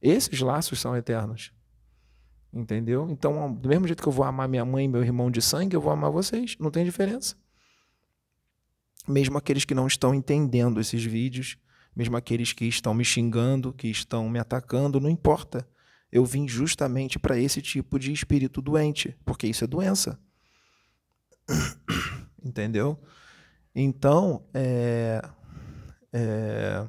Esses 0.00 0.40
laços 0.40 0.80
são 0.80 0.96
eternos. 0.96 1.52
Entendeu? 2.52 3.08
Então, 3.10 3.52
do 3.52 3.68
mesmo 3.68 3.86
jeito 3.86 4.02
que 4.02 4.08
eu 4.08 4.12
vou 4.12 4.24
amar 4.24 4.48
minha 4.48 4.64
mãe 4.64 4.86
e 4.86 4.88
meu 4.88 5.02
irmão 5.02 5.30
de 5.30 5.42
sangue, 5.42 5.76
eu 5.76 5.80
vou 5.80 5.92
amar 5.92 6.10
vocês. 6.10 6.56
Não 6.58 6.70
tem 6.70 6.84
diferença 6.84 7.36
mesmo 9.06 9.38
aqueles 9.38 9.64
que 9.64 9.74
não 9.74 9.86
estão 9.86 10.14
entendendo 10.14 10.80
esses 10.80 11.04
vídeos, 11.04 11.56
mesmo 11.94 12.16
aqueles 12.16 12.52
que 12.52 12.64
estão 12.66 12.92
me 12.92 13.04
xingando, 13.04 13.72
que 13.72 13.88
estão 13.88 14.28
me 14.28 14.38
atacando, 14.38 15.00
não 15.00 15.08
importa. 15.08 15.66
Eu 16.10 16.24
vim 16.24 16.48
justamente 16.48 17.18
para 17.18 17.38
esse 17.38 17.62
tipo 17.62 17.98
de 17.98 18.12
espírito 18.12 18.60
doente, 18.60 19.16
porque 19.24 19.46
isso 19.46 19.64
é 19.64 19.66
doença. 19.66 20.18
Entendeu? 22.44 22.98
Então, 23.74 24.44
é, 24.52 25.22
é, 26.12 26.88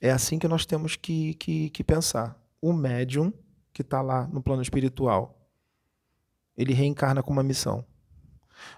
é 0.00 0.10
assim 0.10 0.38
que 0.38 0.48
nós 0.48 0.64
temos 0.64 0.96
que, 0.96 1.34
que, 1.34 1.70
que 1.70 1.84
pensar. 1.84 2.36
O 2.60 2.72
médium 2.72 3.32
que 3.72 3.82
está 3.82 4.02
lá 4.02 4.26
no 4.26 4.42
plano 4.42 4.62
espiritual, 4.62 5.38
ele 6.56 6.72
reencarna 6.72 7.22
com 7.22 7.32
uma 7.32 7.42
missão. 7.42 7.84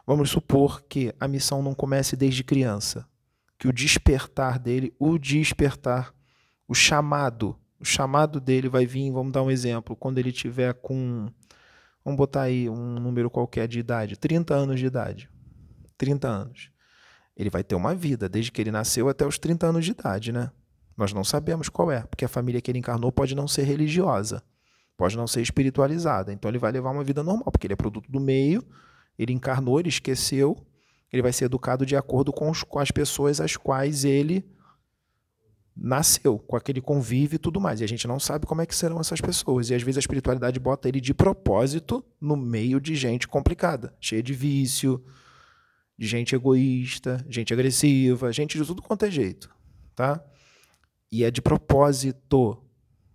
Vamos 0.06 0.30
supor 0.30 0.82
que 0.82 1.14
a 1.18 1.26
missão 1.26 1.62
não 1.62 1.74
comece 1.74 2.16
desde 2.16 2.44
criança, 2.44 3.08
que 3.58 3.66
o 3.66 3.72
despertar 3.72 4.58
dele, 4.58 4.94
o 4.98 5.18
despertar, 5.18 6.14
o 6.68 6.74
chamado, 6.74 7.58
o 7.78 7.84
chamado 7.84 8.38
dele 8.38 8.68
vai 8.68 8.84
vir, 8.84 9.10
vamos 9.10 9.32
dar 9.32 9.42
um 9.42 9.50
exemplo, 9.50 9.96
quando 9.96 10.18
ele 10.18 10.32
tiver 10.32 10.74
com, 10.74 11.30
vamos 12.04 12.18
botar 12.18 12.42
aí 12.42 12.68
um 12.68 13.00
número 13.00 13.30
qualquer 13.30 13.66
de 13.66 13.78
idade, 13.78 14.18
30 14.18 14.54
anos 14.54 14.78
de 14.78 14.86
idade. 14.86 15.30
30 15.96 16.28
anos. 16.28 16.70
Ele 17.36 17.50
vai 17.50 17.62
ter 17.62 17.74
uma 17.74 17.94
vida, 17.94 18.28
desde 18.28 18.50
que 18.52 18.60
ele 18.60 18.70
nasceu 18.70 19.08
até 19.08 19.26
os 19.26 19.38
30 19.38 19.66
anos 19.66 19.84
de 19.84 19.92
idade, 19.92 20.32
né? 20.32 20.50
Nós 21.00 21.14
não 21.14 21.24
sabemos 21.24 21.70
qual 21.70 21.90
é, 21.90 22.02
porque 22.02 22.26
a 22.26 22.28
família 22.28 22.60
que 22.60 22.70
ele 22.70 22.78
encarnou 22.78 23.10
pode 23.10 23.34
não 23.34 23.48
ser 23.48 23.62
religiosa, 23.62 24.42
pode 24.98 25.16
não 25.16 25.26
ser 25.26 25.40
espiritualizada. 25.40 26.30
Então 26.30 26.50
ele 26.50 26.58
vai 26.58 26.70
levar 26.70 26.90
uma 26.90 27.02
vida 27.02 27.22
normal, 27.22 27.50
porque 27.50 27.66
ele 27.66 27.72
é 27.72 27.76
produto 27.76 28.12
do 28.12 28.20
meio, 28.20 28.62
ele 29.18 29.32
encarnou, 29.32 29.80
ele 29.80 29.88
esqueceu, 29.88 30.54
ele 31.10 31.22
vai 31.22 31.32
ser 31.32 31.46
educado 31.46 31.86
de 31.86 31.96
acordo 31.96 32.30
com, 32.30 32.50
os, 32.50 32.62
com 32.62 32.78
as 32.78 32.90
pessoas 32.90 33.40
às 33.40 33.56
quais 33.56 34.04
ele 34.04 34.44
nasceu, 35.74 36.38
com 36.38 36.54
aquele 36.54 36.82
convívio 36.82 37.36
e 37.36 37.38
tudo 37.38 37.58
mais. 37.58 37.80
E 37.80 37.84
a 37.84 37.88
gente 37.88 38.06
não 38.06 38.20
sabe 38.20 38.44
como 38.44 38.60
é 38.60 38.66
que 38.66 38.76
serão 38.76 39.00
essas 39.00 39.22
pessoas. 39.22 39.70
E 39.70 39.74
às 39.74 39.82
vezes 39.82 39.96
a 39.96 40.00
espiritualidade 40.00 40.60
bota 40.60 40.86
ele 40.86 41.00
de 41.00 41.14
propósito 41.14 42.04
no 42.20 42.36
meio 42.36 42.78
de 42.78 42.94
gente 42.94 43.26
complicada, 43.26 43.96
cheia 43.98 44.22
de 44.22 44.34
vício, 44.34 45.02
de 45.98 46.06
gente 46.06 46.34
egoísta, 46.34 47.24
gente 47.26 47.54
agressiva, 47.54 48.30
gente 48.30 48.58
de 48.58 48.66
tudo 48.66 48.82
quanto 48.82 49.06
é 49.06 49.10
jeito, 49.10 49.48
tá? 49.96 50.22
E 51.10 51.24
é 51.24 51.30
de 51.30 51.42
propósito. 51.42 52.62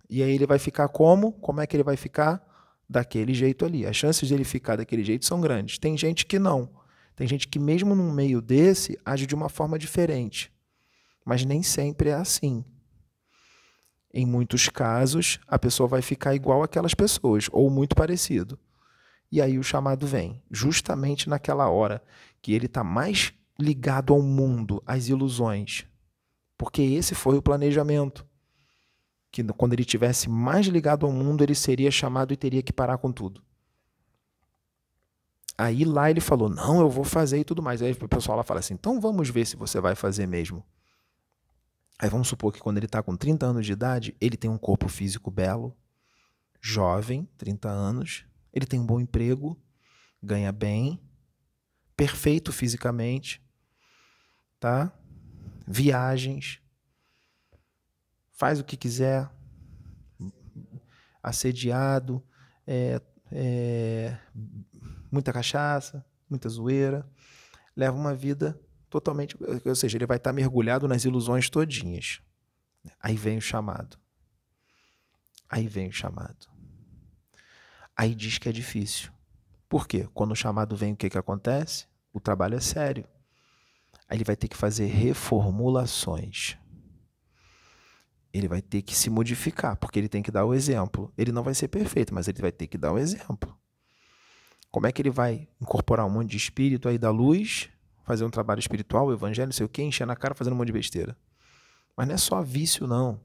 E 0.08 0.22
aí 0.22 0.30
ele 0.30 0.46
vai 0.46 0.58
ficar 0.58 0.88
como? 0.88 1.32
Como 1.32 1.60
é 1.60 1.66
que 1.66 1.76
ele 1.76 1.82
vai 1.82 1.96
ficar? 1.96 2.46
daquele 2.88 3.34
jeito 3.34 3.64
ali. 3.64 3.84
As 3.84 3.96
chances 3.96 4.28
dele 4.28 4.44
ficar 4.44 4.76
daquele 4.76 5.04
jeito 5.04 5.26
são 5.26 5.40
grandes. 5.40 5.78
Tem 5.78 5.96
gente 5.96 6.24
que 6.24 6.38
não. 6.38 6.70
Tem 7.14 7.26
gente 7.26 7.48
que, 7.48 7.58
mesmo 7.58 7.94
num 7.94 8.12
meio 8.12 8.40
desse, 8.40 8.98
age 9.04 9.26
de 9.26 9.34
uma 9.34 9.48
forma 9.48 9.78
diferente. 9.78 10.52
Mas 11.24 11.44
nem 11.44 11.62
sempre 11.62 12.10
é 12.10 12.14
assim. 12.14 12.64
Em 14.12 14.24
muitos 14.24 14.68
casos, 14.68 15.38
a 15.46 15.58
pessoa 15.58 15.88
vai 15.88 16.02
ficar 16.02 16.34
igual 16.34 16.62
aquelas 16.62 16.94
pessoas, 16.94 17.48
ou 17.52 17.68
muito 17.70 17.96
parecido. 17.96 18.58
E 19.30 19.42
aí 19.42 19.58
o 19.58 19.62
chamado 19.62 20.06
vem, 20.06 20.42
justamente 20.50 21.28
naquela 21.28 21.68
hora 21.68 22.02
que 22.40 22.52
ele 22.52 22.66
está 22.66 22.84
mais 22.84 23.32
ligado 23.58 24.14
ao 24.14 24.22
mundo, 24.22 24.82
às 24.86 25.08
ilusões. 25.08 25.84
Porque 26.56 26.82
esse 26.82 27.14
foi 27.14 27.36
o 27.36 27.42
planejamento 27.42 28.26
que 29.30 29.44
quando 29.52 29.74
ele 29.74 29.84
tivesse 29.84 30.30
mais 30.30 30.66
ligado 30.66 31.04
ao 31.04 31.12
mundo, 31.12 31.42
ele 31.42 31.54
seria 31.54 31.90
chamado 31.90 32.32
e 32.32 32.36
teria 32.36 32.62
que 32.62 32.72
parar 32.72 32.98
com 32.98 33.12
tudo. 33.12 33.42
Aí 35.58 35.84
lá 35.84 36.10
ele 36.10 36.20
falou: 36.20 36.48
Não, 36.48 36.80
eu 36.80 36.88
vou 36.88 37.04
fazer 37.04 37.38
e 37.38 37.44
tudo 37.44 37.62
mais. 37.62 37.82
Aí 37.82 37.92
o 37.92 38.08
pessoal 38.08 38.36
lá 38.38 38.42
fala 38.42 38.60
assim: 38.60 38.74
Então 38.74 39.00
vamos 39.00 39.28
ver 39.28 39.46
se 39.46 39.56
você 39.56 39.80
vai 39.80 39.94
fazer 39.94 40.26
mesmo. 40.26 40.64
Aí 41.98 42.10
vamos 42.10 42.28
supor 42.28 42.52
que 42.52 42.60
quando 42.60 42.76
ele 42.76 42.86
está 42.86 43.02
com 43.02 43.16
30 43.16 43.46
anos 43.46 43.64
de 43.64 43.72
idade, 43.72 44.14
ele 44.20 44.36
tem 44.36 44.50
um 44.50 44.58
corpo 44.58 44.86
físico 44.86 45.30
belo, 45.30 45.74
jovem, 46.60 47.26
30 47.38 47.70
anos, 47.70 48.26
ele 48.52 48.66
tem 48.66 48.78
um 48.78 48.84
bom 48.84 49.00
emprego, 49.00 49.58
ganha 50.22 50.52
bem, 50.52 51.00
perfeito 51.96 52.52
fisicamente, 52.52 53.42
tá? 54.60 54.92
Viagens, 55.66 56.60
faz 58.32 58.60
o 58.60 58.64
que 58.64 58.76
quiser, 58.76 59.30
assediado, 61.22 62.22
é, 62.66 63.00
é, 63.32 64.16
muita 65.10 65.32
cachaça, 65.32 66.04
muita 66.28 66.48
zoeira, 66.48 67.08
leva 67.74 67.96
uma 67.96 68.14
vida 68.14 68.60
totalmente, 68.88 69.36
ou 69.64 69.74
seja, 69.74 69.96
ele 69.96 70.06
vai 70.06 70.18
estar 70.18 70.32
mergulhado 70.32 70.86
nas 70.86 71.04
ilusões 71.04 71.50
todinhas. 71.50 72.20
Aí 73.00 73.16
vem 73.16 73.38
o 73.38 73.42
chamado. 73.42 73.98
Aí 75.48 75.66
vem 75.66 75.88
o 75.88 75.92
chamado. 75.92 76.46
Aí 77.96 78.14
diz 78.14 78.38
que 78.38 78.48
é 78.48 78.52
difícil. 78.52 79.10
Por 79.68 79.88
quê? 79.88 80.08
Quando 80.14 80.32
o 80.32 80.36
chamado 80.36 80.76
vem, 80.76 80.92
o 80.92 80.96
que, 80.96 81.10
que 81.10 81.18
acontece? 81.18 81.86
O 82.12 82.20
trabalho 82.20 82.54
é 82.56 82.60
sério. 82.60 83.06
Aí 84.08 84.16
ele 84.16 84.24
vai 84.24 84.36
ter 84.36 84.48
que 84.48 84.56
fazer 84.56 84.86
reformulações. 84.86 86.56
Ele 88.32 88.48
vai 88.48 88.60
ter 88.60 88.82
que 88.82 88.94
se 88.94 89.10
modificar, 89.10 89.76
porque 89.76 89.98
ele 89.98 90.08
tem 90.08 90.22
que 90.22 90.30
dar 90.30 90.44
o 90.44 90.54
exemplo. 90.54 91.12
Ele 91.16 91.32
não 91.32 91.42
vai 91.42 91.54
ser 91.54 91.68
perfeito, 91.68 92.14
mas 92.14 92.28
ele 92.28 92.40
vai 92.40 92.52
ter 92.52 92.66
que 92.66 92.78
dar 92.78 92.92
o 92.92 92.98
exemplo. 92.98 93.56
Como 94.70 94.86
é 94.86 94.92
que 94.92 95.00
ele 95.00 95.10
vai 95.10 95.48
incorporar 95.60 96.04
um 96.06 96.10
monte 96.10 96.30
de 96.30 96.36
espírito 96.36 96.88
aí 96.88 96.98
da 96.98 97.10
luz, 97.10 97.70
fazer 98.04 98.24
um 98.24 98.30
trabalho 98.30 98.60
espiritual, 98.60 99.10
evangelho, 99.10 99.46
não 99.46 99.52
sei 99.52 99.64
o 99.64 99.68
quê, 99.68 99.82
encher 99.82 100.06
na 100.06 100.14
cara 100.14 100.34
fazendo 100.34 100.52
um 100.52 100.56
monte 100.56 100.66
de 100.66 100.72
besteira? 100.74 101.16
Mas 101.96 102.06
não 102.06 102.14
é 102.14 102.18
só 102.18 102.42
vício, 102.42 102.86
não. 102.86 103.18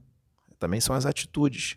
Também 0.58 0.80
são 0.80 0.96
as 0.96 1.04
atitudes. 1.04 1.76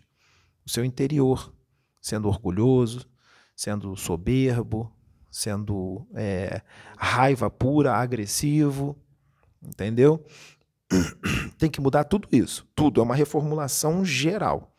O 0.64 0.70
seu 0.70 0.84
interior, 0.84 1.52
sendo 2.00 2.26
orgulhoso, 2.26 3.06
sendo 3.54 3.94
soberbo, 3.96 4.90
sendo 5.36 6.06
é, 6.14 6.62
raiva 6.96 7.50
pura, 7.50 7.92
agressivo, 7.92 8.96
entendeu? 9.62 10.24
Tem 11.58 11.68
que 11.70 11.78
mudar 11.78 12.04
tudo 12.04 12.26
isso, 12.32 12.66
tudo. 12.74 13.02
É 13.02 13.04
uma 13.04 13.14
reformulação 13.14 14.02
geral. 14.02 14.74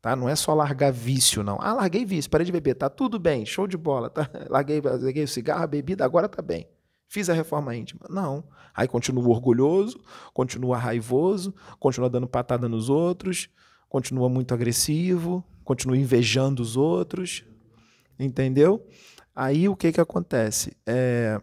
Tá? 0.00 0.16
Não 0.16 0.26
é 0.26 0.34
só 0.34 0.54
largar 0.54 0.90
vício, 0.90 1.42
não. 1.42 1.58
Ah, 1.60 1.74
larguei 1.74 2.06
vício, 2.06 2.30
parei 2.30 2.46
de 2.46 2.52
beber, 2.52 2.74
tá 2.74 2.88
tudo 2.88 3.18
bem, 3.18 3.44
show 3.44 3.66
de 3.66 3.76
bola. 3.76 4.08
Tá? 4.08 4.30
Larguei, 4.48 4.80
larguei 4.80 5.24
o 5.24 5.28
cigarro, 5.28 5.64
a 5.64 5.66
bebida, 5.66 6.06
agora 6.06 6.26
tá 6.26 6.40
bem. 6.40 6.66
Fiz 7.06 7.28
a 7.28 7.34
reforma 7.34 7.76
íntima. 7.76 8.06
Não. 8.08 8.42
Aí 8.74 8.88
continua 8.88 9.28
orgulhoso, 9.28 10.00
continua 10.32 10.78
raivoso, 10.78 11.54
continua 11.78 12.08
dando 12.08 12.26
patada 12.26 12.66
nos 12.66 12.88
outros, 12.88 13.50
continua 13.90 14.30
muito 14.30 14.54
agressivo, 14.54 15.44
continua 15.64 15.98
invejando 15.98 16.62
os 16.62 16.78
outros. 16.78 17.44
Entendeu? 18.18 18.86
Aí 19.40 19.68
o 19.68 19.76
que, 19.76 19.92
que 19.92 20.00
acontece? 20.00 20.76
É... 20.84 21.40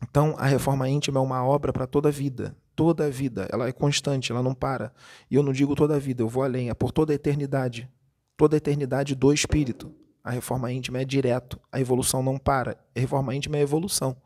Então, 0.00 0.36
a 0.38 0.46
reforma 0.46 0.88
íntima 0.88 1.18
é 1.18 1.22
uma 1.22 1.44
obra 1.44 1.72
para 1.72 1.84
toda 1.84 2.08
a 2.08 2.12
vida. 2.12 2.56
Toda 2.76 3.06
a 3.06 3.10
vida. 3.10 3.48
Ela 3.50 3.66
é 3.66 3.72
constante, 3.72 4.30
ela 4.30 4.44
não 4.44 4.54
para. 4.54 4.92
E 5.28 5.34
eu 5.34 5.42
não 5.42 5.52
digo 5.52 5.74
toda 5.74 5.96
a 5.96 5.98
vida, 5.98 6.22
eu 6.22 6.28
vou 6.28 6.44
além. 6.44 6.70
É 6.70 6.74
por 6.74 6.92
toda 6.92 7.12
a 7.12 7.16
eternidade. 7.16 7.90
Toda 8.36 8.54
a 8.54 8.58
eternidade 8.58 9.16
do 9.16 9.32
espírito. 9.32 9.92
A 10.22 10.30
reforma 10.30 10.70
íntima 10.70 11.00
é 11.00 11.04
direto. 11.04 11.58
A 11.72 11.80
evolução 11.80 12.22
não 12.22 12.38
para. 12.38 12.78
A 12.94 13.00
reforma 13.00 13.34
íntima 13.34 13.56
é 13.56 13.60
evolução. 13.60 14.16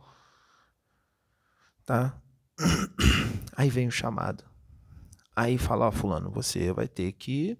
Tá? 1.86 2.14
Aí 3.56 3.70
vem 3.70 3.88
o 3.88 3.90
chamado. 3.90 4.44
Aí 5.34 5.56
fala, 5.56 5.88
ó, 5.88 5.90
fulano, 5.90 6.30
você 6.30 6.70
vai 6.70 6.86
ter 6.86 7.12
que 7.12 7.56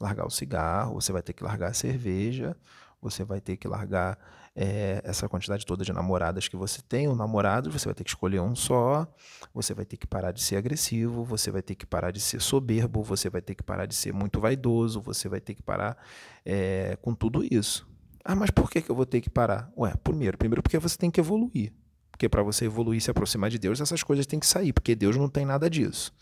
largar 0.00 0.26
o 0.26 0.30
cigarro, 0.30 0.94
você 0.94 1.12
vai 1.12 1.20
ter 1.20 1.34
que 1.34 1.44
largar 1.44 1.72
a 1.72 1.74
cerveja, 1.74 2.56
você 3.02 3.22
vai 3.22 3.40
ter 3.40 3.58
que 3.58 3.68
largar 3.68 4.18
é, 4.54 5.00
essa 5.04 5.28
quantidade 5.28 5.64
toda 5.64 5.84
de 5.84 5.92
namoradas 5.92 6.46
que 6.46 6.56
você 6.56 6.82
tem, 6.82 7.08
ou 7.08 7.16
namorado, 7.16 7.70
você 7.70 7.86
vai 7.86 7.94
ter 7.94 8.04
que 8.04 8.10
escolher 8.10 8.40
um 8.40 8.54
só, 8.54 9.06
você 9.52 9.72
vai 9.72 9.84
ter 9.84 9.96
que 9.96 10.06
parar 10.06 10.32
de 10.32 10.42
ser 10.42 10.56
agressivo, 10.56 11.24
você 11.24 11.50
vai 11.50 11.62
ter 11.62 11.74
que 11.74 11.86
parar 11.86 12.10
de 12.10 12.20
ser 12.20 12.40
soberbo, 12.40 13.02
você 13.02 13.30
vai 13.30 13.40
ter 13.40 13.54
que 13.54 13.62
parar 13.62 13.86
de 13.86 13.94
ser 13.94 14.12
muito 14.12 14.40
vaidoso, 14.40 15.00
você 15.00 15.28
vai 15.28 15.40
ter 15.40 15.54
que 15.54 15.62
parar 15.62 15.96
é, 16.44 16.96
com 17.00 17.14
tudo 17.14 17.42
isso. 17.50 17.88
Ah, 18.24 18.36
mas 18.36 18.50
por 18.50 18.70
que, 18.70 18.82
que 18.82 18.90
eu 18.90 18.94
vou 18.94 19.06
ter 19.06 19.20
que 19.20 19.30
parar? 19.30 19.72
Ué, 19.76 19.94
primeiro, 20.04 20.38
primeiro 20.38 20.62
porque 20.62 20.78
você 20.78 20.96
tem 20.96 21.10
que 21.10 21.20
evoluir. 21.20 21.72
Porque 22.10 22.28
para 22.28 22.42
você 22.42 22.66
evoluir 22.66 22.98
e 22.98 23.00
se 23.00 23.10
aproximar 23.10 23.50
de 23.50 23.58
Deus, 23.58 23.80
essas 23.80 24.02
coisas 24.02 24.26
têm 24.26 24.38
que 24.38 24.46
sair, 24.46 24.72
porque 24.72 24.94
Deus 24.94 25.16
não 25.16 25.28
tem 25.28 25.44
nada 25.44 25.68
disso. 25.68 26.14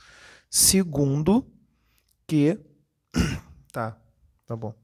Segundo, 0.49 1.47
que. 2.27 2.59
Tá, 3.73 3.97
tá 4.49 4.57
bom. 4.57 4.75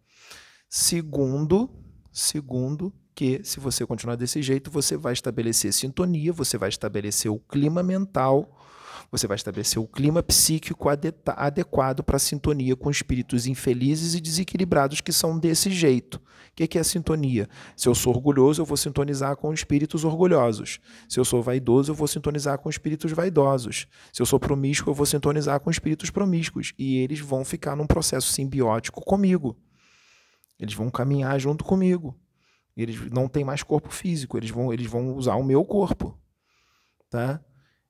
Segundo, 0.71 1.69
segundo, 2.13 2.95
que 3.17 3.41
se 3.43 3.59
você 3.59 3.87
continuar 3.87 4.15
desse 4.15 4.43
jeito, 4.43 4.71
você 4.71 4.95
vai 4.95 5.15
estabelecer 5.15 5.73
sintonia, 5.73 6.35
você 6.35 6.59
vai 6.59 6.69
estabelecer 6.69 7.33
o 7.33 7.39
clima 7.39 7.83
mental, 7.83 8.63
você 9.11 9.27
vai 9.27 9.37
estabelecer 9.37 9.81
o 9.81 9.87
clima 9.87 10.23
psíquico 10.23 10.91
adequado 11.35 12.05
para 12.05 12.17
a 12.17 12.21
sintonia 12.21 12.77
com 12.77 12.91
espíritos 12.91 13.47
infelizes 13.47 14.15
e 14.15 14.21
desequilibrados 14.21 15.01
que 15.01 15.13
são 15.13 15.39
desse 15.39 15.71
jeito. 15.71 16.17
O 16.17 16.21
que 16.55 16.77
é 16.77 16.81
a 16.81 16.85
sintonia? 16.85 17.49
Se 17.75 17.89
eu 17.89 17.95
sou 17.95 18.15
orgulhoso, 18.15 18.61
eu 18.61 18.67
vou 18.67 18.77
sintonizar 18.77 19.37
com 19.37 19.53
espíritos 19.53 20.05
orgulhosos. 20.05 20.79
Se 21.09 21.19
eu 21.19 21.25
sou 21.25 21.43
vaidoso, 21.43 21.93
eu 21.93 21.95
vou 21.95 22.09
sintonizar 22.09 22.59
com 22.59 22.69
espíritos 22.69 23.13
vaidosos. 23.13 23.87
Se 24.13 24.21
eu 24.21 24.27
sou 24.27 24.39
promíscuo, 24.39 24.91
eu 24.91 24.95
vou 24.95 25.07
sintonizar 25.07 25.59
com 25.61 25.71
espíritos 25.71 26.11
promíscuos. 26.11 26.75
E 26.79 26.99
eles 26.99 27.21
vão 27.21 27.45
ficar 27.45 27.77
num 27.77 27.87
processo 27.87 28.31
simbiótico 28.31 29.03
comigo. 29.03 29.57
Eles 30.59 30.75
vão 30.75 30.91
caminhar 30.91 31.39
junto 31.39 31.65
comigo. 31.65 32.19
Eles 32.77 33.11
não 33.11 33.29
têm 33.29 33.45
mais 33.45 33.63
corpo 33.63 33.91
físico, 33.91 34.37
eles 34.37 34.51
vão, 34.51 34.73
eles 34.73 34.87
vão 34.87 35.15
usar 35.15 35.37
o 35.37 35.45
meu 35.45 35.65
corpo. 35.65 36.19
Tá? 37.09 37.41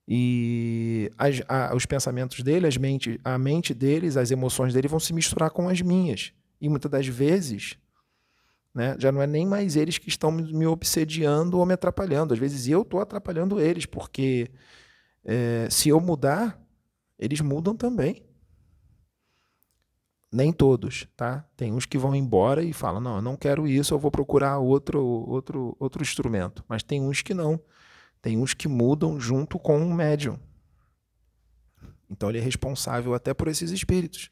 E 0.06 1.10
as, 1.18 1.42
a, 1.48 1.74
os 1.74 1.84
pensamentos 1.84 2.40
dele, 2.42 2.66
as 2.66 2.76
mente, 2.76 3.20
a 3.24 3.36
mente 3.36 3.74
deles, 3.74 4.16
as 4.16 4.30
emoções 4.30 4.72
dele 4.72 4.86
vão 4.86 5.00
se 5.00 5.12
misturar 5.12 5.50
com 5.50 5.68
as 5.68 5.80
minhas. 5.80 6.32
E 6.60 6.68
muitas 6.68 6.90
das 6.90 7.06
vezes 7.06 7.76
né? 8.76 8.94
Já 8.98 9.10
não 9.10 9.22
é 9.22 9.26
nem 9.26 9.46
mais 9.46 9.74
eles 9.74 9.96
que 9.96 10.10
estão 10.10 10.30
me 10.30 10.66
obsediando 10.66 11.58
ou 11.58 11.64
me 11.64 11.72
atrapalhando. 11.72 12.34
Às 12.34 12.38
vezes 12.38 12.68
eu 12.68 12.82
estou 12.82 13.00
atrapalhando 13.00 13.58
eles, 13.58 13.86
porque 13.86 14.50
é, 15.24 15.66
se 15.70 15.88
eu 15.88 15.98
mudar, 15.98 16.60
eles 17.18 17.40
mudam 17.40 17.74
também. 17.74 18.22
Nem 20.36 20.52
todos, 20.52 21.08
tá? 21.16 21.46
Tem 21.56 21.72
uns 21.72 21.86
que 21.86 21.96
vão 21.96 22.14
embora 22.14 22.62
e 22.62 22.70
falam: 22.70 23.00
não, 23.00 23.16
eu 23.16 23.22
não 23.22 23.38
quero 23.38 23.66
isso, 23.66 23.94
eu 23.94 23.98
vou 23.98 24.10
procurar 24.10 24.58
outro, 24.58 25.02
outro, 25.02 25.74
outro 25.80 26.02
instrumento. 26.02 26.62
Mas 26.68 26.82
tem 26.82 27.00
uns 27.00 27.22
que 27.22 27.32
não. 27.32 27.58
Tem 28.20 28.36
uns 28.36 28.52
que 28.52 28.68
mudam 28.68 29.18
junto 29.18 29.58
com 29.58 29.82
o 29.82 29.94
médium. 29.94 30.38
Então 32.10 32.28
ele 32.28 32.36
é 32.36 32.42
responsável 32.42 33.14
até 33.14 33.32
por 33.32 33.48
esses 33.48 33.70
espíritos. 33.70 34.30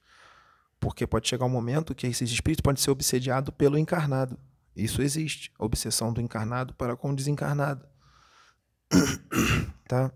Porque 0.78 1.06
pode 1.06 1.26
chegar 1.26 1.46
um 1.46 1.48
momento 1.48 1.94
que 1.94 2.06
esses 2.06 2.30
espíritos 2.30 2.60
podem 2.60 2.82
ser 2.82 2.90
obsediados 2.90 3.54
pelo 3.56 3.78
encarnado. 3.78 4.38
Isso 4.76 5.00
existe, 5.00 5.50
a 5.58 5.64
obsessão 5.64 6.12
do 6.12 6.20
encarnado 6.20 6.74
para 6.74 6.98
com 6.98 7.12
o 7.12 7.16
desencarnado. 7.16 7.82
tá? 9.88 10.12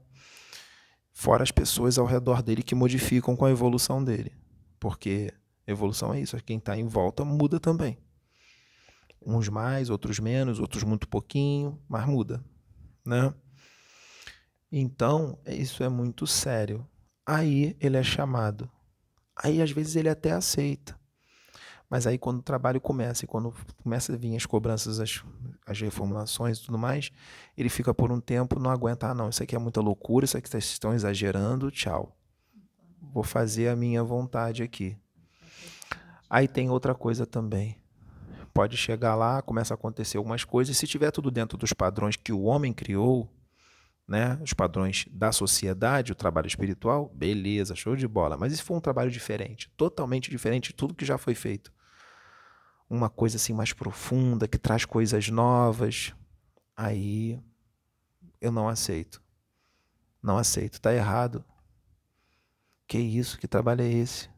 Fora 1.14 1.42
as 1.42 1.51
pessoas 1.51 1.96
ao 1.96 2.05
redor 2.05 2.42
dele 2.42 2.62
que 2.62 2.74
modificam 2.74 3.35
com 3.35 3.46
a 3.46 3.51
evolução 3.51 4.05
dele. 4.05 4.37
Porque 4.79 5.33
evolução 5.70 6.12
é 6.14 6.20
isso, 6.20 6.37
quem 6.44 6.59
está 6.59 6.76
em 6.76 6.87
volta 6.87 7.24
muda 7.24 7.61
também. 7.61 7.98
Uns 9.24 9.48
mais, 9.48 9.90
outros 9.90 10.18
menos, 10.18 10.61
outros 10.61 10.83
muito 10.83 11.09
pouquinho, 11.09 11.81
mas 11.88 12.07
muda, 12.07 12.44
né? 13.04 13.35
Então, 14.70 15.38
isso 15.46 15.83
é 15.83 15.88
muito 15.88 16.26
sério. 16.26 16.87
Aí 17.26 17.76
ele 17.81 17.96
é 17.96 18.02
chamado 18.02 18.70
Aí 19.40 19.62
às 19.62 19.70
vezes 19.70 19.94
ele 19.94 20.09
até 20.09 20.33
aceita. 20.33 20.98
Mas 21.88 22.07
aí 22.07 22.18
quando 22.18 22.40
o 22.40 22.42
trabalho 22.42 22.81
começa 22.81 23.24
e 23.24 23.28
quando 23.28 23.54
começa 23.83 24.12
a 24.12 24.16
vir 24.16 24.37
as 24.37 24.44
cobranças, 24.44 25.00
as, 25.00 25.24
as 25.64 25.81
reformulações 25.81 26.59
e 26.59 26.64
tudo 26.64 26.76
mais, 26.76 27.11
ele 27.57 27.70
fica 27.70 27.94
por 27.94 28.12
um 28.12 28.20
tempo, 28.20 28.59
não 28.59 28.70
aguenta, 28.70 29.09
ah 29.09 29.14
não, 29.14 29.31
isso 29.31 29.42
aqui 29.42 29.54
é 29.54 29.59
muita 29.59 29.81
loucura, 29.81 30.24
isso 30.24 30.37
aqui 30.37 30.48
vocês 30.48 30.64
estão 30.64 30.92
exagerando, 30.92 31.70
tchau. 31.70 32.14
Vou 33.00 33.22
fazer 33.22 33.68
a 33.68 33.76
minha 33.76 34.02
vontade 34.02 34.62
aqui. 34.62 34.98
Aí 36.29 36.47
tem 36.47 36.69
outra 36.69 36.95
coisa 36.95 37.25
também. 37.25 37.81
Pode 38.53 38.77
chegar 38.77 39.14
lá, 39.14 39.41
começa 39.41 39.73
a 39.73 39.77
acontecer 39.77 40.19
algumas 40.19 40.45
coisas, 40.45 40.77
se 40.77 40.87
tiver 40.87 41.11
tudo 41.11 41.31
dentro 41.31 41.57
dos 41.57 41.73
padrões 41.73 42.17
que 42.17 42.33
o 42.33 42.43
homem 42.43 42.73
criou, 42.73 43.33
né, 44.07 44.38
os 44.43 44.53
padrões 44.53 45.07
da 45.12 45.31
sociedade, 45.31 46.12
o 46.12 46.14
trabalho 46.14 46.47
espiritual, 46.47 47.11
beleza, 47.14 47.77
show 47.77 47.95
de 47.95 48.09
bola. 48.09 48.37
Mas 48.37 48.53
e 48.53 48.57
se 48.57 48.62
for 48.62 48.77
um 48.77 48.81
trabalho 48.81 49.11
diferente, 49.11 49.71
totalmente 49.77 50.31
diferente 50.31 50.69
de 50.69 50.75
tudo 50.75 50.95
que 50.95 51.05
já 51.05 51.19
foi 51.19 51.35
feito? 51.35 51.73
Uma 52.88 53.11
coisa 53.11 53.37
assim 53.37 53.53
mais 53.53 53.73
profunda, 53.73 54.49
que 54.49 54.59
traz 54.59 54.85
coisas 54.87 55.29
novas, 55.29 56.14
aí 56.75 57.38
eu 58.41 58.51
não 58.51 58.67
aceito. 58.67 59.23
Não 60.23 60.38
aceito, 60.38 60.81
tá 60.81 60.93
errado. 60.93 61.45
Que 62.87 62.99
isso? 62.99 63.38
Que 63.38 63.47
trabalho 63.47 63.83
é 63.83 63.88
esse? 63.88 64.31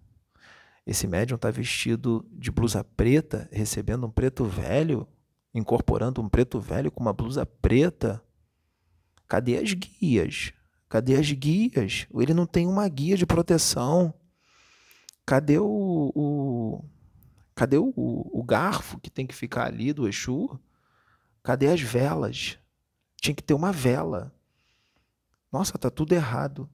Esse 0.86 1.06
médium 1.06 1.36
está 1.36 1.50
vestido 1.50 2.26
de 2.32 2.50
blusa 2.50 2.82
preta, 2.82 3.48
recebendo 3.52 4.06
um 4.06 4.10
preto 4.10 4.44
velho, 4.44 5.06
incorporando 5.54 6.20
um 6.20 6.28
preto 6.28 6.60
velho 6.60 6.90
com 6.90 7.00
uma 7.00 7.12
blusa 7.12 7.44
preta 7.44 8.22
Cadê 9.30 9.58
as 9.58 9.72
guias? 9.74 10.52
Cadê 10.88 11.14
as 11.14 11.30
guias? 11.30 12.08
Ele 12.12 12.34
não 12.34 12.46
tem 12.46 12.66
uma 12.66 12.88
guia 12.88 13.16
de 13.16 13.24
proteção. 13.24 14.12
Cadê 15.24 15.56
o, 15.56 16.10
o 16.16 16.84
Cadê 17.54 17.78
o, 17.78 17.92
o 17.94 18.42
garfo 18.42 18.98
que 18.98 19.08
tem 19.08 19.28
que 19.28 19.34
ficar 19.34 19.66
ali 19.66 19.92
do 19.92 20.08
Exu? 20.08 20.58
Cadê 21.44 21.68
as 21.68 21.80
velas? 21.80 22.58
Tinha 23.20 23.32
que 23.32 23.42
ter 23.42 23.54
uma 23.54 23.70
vela. 23.70 24.34
Nossa, 25.52 25.78
tá 25.78 25.88
tudo 25.88 26.12
errado. 26.12 26.68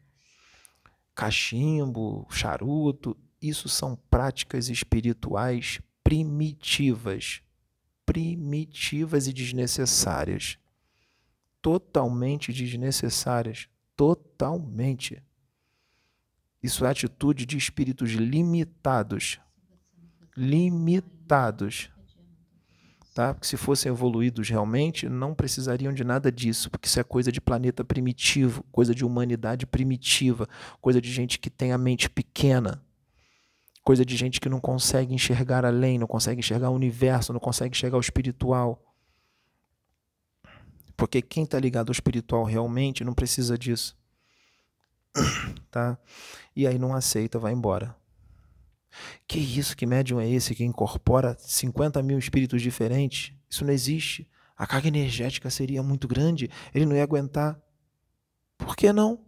Cachimbo, 1.15 2.27
charuto, 2.31 3.15
isso 3.49 3.69
são 3.69 3.97
práticas 4.11 4.69
espirituais 4.69 5.81
primitivas. 6.03 7.43
Primitivas 8.05 9.27
e 9.27 9.33
desnecessárias. 9.33 10.59
Totalmente 11.61 12.53
desnecessárias. 12.53 13.69
Totalmente. 13.97 15.23
Isso 16.63 16.85
é 16.85 16.91
atitude 16.91 17.45
de 17.47 17.57
espíritos 17.57 18.11
limitados. 18.11 19.41
Limitados. 20.37 21.91
Tá? 23.15 23.33
Porque 23.33 23.47
se 23.47 23.57
fossem 23.57 23.91
evoluídos 23.91 24.49
realmente, 24.49 25.09
não 25.09 25.35
precisariam 25.35 25.93
de 25.93 26.05
nada 26.05 26.31
disso, 26.31 26.71
porque 26.71 26.87
isso 26.87 27.01
é 27.01 27.03
coisa 27.03 27.33
de 27.33 27.41
planeta 27.41 27.83
primitivo, 27.83 28.63
coisa 28.71 28.95
de 28.95 29.07
humanidade 29.07 29.67
primitiva, 29.67 30.47
coisa 30.83 31.01
de 31.01 31.11
gente 31.11 31.39
que 31.39 31.49
tem 31.49 31.73
a 31.73 31.79
mente 31.79 32.11
pequena, 32.11 32.85
coisa 33.87 34.05
de 34.05 34.17
gente 34.17 34.41
que 34.41 34.49
não 34.49 34.59
consegue 34.59 35.15
enxergar 35.15 35.65
além, 35.65 35.97
não 35.97 36.09
consegue 36.09 36.41
enxergar 36.41 36.71
o 36.71 36.75
universo, 36.75 37.33
não 37.33 37.39
consegue 37.39 37.71
enxergar 37.71 37.97
o 37.97 38.01
espiritual. 38.01 38.83
Porque 40.97 41.23
quem 41.23 41.45
está 41.45 41.61
ligado 41.61 41.91
ao 41.91 41.93
espiritual 41.93 42.43
realmente 42.43 43.05
não 43.05 43.15
precisa 43.15 43.57
disso. 43.57 43.97
Tá? 45.71 45.99
E 46.55 46.67
aí 46.67 46.79
não 46.79 46.95
aceita, 46.95 47.39
vai 47.39 47.53
embora. 47.53 47.95
Que 49.29 49.39
isso? 49.39 49.77
Que 49.77 49.85
médium 49.85 50.19
é 50.19 50.29
esse 50.29 50.55
que 50.55 50.65
incorpora 50.65 51.37
50 51.39 52.03
mil 52.03 52.19
espíritos 52.19 52.63
diferentes? 52.63 53.35
Isso 53.49 53.63
não 53.63 53.73
existe. 53.73 54.27
A 54.57 54.67
carga 54.67 54.89
energética 54.89 55.51
seria 55.51 55.83
muito 55.83 56.09
grande, 56.09 56.51
ele 56.75 56.87
não 56.87 56.97
ia 56.97 57.03
aguentar. 57.03 57.61
Por 58.57 58.75
que 58.75 58.91
não? 58.91 59.26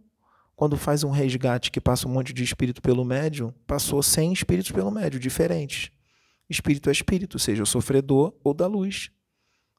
Quando 0.59 0.75
faz 0.75 1.05
um 1.05 1.09
resgate 1.09 1.71
que 1.71 1.79
passa 1.79 2.05
um 2.05 2.11
monte 2.11 2.33
de 2.33 2.43
espírito 2.43 2.81
pelo 2.81 3.05
médium, 3.05 3.49
passou 3.65 4.03
100 4.03 4.33
espíritos 4.33 4.69
pelo 4.73 4.91
médium, 4.91 5.17
diferentes. 5.17 5.89
Espírito 6.49 6.89
é 6.89 6.91
espírito, 6.91 7.39
seja 7.39 7.63
o 7.63 7.65
sofredor 7.65 8.37
ou 8.43 8.53
da 8.53 8.67
luz. 8.67 9.09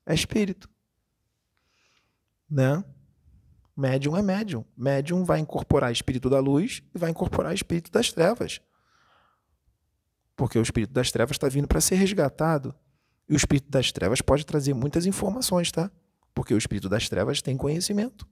É 0.07 0.15
espírito. 0.15 0.71
Né? 2.51 2.83
Médium 3.77 4.17
é 4.17 4.23
médium. 4.23 4.65
Médium 4.75 5.23
vai 5.23 5.41
incorporar 5.41 5.93
espírito 5.93 6.31
da 6.31 6.41
luz 6.41 6.83
e 6.95 6.99
vai 6.99 7.11
incorporar 7.11 7.53
espírito 7.53 7.91
das 7.93 8.11
trevas. 8.11 8.59
Porque 10.35 10.59
o 10.59 10.63
espírito 10.63 10.95
das 10.95 11.13
trevas 11.13 11.35
está 11.35 11.47
vindo 11.51 11.69
para 11.69 11.83
ser 11.83 11.97
resgatado. 11.97 12.75
E 13.29 13.35
o 13.35 13.37
espírito 13.37 13.69
das 13.69 13.93
trevas 13.93 14.23
pode 14.23 14.47
trazer 14.47 14.73
muitas 14.73 15.05
informações, 15.05 15.71
tá? 15.71 15.91
Porque 16.35 16.55
o 16.55 16.59
espírito 16.59 16.89
das 16.89 17.07
trevas 17.07 17.43
tem 17.43 17.55
conhecimento. 17.55 18.27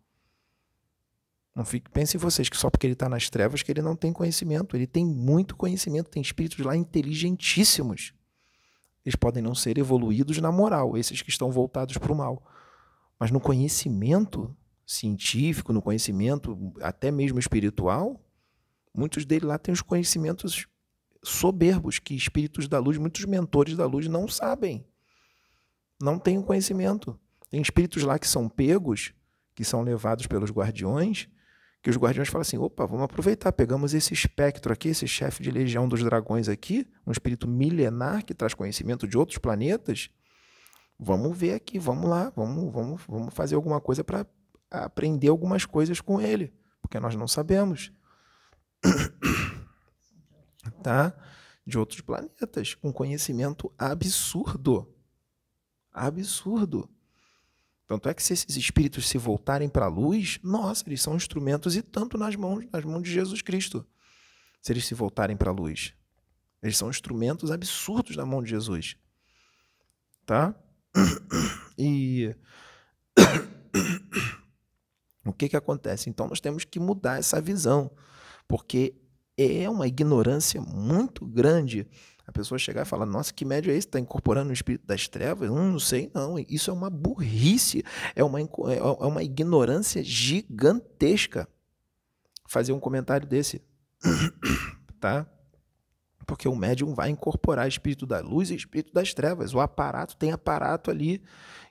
Não 1.59 1.64
fique, 1.64 1.90
pensem 1.90 2.21
vocês 2.21 2.49
que 2.49 2.57
só 2.57 2.71
porque 2.71 2.87
ele 2.87 2.92
está 2.92 3.09
nas 3.09 3.29
trevas 3.29 3.64
que 3.64 3.73
ele 3.73 3.83
não 3.83 3.97
tem 3.97 4.12
conhecimento. 4.12 4.77
Ele 4.77 4.87
tem 4.87 5.05
muito 5.05 5.57
conhecimento, 5.57 6.09
tem 6.09 6.23
espíritos 6.23 6.64
lá 6.64 6.77
inteligentíssimos. 6.77 8.14
Eles 9.05 9.16
podem 9.16 9.42
não 9.42 9.57
ser 9.57 9.77
evoluídos 9.77 10.38
na 10.38 10.53
moral, 10.53 10.97
esses 10.97 11.21
que 11.21 11.31
estão 11.31 11.51
voltados 11.51 11.99
para 11.99 12.12
o 12.12 12.14
mal. 12.14 12.47
Mas 13.18 13.33
no 13.33 13.40
conhecimento, 13.40 14.57
científico, 14.87 15.73
no 15.73 15.83
conhecimento 15.83 16.73
até 16.81 17.11
mesmo 17.11 17.40
espiritual, 17.40 18.25
muitos 18.94 19.25
deles 19.25 19.49
lá 19.49 19.59
têm 19.59 19.73
os 19.75 19.83
conhecimentos 19.83 20.68
soberbos 21.25 21.99
que 21.99 22.14
espíritos 22.14 22.68
da 22.68 22.79
luz, 22.79 22.99
muitos 22.99 23.25
mentores 23.25 23.77
da 23.77 23.85
luz 23.85 24.07
não 24.07 24.29
sabem. 24.29 24.87
Não 26.01 26.21
têm 26.21 26.38
o 26.38 26.44
conhecimento. 26.44 27.18
Tem 27.51 27.61
espíritos 27.61 28.05
lá 28.05 28.16
que 28.16 28.29
são 28.29 28.49
pegos, 28.49 29.12
que 29.57 29.64
são 29.64 29.83
levados 29.83 30.29
pelos 30.29 30.53
guardiões, 30.53 31.29
que 31.88 31.90
os 31.90 31.96
guardiões 31.96 32.29
falam 32.29 32.42
assim: 32.42 32.59
opa, 32.59 32.85
vamos 32.85 33.05
aproveitar, 33.05 33.51
pegamos 33.51 33.94
esse 33.94 34.12
espectro 34.12 34.70
aqui, 34.70 34.88
esse 34.88 35.09
chefe 35.09 35.42
de 35.42 35.51
legião 35.51 35.88
dos 35.88 36.05
dragões 36.05 36.46
aqui, 36.46 36.87
um 37.07 37.11
espírito 37.11 37.48
milenar 37.48 38.27
que 38.27 38.35
traz 38.35 38.53
conhecimento 38.53 39.09
de 39.09 39.16
outros 39.16 39.38
planetas. 39.38 40.11
Vamos 40.98 41.35
ver 41.35 41.55
aqui, 41.55 41.79
vamos 41.79 42.11
lá, 42.11 42.31
vamos, 42.37 42.70
vamos, 42.70 43.03
vamos 43.09 43.33
fazer 43.33 43.55
alguma 43.55 43.81
coisa 43.81 44.05
para 44.05 44.27
aprender 44.70 45.29
algumas 45.29 45.64
coisas 45.64 45.98
com 45.98 46.20
ele, 46.20 46.53
porque 46.83 47.01
nós 47.01 47.14
não 47.14 47.27
sabemos. 47.27 47.90
tá? 50.83 51.14
De 51.66 51.79
outros 51.79 52.03
planetas, 52.03 52.74
com 52.74 52.92
conhecimento 52.92 53.72
absurdo. 53.79 54.94
Absurdo. 55.90 56.90
Tanto 57.88 58.07
é 58.07 58.12
que 58.12 58.22
se 58.22 58.35
esses 58.35 58.55
espíritos 58.55 59.09
se 59.09 59.16
voltarem 59.16 59.66
para 59.66 59.87
a 59.87 59.88
luz, 59.88 60.38
nossa, 60.42 60.85
eles 60.87 61.01
são 61.01 61.16
instrumentos 61.16 61.74
e 61.74 61.81
tanto 61.81 62.18
nas 62.18 62.37
mãos, 62.37 62.66
nas 62.70 62.85
mãos 62.85 63.03
de 63.03 63.11
Jesus 63.11 63.40
Cristo. 63.40 63.85
Se 64.61 64.72
eles 64.72 64.85
se 64.85 64.92
voltarem 64.92 65.35
para 65.35 65.51
a 65.51 65.55
luz. 65.55 65.94
Eles 66.62 66.77
são 66.77 66.90
instrumentos 66.90 67.51
absurdos 67.51 68.14
na 68.14 68.27
mão 68.27 68.42
de 68.42 68.51
Jesus. 68.51 68.96
Tá? 70.24 70.55
E 71.81 72.35
o 75.24 75.33
que, 75.33 75.48
que 75.48 75.57
acontece? 75.57 76.11
Então 76.11 76.27
nós 76.27 76.40
temos 76.40 76.64
que 76.64 76.81
mudar 76.81 77.20
essa 77.20 77.40
visão, 77.40 77.88
porque 78.48 78.96
é 79.37 79.70
uma 79.70 79.87
ignorância 79.87 80.61
muito 80.61 81.24
grande 81.24 81.87
a 82.29 82.33
pessoa 82.33 82.59
chegar 82.59 82.83
e 82.83 82.85
falar: 82.85 83.07
Nossa, 83.07 83.33
que 83.33 83.43
médio 83.43 83.73
é 83.73 83.77
esse? 83.77 83.87
Está 83.87 83.99
incorporando 83.99 84.51
o 84.51 84.53
espírito 84.53 84.87
das 84.87 85.09
trevas? 85.09 85.51
Hum, 85.51 85.73
não 85.73 85.81
sei, 85.81 86.11
não. 86.14 86.38
Isso 86.38 86.71
é 86.71 86.75
uma 86.75 86.91
burrice, 86.91 87.83
é 88.14 88.23
uma, 88.23 88.38
é, 88.38 88.45
é 88.77 89.07
uma 89.07 89.23
ignorância 89.23 90.05
gigantesca. 90.05 91.49
Fazer 92.47 92.73
um 92.73 92.81
comentário 92.81 93.27
desse, 93.27 93.62
tá? 95.01 95.27
Porque 96.27 96.47
o 96.47 96.55
médium 96.55 96.95
vai 96.95 97.09
incorporar 97.09 97.67
espírito 97.67 98.05
da 98.05 98.21
luz 98.21 98.51
e 98.51 98.55
espírito 98.55 98.93
das 98.93 99.14
trevas. 99.14 99.55
O 99.55 99.61
aparato 99.61 100.14
tem 100.14 100.31
aparato 100.31 100.91
ali 100.91 101.23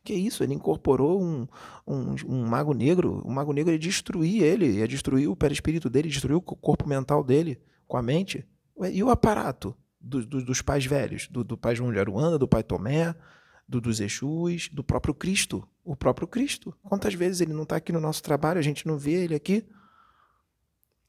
que 0.04 0.15
isso? 0.15 0.43
Ele 0.43 0.56
incorporou 0.56 1.22
um, 1.22 1.48
um, 1.86 2.15
um, 2.28 2.48
mago 2.48 2.74
negro. 2.74 3.22
O 3.24 3.30
mago 3.30 3.54
negro 3.54 3.72
ia 3.72 3.78
destruir 3.78 4.41
ele, 4.41 4.78
ia 4.78 4.88
destruir 4.88 5.28
o 5.30 5.36
perispírito 5.36 5.88
dele, 5.88 6.10
destruir 6.10 6.36
o 6.36 6.41
corpo 6.41 6.89
mental 6.89 7.24
dele 7.24 7.62
com 7.88 7.98
a 7.98 8.02
mente. 8.02 8.43
E 8.91 9.04
o 9.04 9.12
aparato 9.12 9.76
do, 10.08 10.26
do, 10.26 10.46
dos 10.46 10.62
pais 10.62 10.86
velhos? 10.86 11.28
Do, 11.28 11.43
do 11.43 11.58
pai 11.58 11.76
João 11.76 11.91
de 11.91 12.00
Aruanda, 12.00 12.38
do 12.38 12.48
pai 12.48 12.63
Tomé, 12.63 13.15
do, 13.67 13.82
dos 13.82 14.00
Exus, 14.00 14.70
do 14.70 14.84
próprio 14.84 15.13
Cristo. 15.13 15.67
O 15.84 15.96
próprio 15.96 16.28
Cristo. 16.28 16.74
Quantas 16.84 17.13
vezes 17.13 17.41
ele 17.41 17.54
não 17.54 17.63
está 17.63 17.76
aqui 17.76 17.91
no 17.91 18.00
nosso 18.00 18.24
trabalho, 18.24 18.60
a 18.60 18.63
gente 18.63 18.88
não 18.88 18.98
vê 18.98 19.24
ele 19.24 19.36
aqui? 19.36 19.65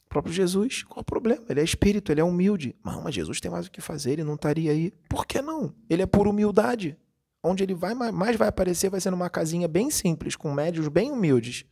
O 0.07 0.09
próprio 0.09 0.33
Jesus, 0.33 0.83
qual 0.85 1.01
o 1.01 1.05
problema? 1.05 1.45
Ele 1.49 1.61
é 1.61 1.65
espírito, 1.65 2.11
ele 2.11 2.21
é 2.21 2.25
humilde. 2.25 2.75
Mas, 2.83 3.03
mas 3.03 3.15
Jesus 3.15 3.41
tem 3.41 3.51
mais 3.51 3.67
o 3.67 3.71
que 3.71 3.81
fazer, 3.81 4.13
ele 4.13 4.25
não 4.25 4.35
estaria 4.35 4.71
aí. 4.71 4.93
Por 5.09 5.27
que 5.27 5.41
não? 5.43 5.75
Ele 5.89 6.03
é 6.03 6.07
por 6.07 6.27
humildade 6.27 6.97
onde 7.43 7.63
ele 7.63 7.75
vai 7.75 7.95
mais 7.95 8.37
vai 8.37 8.49
aparecer 8.49 8.91
vai 8.91 9.01
ser 9.01 9.11
numa 9.11 9.31
casinha 9.31 9.69
bem 9.69 9.91
simples, 9.91 10.37
com 10.37 10.53
médios 10.53 10.89
bem 10.89 11.11
humildes. 11.11 11.65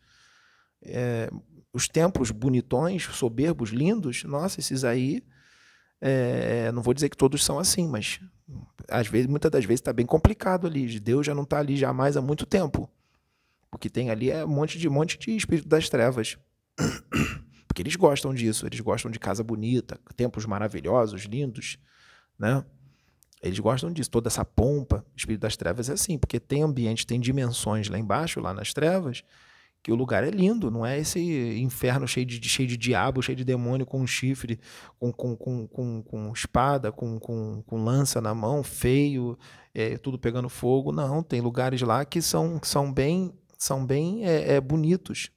É, 0.82 1.30
os 1.72 1.88
templos 1.88 2.30
bonitões, 2.30 3.04
soberbos, 3.04 3.70
lindos, 3.70 4.24
nossa, 4.24 4.60
esses 4.60 4.84
aí, 4.84 5.22
é, 6.00 6.70
não 6.72 6.82
vou 6.82 6.94
dizer 6.94 7.08
que 7.08 7.16
todos 7.16 7.44
são 7.44 7.58
assim, 7.58 7.88
mas 7.88 8.20
às 8.88 9.06
vezes, 9.08 9.26
muitas 9.26 9.50
das 9.50 9.64
vezes 9.64 9.80
está 9.80 9.92
bem 9.92 10.06
complicado 10.06 10.66
ali. 10.66 10.98
Deus 11.00 11.26
já 11.26 11.34
não 11.34 11.42
está 11.42 11.58
ali 11.58 11.76
jamais 11.76 12.16
há 12.16 12.22
muito 12.22 12.46
tempo. 12.46 12.88
O 13.72 13.78
que 13.78 13.90
tem 13.90 14.10
ali 14.10 14.30
é 14.30 14.44
um 14.44 14.48
monte 14.48 14.78
de 14.78 14.88
monte 14.88 15.18
de 15.18 15.36
espírito 15.36 15.68
das 15.68 15.88
trevas. 15.88 16.38
Porque 17.66 17.82
eles 17.82 17.96
gostam 17.96 18.32
disso, 18.32 18.66
eles 18.66 18.80
gostam 18.80 19.10
de 19.10 19.18
casa 19.18 19.42
bonita, 19.42 20.00
templos 20.16 20.46
maravilhosos, 20.46 21.24
lindos, 21.24 21.78
né? 22.38 22.64
Eles 23.42 23.58
gostam 23.58 23.92
disso, 23.92 24.10
toda 24.10 24.28
essa 24.28 24.44
pompa. 24.44 25.04
O 25.14 25.16
espírito 25.16 25.42
das 25.42 25.56
trevas 25.56 25.90
é 25.90 25.92
assim, 25.92 26.16
porque 26.16 26.40
tem 26.40 26.62
ambiente, 26.62 27.06
tem 27.06 27.20
dimensões 27.20 27.88
lá 27.88 27.98
embaixo, 27.98 28.40
lá 28.40 28.54
nas 28.54 28.72
trevas, 28.72 29.22
que 29.86 29.92
o 29.92 29.94
lugar 29.94 30.24
é 30.24 30.30
lindo, 30.30 30.68
não 30.68 30.84
é 30.84 30.98
esse 30.98 31.20
inferno 31.60 32.08
cheio 32.08 32.26
de, 32.26 32.48
cheio 32.48 32.68
de 32.68 32.76
diabo, 32.76 33.22
cheio 33.22 33.36
de 33.36 33.44
demônio 33.44 33.86
com 33.86 34.04
chifre, 34.04 34.58
com, 34.98 35.12
com, 35.12 35.36
com, 35.36 35.68
com, 35.68 36.02
com 36.02 36.32
espada, 36.32 36.90
com, 36.90 37.20
com, 37.20 37.62
com 37.62 37.84
lança 37.84 38.20
na 38.20 38.34
mão, 38.34 38.64
feio, 38.64 39.38
é, 39.72 39.96
tudo 39.96 40.18
pegando 40.18 40.48
fogo. 40.48 40.90
Não, 40.90 41.22
tem 41.22 41.40
lugares 41.40 41.80
lá 41.82 42.04
que 42.04 42.20
são, 42.20 42.58
são 42.64 42.92
bem, 42.92 43.32
são 43.56 43.86
bem 43.86 44.26
é, 44.26 44.54
é, 44.54 44.60
bonitos. 44.60 45.30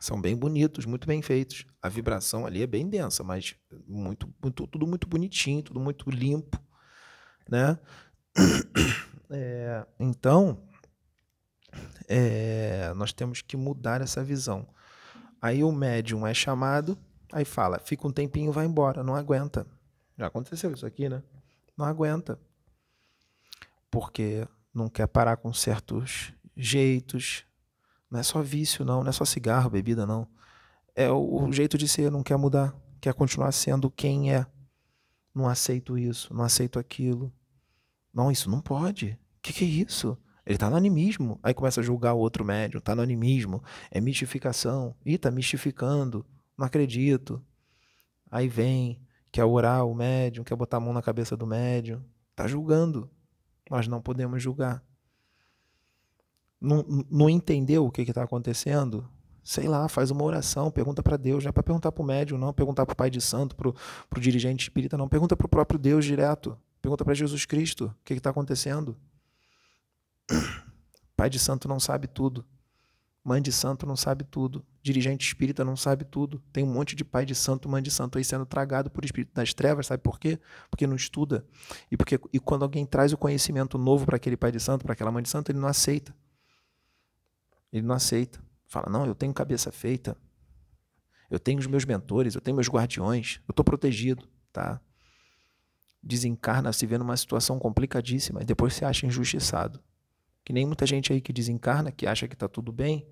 São 0.00 0.20
bem 0.20 0.36
bonitos, 0.36 0.84
muito 0.84 1.06
bem 1.06 1.22
feitos. 1.22 1.64
A 1.80 1.88
vibração 1.88 2.44
ali 2.44 2.64
é 2.64 2.66
bem 2.66 2.88
densa, 2.88 3.22
mas 3.22 3.54
muito, 3.86 4.28
muito, 4.42 4.66
tudo 4.66 4.84
muito 4.84 5.06
bonitinho, 5.06 5.62
tudo 5.62 5.78
muito 5.78 6.10
limpo 6.10 6.60
né? 7.48 7.78
É, 9.30 9.84
então, 10.00 10.66
é, 12.08 12.92
nós 12.96 13.12
temos 13.12 13.42
que 13.42 13.56
mudar 13.56 14.00
essa 14.00 14.24
visão. 14.24 14.66
Aí 15.40 15.62
o 15.62 15.70
médium 15.70 16.26
é 16.26 16.34
chamado, 16.34 16.98
aí 17.30 17.44
fala, 17.44 17.78
fica 17.78 18.08
um 18.08 18.10
tempinho, 18.10 18.50
vai 18.50 18.66
embora, 18.66 19.04
não 19.04 19.14
aguenta. 19.14 19.66
Já 20.16 20.26
aconteceu 20.26 20.72
isso 20.72 20.86
aqui, 20.86 21.08
né? 21.08 21.22
Não 21.76 21.86
aguenta. 21.86 22.40
Porque 23.90 24.48
não 24.74 24.88
quer 24.88 25.06
parar 25.06 25.36
com 25.36 25.52
certos 25.52 26.32
jeitos. 26.56 27.44
Não 28.10 28.18
é 28.18 28.22
só 28.22 28.42
vício, 28.42 28.84
não. 28.84 29.02
Não 29.02 29.10
é 29.10 29.12
só 29.12 29.24
cigarro, 29.24 29.70
bebida, 29.70 30.04
não. 30.04 30.26
É 30.96 31.08
o, 31.10 31.52
jeito 31.52 31.78
de 31.78 31.86
ser, 31.86 32.10
não 32.10 32.24
quer 32.24 32.36
mudar. 32.36 32.74
Quer 33.00 33.14
continuar 33.14 33.52
sendo 33.52 33.88
quem 33.88 34.34
é. 34.34 34.44
Não 35.32 35.48
aceito 35.48 35.96
isso, 35.96 36.34
não 36.34 36.42
aceito 36.42 36.80
aquilo. 36.80 37.32
Não, 38.12 38.32
isso 38.32 38.50
não 38.50 38.60
pode. 38.60 39.16
O 39.36 39.42
que, 39.42 39.52
que 39.52 39.64
é 39.64 39.68
isso? 39.68 40.18
Ele 40.48 40.56
está 40.56 40.70
no 40.70 40.76
animismo. 40.76 41.38
Aí 41.42 41.52
começa 41.52 41.82
a 41.82 41.84
julgar 41.84 42.14
o 42.14 42.18
outro 42.18 42.42
médium. 42.42 42.78
Está 42.78 42.94
no 42.96 43.02
animismo. 43.02 43.62
É 43.90 44.00
mistificação. 44.00 44.96
Ih, 45.04 45.16
está 45.16 45.30
mistificando. 45.30 46.24
Não 46.56 46.64
acredito. 46.64 47.44
Aí 48.30 48.48
vem, 48.48 48.98
quer 49.30 49.44
orar 49.44 49.86
o 49.86 49.94
médium, 49.94 50.42
quer 50.42 50.56
botar 50.56 50.78
a 50.78 50.80
mão 50.80 50.94
na 50.94 51.02
cabeça 51.02 51.36
do 51.36 51.46
médium. 51.46 52.02
Está 52.30 52.46
julgando. 52.46 53.10
Nós 53.70 53.86
não 53.86 54.00
podemos 54.00 54.42
julgar. 54.42 54.82
Não, 56.58 56.82
não 57.10 57.28
entendeu 57.28 57.84
o 57.84 57.90
que 57.90 58.00
está 58.00 58.22
acontecendo? 58.22 59.06
Sei 59.44 59.68
lá, 59.68 59.86
faz 59.86 60.10
uma 60.10 60.24
oração, 60.24 60.70
pergunta 60.70 61.02
para 61.02 61.18
Deus. 61.18 61.44
Não 61.44 61.50
é 61.50 61.52
para 61.52 61.62
perguntar 61.62 61.92
para 61.92 62.02
o 62.02 62.06
médium, 62.06 62.38
não. 62.38 62.54
Perguntar 62.54 62.86
para 62.86 62.94
o 62.94 62.96
pai 62.96 63.10
de 63.10 63.20
santo, 63.20 63.54
para 63.54 63.68
o 63.68 64.20
dirigente 64.20 64.62
espírita, 64.62 64.96
não. 64.96 65.08
Pergunta 65.08 65.36
para 65.36 65.44
o 65.44 65.48
próprio 65.48 65.78
Deus 65.78 66.06
direto. 66.06 66.56
Pergunta 66.80 67.04
para 67.04 67.12
Jesus 67.12 67.44
Cristo 67.44 67.94
o 68.00 68.04
que 68.04 68.14
está 68.14 68.30
acontecendo. 68.30 68.96
Pai 71.16 71.28
de 71.28 71.38
santo 71.38 71.66
não 71.66 71.80
sabe 71.80 72.06
tudo. 72.06 72.44
Mãe 73.24 73.42
de 73.42 73.52
santo 73.52 73.84
não 73.84 73.96
sabe 73.96 74.24
tudo. 74.24 74.64
Dirigente 74.82 75.26
espírita 75.26 75.64
não 75.64 75.76
sabe 75.76 76.04
tudo. 76.04 76.42
Tem 76.52 76.64
um 76.64 76.72
monte 76.72 76.96
de 76.96 77.04
pai 77.04 77.26
de 77.26 77.34
santo, 77.34 77.68
mãe 77.68 77.82
de 77.82 77.90
santo 77.90 78.16
aí 78.16 78.24
sendo 78.24 78.46
tragado 78.46 78.90
por 78.90 79.04
espírito 79.04 79.34
das 79.34 79.52
trevas, 79.52 79.86
sabe 79.86 80.02
por 80.02 80.18
quê? 80.18 80.38
Porque 80.70 80.86
não 80.86 80.96
estuda. 80.96 81.44
E 81.90 81.96
porque 81.96 82.18
e 82.32 82.40
quando 82.40 82.62
alguém 82.62 82.86
traz 82.86 83.12
o 83.12 83.18
conhecimento 83.18 83.76
novo 83.76 84.06
para 84.06 84.16
aquele 84.16 84.36
pai 84.36 84.50
de 84.50 84.60
santo, 84.60 84.84
para 84.84 84.94
aquela 84.94 85.12
mãe 85.12 85.22
de 85.22 85.28
santo, 85.28 85.50
ele 85.50 85.58
não 85.58 85.68
aceita. 85.68 86.14
Ele 87.70 87.86
não 87.86 87.94
aceita. 87.94 88.40
Fala: 88.66 88.88
"Não, 88.88 89.04
eu 89.04 89.14
tenho 89.14 89.34
cabeça 89.34 89.70
feita. 89.70 90.16
Eu 91.30 91.38
tenho 91.38 91.58
os 91.58 91.66
meus 91.66 91.84
mentores, 91.84 92.34
eu 92.34 92.40
tenho 92.40 92.54
meus 92.54 92.68
guardiões, 92.68 93.40
eu 93.46 93.52
estou 93.52 93.64
protegido, 93.64 94.26
tá?" 94.50 94.80
Desencarna, 96.02 96.72
se 96.72 96.86
vê 96.86 96.96
numa 96.96 97.16
situação 97.16 97.58
complicadíssima 97.58 98.40
e 98.40 98.44
depois 98.46 98.72
se 98.72 98.84
acha 98.84 99.04
injustiçado. 99.04 99.82
Que 100.48 100.52
nem 100.54 100.64
muita 100.64 100.86
gente 100.86 101.12
aí 101.12 101.20
que 101.20 101.30
desencarna, 101.30 101.92
que 101.92 102.06
acha 102.06 102.26
que 102.26 102.32
está 102.32 102.48
tudo 102.48 102.72
bem, 102.72 103.06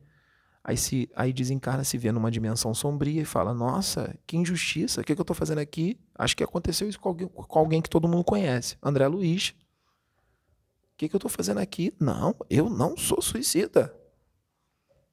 aí, 0.65 0.75
se, 0.75 1.07
aí 1.15 1.35
desencarna, 1.35 1.85
se 1.85 1.99
vê 1.99 2.11
numa 2.11 2.31
dimensão 2.31 2.73
sombria 2.73 3.21
e 3.21 3.27
fala: 3.27 3.53
Nossa, 3.53 4.19
que 4.27 4.39
injustiça, 4.39 5.03
o 5.03 5.05
que, 5.05 5.15
que 5.15 5.21
eu 5.21 5.23
estou 5.23 5.37
fazendo 5.37 5.59
aqui? 5.59 6.01
Acho 6.15 6.35
que 6.35 6.43
aconteceu 6.43 6.89
isso 6.89 6.99
com 6.99 7.11
alguém, 7.11 7.29
com 7.29 7.59
alguém 7.59 7.83
que 7.83 7.91
todo 7.91 8.09
mundo 8.09 8.25
conhece, 8.25 8.79
André 8.83 9.07
Luiz. 9.07 9.51
O 9.51 10.97
que, 10.97 11.11
que 11.11 11.15
eu 11.15 11.19
estou 11.19 11.31
fazendo 11.31 11.59
aqui? 11.59 11.93
Não, 12.01 12.35
eu 12.49 12.71
não 12.71 12.97
sou 12.97 13.21
suicida. 13.21 13.95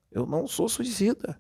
Eu 0.10 0.26
não 0.26 0.48
sou 0.48 0.70
suicida. 0.70 1.38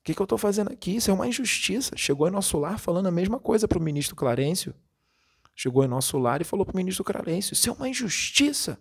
O 0.00 0.04
que, 0.04 0.14
que 0.14 0.22
eu 0.22 0.24
estou 0.24 0.38
fazendo 0.38 0.72
aqui? 0.72 0.96
Isso 0.96 1.10
é 1.10 1.12
uma 1.12 1.28
injustiça. 1.28 1.94
Chegou 1.98 2.26
em 2.26 2.30
nosso 2.30 2.56
lar 2.56 2.78
falando 2.78 3.08
a 3.08 3.12
mesma 3.12 3.38
coisa 3.38 3.68
para 3.68 3.78
o 3.78 3.82
ministro 3.82 4.16
Clarencio. 4.16 4.74
Chegou 5.54 5.84
em 5.84 5.88
nosso 5.88 6.16
lar 6.16 6.40
e 6.40 6.44
falou 6.44 6.64
para 6.64 6.72
o 6.72 6.76
ministro 6.78 7.04
Clarencio: 7.04 7.52
Isso 7.52 7.68
é 7.68 7.72
uma 7.74 7.90
injustiça. 7.90 8.80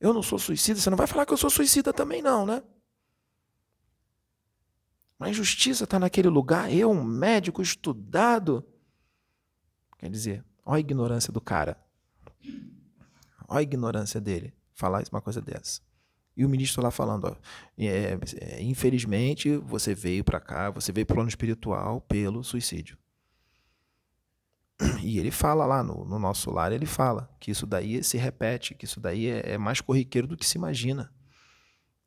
Eu 0.00 0.12
não 0.12 0.22
sou 0.22 0.38
suicida, 0.38 0.78
você 0.78 0.90
não 0.90 0.96
vai 0.96 1.06
falar 1.06 1.24
que 1.24 1.32
eu 1.32 1.38
sou 1.38 1.50
suicida 1.50 1.92
também, 1.92 2.20
não, 2.20 2.44
né? 2.44 2.62
Mas 5.18 5.36
justiça 5.36 5.84
está 5.84 5.98
naquele 5.98 6.28
lugar, 6.28 6.72
eu, 6.72 6.90
um 6.90 7.02
médico 7.02 7.62
estudado. 7.62 8.64
Quer 9.98 10.10
dizer, 10.10 10.44
olha 10.64 10.76
a 10.76 10.80
ignorância 10.80 11.32
do 11.32 11.40
cara. 11.40 11.80
Olha 13.48 13.60
a 13.60 13.62
ignorância 13.62 14.20
dele, 14.20 14.52
falar 14.74 15.04
uma 15.10 15.22
coisa 15.22 15.40
dessa. 15.40 15.80
E 16.36 16.44
o 16.44 16.48
ministro 16.48 16.82
lá 16.82 16.90
falando, 16.90 17.28
ó, 17.28 17.36
é, 17.78 18.18
é, 18.40 18.62
infelizmente 18.62 19.56
você 19.56 19.94
veio 19.94 20.22
para 20.22 20.38
cá, 20.38 20.70
você 20.70 20.92
veio 20.92 21.06
para 21.06 21.14
o 21.14 21.16
plano 21.16 21.30
espiritual 21.30 22.02
pelo 22.02 22.44
suicídio. 22.44 22.98
E 25.02 25.18
ele 25.18 25.30
fala 25.30 25.64
lá 25.64 25.82
no, 25.82 26.04
no, 26.04 26.18
nosso 26.18 26.50
lar, 26.50 26.70
ele 26.72 26.84
fala 26.84 27.30
que 27.40 27.50
isso 27.50 27.66
daí 27.66 28.02
se 28.04 28.18
repete, 28.18 28.74
que 28.74 28.84
isso 28.84 29.00
daí 29.00 29.26
é, 29.26 29.54
é 29.54 29.58
mais 29.58 29.80
corriqueiro 29.80 30.26
do 30.26 30.36
que 30.36 30.46
se 30.46 30.58
imagina. 30.58 31.12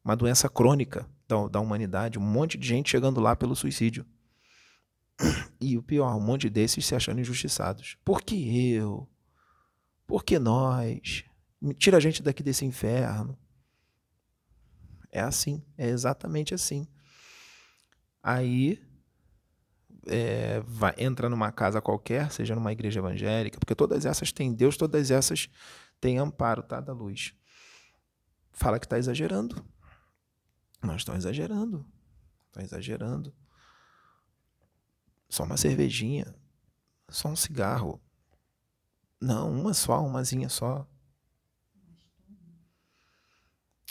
Uma 0.03 0.15
doença 0.15 0.47
crônica 0.47 1.09
da, 1.27 1.47
da 1.47 1.59
humanidade, 1.59 2.19
um 2.19 2.21
monte 2.21 2.57
de 2.57 2.67
gente 2.67 2.91
chegando 2.91 3.19
lá 3.19 3.35
pelo 3.35 3.55
suicídio. 3.55 4.05
E 5.59 5.77
o 5.77 5.83
pior, 5.83 6.15
um 6.15 6.21
monte 6.21 6.49
desses 6.49 6.85
se 6.85 6.95
achando 6.95 7.19
injustiçados. 7.19 7.97
Por 8.05 8.21
que 8.21 8.73
eu? 8.73 9.07
Por 10.07 10.23
que 10.23 10.39
nós? 10.39 11.25
Tira 11.77 11.97
a 11.97 11.99
gente 11.99 12.23
daqui 12.23 12.41
desse 12.41 12.65
inferno. 12.65 13.37
É 15.11 15.19
assim, 15.19 15.61
é 15.77 15.87
exatamente 15.87 16.53
assim. 16.53 16.87
Aí 18.23 18.81
é, 20.05 20.61
vai, 20.61 20.93
entra 20.97 21.29
numa 21.29 21.51
casa 21.51 21.81
qualquer, 21.81 22.31
seja 22.31 22.55
numa 22.55 22.71
igreja 22.71 22.99
evangélica, 22.99 23.59
porque 23.59 23.75
todas 23.75 24.05
essas 24.05 24.31
têm 24.31 24.53
Deus, 24.53 24.77
todas 24.77 25.11
essas 25.11 25.49
têm 25.99 26.17
amparo, 26.17 26.63
tá? 26.63 26.79
Da 26.79 26.93
luz. 26.93 27.33
Fala 28.51 28.79
que 28.79 28.85
está 28.85 28.97
exagerando. 28.97 29.65
Não 30.81 30.95
estão 30.95 31.15
exagerando. 31.15 31.85
Estão 32.47 32.63
exagerando. 32.63 33.33
Só 35.29 35.43
uma 35.43 35.57
cervejinha. 35.57 36.33
Só 37.09 37.29
um 37.29 37.35
cigarro. 37.35 38.01
Não, 39.21 39.51
uma 39.51 39.73
só, 39.73 40.03
umazinha 40.03 40.49
só. 40.49 40.87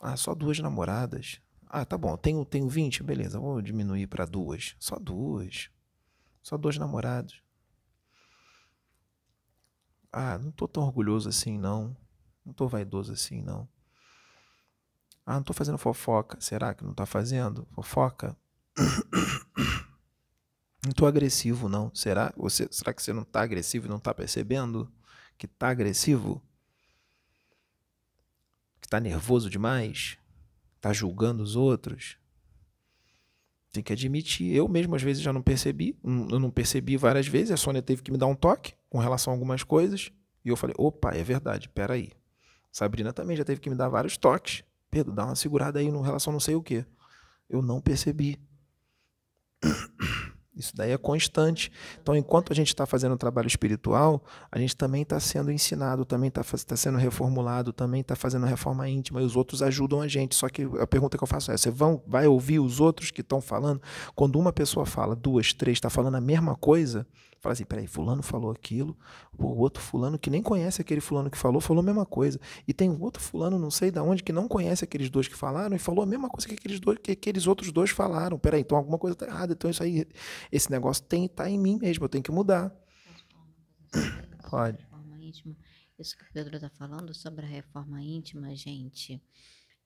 Ah, 0.01 0.17
só 0.17 0.35
duas 0.35 0.59
namoradas. 0.59 1.41
Ah, 1.67 1.85
tá 1.85 1.99
bom, 1.99 2.17
tenho, 2.17 2.45
tenho 2.45 2.69
20, 2.69 3.03
beleza, 3.03 3.39
vou 3.39 3.61
diminuir 3.61 4.07
para 4.07 4.25
duas. 4.25 4.75
Só 4.79 4.99
duas. 4.99 5.71
Só 6.49 6.57
dois 6.57 6.79
namorados. 6.79 7.43
Ah, 10.11 10.39
não 10.39 10.51
tô 10.51 10.67
tão 10.67 10.83
orgulhoso 10.83 11.29
assim, 11.29 11.59
não. 11.59 11.95
Não 12.43 12.55
tô 12.55 12.67
vaidoso 12.67 13.13
assim, 13.13 13.43
não. 13.43 13.69
Ah, 15.27 15.35
não 15.35 15.43
tô 15.43 15.53
fazendo 15.53 15.77
fofoca. 15.77 16.41
Será 16.41 16.73
que 16.73 16.83
não 16.83 16.95
tá 16.95 17.05
fazendo 17.05 17.69
fofoca? 17.73 18.35
Não 20.87 20.93
tô 20.93 21.07
agressivo, 21.07 21.69
não. 21.69 21.95
Será? 21.95 22.33
Você, 22.37 22.67
será 22.71 22.95
que 22.95 23.03
você 23.03 23.13
não 23.13 23.25
tá 23.25 23.43
agressivo 23.43 23.87
e 23.87 23.91
não 23.91 23.99
tá 23.99 24.15
percebendo 24.15 24.91
que 25.37 25.47
tá 25.47 25.69
agressivo? 25.69 26.41
Que 28.81 28.89
tá 28.89 28.99
nervoso 29.01 29.51
demais? 29.51 30.17
Tá 30.81 30.93
julgando 30.93 31.43
os 31.43 31.57
outros? 31.57 32.17
Tem 33.73 33.83
que 33.83 33.93
admitir. 33.93 34.55
Eu 34.55 34.69
mesmo, 34.69 34.95
às 34.95 35.03
vezes, 35.03 35.23
já 35.23 35.33
não 35.33 35.43
percebi. 35.43 35.97
Eu 36.05 36.39
não 36.39 36.51
percebi 36.51 36.97
várias 36.97 37.27
vezes. 37.27 37.51
A 37.51 37.57
Sônia 37.57 37.83
teve 37.83 38.03
que 38.03 38.11
me 38.11 38.19
dar 38.19 38.27
um 38.27 38.35
toque 38.35 38.75
com 38.89 38.99
relação 38.99 39.33
a 39.33 39.37
algumas 39.37 39.63
coisas. 39.63 40.11
E 40.45 40.49
eu 40.49 40.57
falei: 40.57 40.75
opa, 40.79 41.15
é 41.15 41.23
verdade, 41.23 41.69
peraí. 41.69 42.11
Sabrina 42.73 43.13
também 43.13 43.37
já 43.37 43.45
teve 43.45 43.61
que 43.61 43.69
me 43.69 43.77
dar 43.77 43.89
vários 43.89 44.17
toques. 44.17 44.63
Pedro, 44.91 45.13
dá 45.13 45.27
uma 45.27 45.35
segurada 45.35 45.79
aí 45.79 45.91
no 45.91 46.01
relação 46.01 46.33
não 46.33 46.41
sei 46.41 46.55
o 46.55 46.63
quê. 46.63 46.85
Eu 47.49 47.61
não 47.61 47.81
percebi. 47.81 48.41
Isso 50.59 50.75
daí 50.75 50.91
é 50.91 50.99
constante. 50.99 51.71
Então, 52.03 52.17
enquanto 52.17 52.53
a 52.53 52.57
gente 52.57 52.69
está 52.69 52.85
fazendo 52.85 53.13
o 53.13 53.19
trabalho 53.19 53.47
espiritual, 53.47 54.23
a 54.51 54.59
gente 54.59 54.77
também 54.77 55.03
está 55.03 55.21
sendo 55.21 55.53
ensinado, 55.53 56.05
também 56.05 56.29
está 56.29 56.43
tá 56.43 56.77
sendo 56.77 56.99
reformulado, 56.99 57.73
também 57.73 58.01
está 58.01 58.17
fazendo 58.17 58.45
reforma 58.45 58.89
íntima, 58.89 59.23
e 59.23 59.25
os 59.25 59.37
outros 59.37 59.63
ajudam 59.63 60.01
a 60.01 60.09
gente. 60.09 60.35
Só 60.35 60.49
que 60.49 60.69
a 60.81 60.87
pergunta 60.87 61.17
que 61.17 61.23
eu 61.23 61.29
faço 61.29 61.53
é: 61.53 61.57
você 61.57 61.71
vão, 61.71 62.03
vai 62.07 62.27
ouvir 62.27 62.59
os 62.59 62.81
outros 62.81 63.11
que 63.11 63.21
estão 63.21 63.41
falando? 63.41 63.81
Quando 64.15 64.39
uma 64.39 64.53
pessoa 64.53 64.85
fala, 64.85 65.15
duas, 65.15 65.53
três, 65.53 65.77
está 65.77 65.89
falando 65.89 66.17
a 66.17 66.21
mesma 66.21 66.57
coisa, 66.57 67.07
Fala 67.41 67.53
assim, 67.53 67.65
peraí, 67.65 67.87
fulano 67.87 68.23
falou 68.23 68.51
aquilo, 68.51 68.97
o 69.39 69.47
outro 69.61 69.81
fulano 69.83 70.19
que 70.19 70.29
nem 70.29 70.43
conhece 70.43 70.81
aquele 70.81 71.01
fulano 71.01 71.31
que 71.31 71.39
falou, 71.39 71.61
falou 71.61 71.83
a 71.83 71.85
mesma 71.85 72.05
coisa. 72.05 72.41
E 72.67 72.75
tem 72.75 72.91
outro 72.91 73.23
fulano, 73.23 73.59
não 73.59 73.71
sei 73.71 73.91
de 73.91 74.01
onde, 74.01 74.23
que 74.23 74.33
não 74.33 74.49
conhece 74.49 74.85
aqueles 74.85 75.09
dois 75.09 75.29
que 75.29 75.37
falaram 75.37 75.77
e 75.77 75.79
falou 75.79 76.03
a 76.03 76.07
mesma 76.07 76.29
coisa 76.29 76.49
que 76.49 76.55
aqueles, 76.55 76.81
dois, 76.81 76.99
que 76.99 77.13
aqueles 77.13 77.47
outros 77.47 77.71
dois 77.71 77.91
falaram. 77.91 78.39
Peraí, 78.39 78.61
então 78.63 78.77
alguma 78.77 78.99
coisa 78.99 79.15
está 79.15 79.27
errada. 79.27 79.53
Então 79.53 79.71
isso 79.71 79.83
aí, 79.83 80.07
esse 80.51 80.71
negócio 80.71 81.05
tem 81.05 81.29
tá 81.29 81.49
em 81.49 81.59
mim 81.59 81.79
mesmo, 81.81 82.05
eu 82.05 82.09
tenho 82.09 82.25
que 82.25 82.33
mudar. 82.33 82.75
Pode. 84.51 84.87
Isso 85.99 86.17
que 86.17 86.25
o 86.25 86.33
Pedro 86.33 86.55
está 86.57 86.71
falando 86.71 87.13
sobre 87.13 87.45
a 87.45 87.49
reforma 87.49 88.01
íntima, 88.01 88.55
gente 88.55 89.21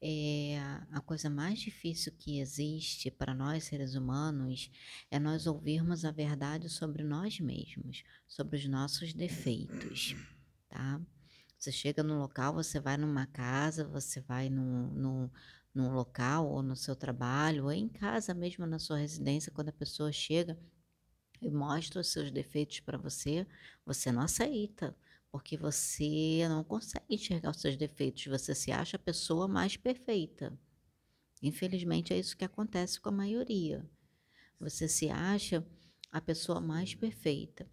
é, 0.04 0.58
a 0.90 1.00
coisa 1.00 1.30
mais 1.30 1.60
difícil 1.60 2.12
que 2.18 2.40
existe 2.40 3.08
para 3.08 3.32
nós 3.32 3.64
seres 3.64 3.94
humanos 3.94 4.68
é 5.08 5.18
nós 5.20 5.46
ouvirmos 5.46 6.04
a 6.04 6.10
verdade 6.10 6.68
sobre 6.68 7.04
nós 7.04 7.38
mesmos, 7.38 8.02
sobre 8.26 8.56
os 8.56 8.66
nossos 8.66 9.14
defeitos, 9.14 10.16
tá? 10.68 11.00
Você 11.56 11.70
chega 11.70 12.02
num 12.02 12.18
local, 12.18 12.52
você 12.52 12.80
vai 12.80 12.96
numa 12.96 13.26
casa, 13.26 13.86
você 13.86 14.20
vai 14.20 14.50
num, 14.50 14.88
num, 14.88 15.30
num 15.72 15.92
local 15.92 16.48
ou 16.48 16.60
no 16.60 16.74
seu 16.74 16.96
trabalho, 16.96 17.66
ou 17.66 17.72
em 17.72 17.88
casa 17.88 18.34
mesmo, 18.34 18.66
na 18.66 18.80
sua 18.80 18.98
residência, 18.98 19.52
quando 19.52 19.68
a 19.68 19.72
pessoa 19.72 20.10
chega 20.10 20.58
e 21.40 21.48
mostra 21.48 22.00
os 22.00 22.08
seus 22.08 22.32
defeitos 22.32 22.80
para 22.80 22.98
você, 22.98 23.46
você 23.86 24.10
não 24.10 24.22
aceita 24.22 24.96
porque 25.32 25.56
você 25.56 26.46
não 26.46 26.62
consegue 26.62 27.06
enxergar 27.08 27.50
os 27.50 27.60
seus 27.60 27.74
defeitos, 27.74 28.26
você 28.26 28.54
se 28.54 28.70
acha 28.70 28.96
a 28.96 29.00
pessoa 29.00 29.48
mais 29.48 29.78
perfeita. 29.78 30.56
Infelizmente 31.42 32.12
é 32.12 32.18
isso 32.18 32.36
que 32.36 32.44
acontece 32.44 33.00
com 33.00 33.08
a 33.08 33.12
maioria. 33.12 33.88
Você 34.60 34.86
se 34.86 35.08
acha 35.08 35.66
a 36.12 36.20
pessoa 36.20 36.60
mais 36.60 36.94
perfeita. 36.94 37.66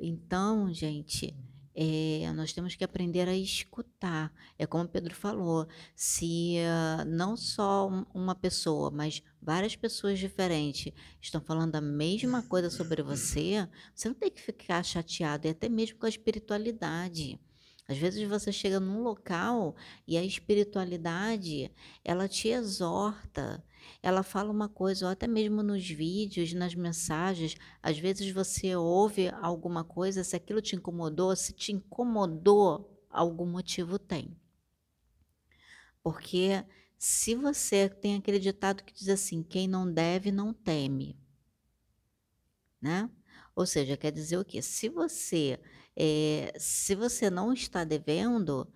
Então, 0.00 0.72
gente, 0.72 1.36
é, 1.78 2.32
nós 2.32 2.54
temos 2.54 2.74
que 2.74 2.82
aprender 2.82 3.28
a 3.28 3.36
escutar. 3.36 4.32
É 4.58 4.64
como 4.64 4.88
Pedro 4.88 5.14
falou: 5.14 5.68
se 5.94 6.56
uh, 6.56 7.04
não 7.04 7.36
só 7.36 7.88
uma 8.14 8.34
pessoa, 8.34 8.90
mas 8.90 9.22
várias 9.42 9.76
pessoas 9.76 10.18
diferentes 10.18 10.90
estão 11.20 11.40
falando 11.40 11.76
a 11.76 11.80
mesma 11.82 12.42
coisa 12.42 12.70
sobre 12.70 13.02
você, 13.02 13.68
você 13.94 14.08
não 14.08 14.14
tem 14.14 14.30
que 14.30 14.40
ficar 14.40 14.82
chateado, 14.82 15.46
e 15.46 15.50
até 15.50 15.68
mesmo 15.68 15.98
com 15.98 16.06
a 16.06 16.08
espiritualidade. 16.08 17.38
Às 17.88 17.98
vezes 17.98 18.26
você 18.28 18.50
chega 18.50 18.80
num 18.80 19.02
local 19.02 19.76
e 20.08 20.16
a 20.16 20.24
espiritualidade, 20.24 21.70
ela 22.02 22.26
te 22.26 22.48
exorta, 22.48 23.62
ela 24.02 24.22
fala 24.22 24.50
uma 24.50 24.68
coisa, 24.68 25.06
ou 25.06 25.12
até 25.12 25.26
mesmo 25.26 25.62
nos 25.62 25.88
vídeos, 25.88 26.52
nas 26.52 26.74
mensagens, 26.74 27.56
às 27.82 27.98
vezes 27.98 28.30
você 28.30 28.74
ouve 28.76 29.28
alguma 29.28 29.84
coisa, 29.84 30.24
se 30.24 30.36
aquilo 30.36 30.60
te 30.60 30.76
incomodou, 30.76 31.34
se 31.34 31.52
te 31.52 31.72
incomodou, 31.72 33.04
algum 33.10 33.46
motivo 33.46 33.98
tem. 33.98 34.36
Porque 36.02 36.64
se 36.98 37.34
você 37.34 37.88
tem 37.88 38.16
acreditado 38.16 38.84
que 38.84 38.94
diz 38.94 39.08
assim, 39.08 39.42
quem 39.42 39.66
não 39.66 39.90
deve 39.90 40.30
não 40.30 40.52
teme, 40.52 41.18
né? 42.80 43.10
Ou 43.54 43.66
seja, 43.66 43.96
quer 43.96 44.12
dizer 44.12 44.38
o 44.38 44.44
quê? 44.44 44.60
Se 44.60 44.88
você 44.88 45.58
é, 45.96 46.52
se 46.58 46.94
você 46.94 47.30
não 47.30 47.52
está 47.52 47.82
devendo, 47.82 48.70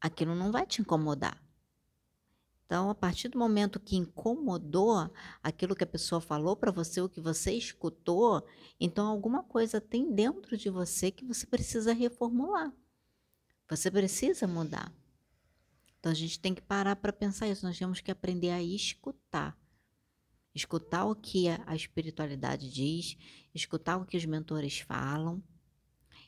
aquilo 0.00 0.34
não 0.36 0.52
vai 0.52 0.64
te 0.64 0.80
incomodar. 0.80 1.42
Então, 2.68 2.90
a 2.90 2.94
partir 2.94 3.28
do 3.28 3.38
momento 3.38 3.80
que 3.80 3.96
incomodou 3.96 5.10
aquilo 5.42 5.74
que 5.74 5.84
a 5.84 5.86
pessoa 5.86 6.20
falou 6.20 6.54
para 6.54 6.70
você, 6.70 7.00
o 7.00 7.08
que 7.08 7.18
você 7.18 7.52
escutou, 7.52 8.46
então 8.78 9.06
alguma 9.06 9.42
coisa 9.42 9.80
tem 9.80 10.14
dentro 10.14 10.54
de 10.54 10.68
você 10.68 11.10
que 11.10 11.24
você 11.24 11.46
precisa 11.46 11.94
reformular. 11.94 12.70
Você 13.70 13.90
precisa 13.90 14.46
mudar. 14.46 14.92
Então, 15.98 16.12
a 16.12 16.14
gente 16.14 16.38
tem 16.38 16.54
que 16.54 16.60
parar 16.60 16.96
para 16.96 17.10
pensar 17.10 17.48
isso. 17.48 17.64
Nós 17.64 17.78
temos 17.78 18.02
que 18.02 18.10
aprender 18.10 18.50
a 18.50 18.62
escutar. 18.62 19.58
Escutar 20.54 21.06
o 21.06 21.16
que 21.16 21.48
a 21.48 21.74
espiritualidade 21.74 22.70
diz, 22.70 23.16
escutar 23.54 23.96
o 23.96 24.04
que 24.04 24.18
os 24.18 24.26
mentores 24.26 24.80
falam 24.80 25.42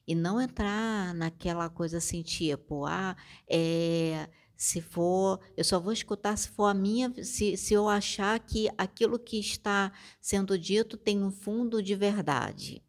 e 0.07 0.15
não 0.15 0.41
entrar 0.41 1.13
naquela 1.15 1.69
coisa 1.69 1.99
assim, 1.99 2.23
tipo, 2.23 2.87
ah, 2.87 3.15
é, 3.47 4.31
se 4.61 4.83
for, 4.83 5.41
eu 5.57 5.65
só 5.65 5.81
vou 5.81 5.91
escutar 5.91 6.37
se 6.37 6.51
for 6.51 6.67
a 6.67 6.75
minha, 6.75 7.11
se, 7.25 7.57
se 7.57 7.73
eu 7.73 7.89
achar 7.89 8.39
que 8.39 8.69
aquilo 8.77 9.19
que 9.19 9.39
está 9.41 9.91
sendo 10.21 10.59
dito 10.59 10.99
tem 10.99 11.25
um 11.25 11.31
fundo 11.31 11.83
de 11.83 11.95
verdade. 11.95 12.83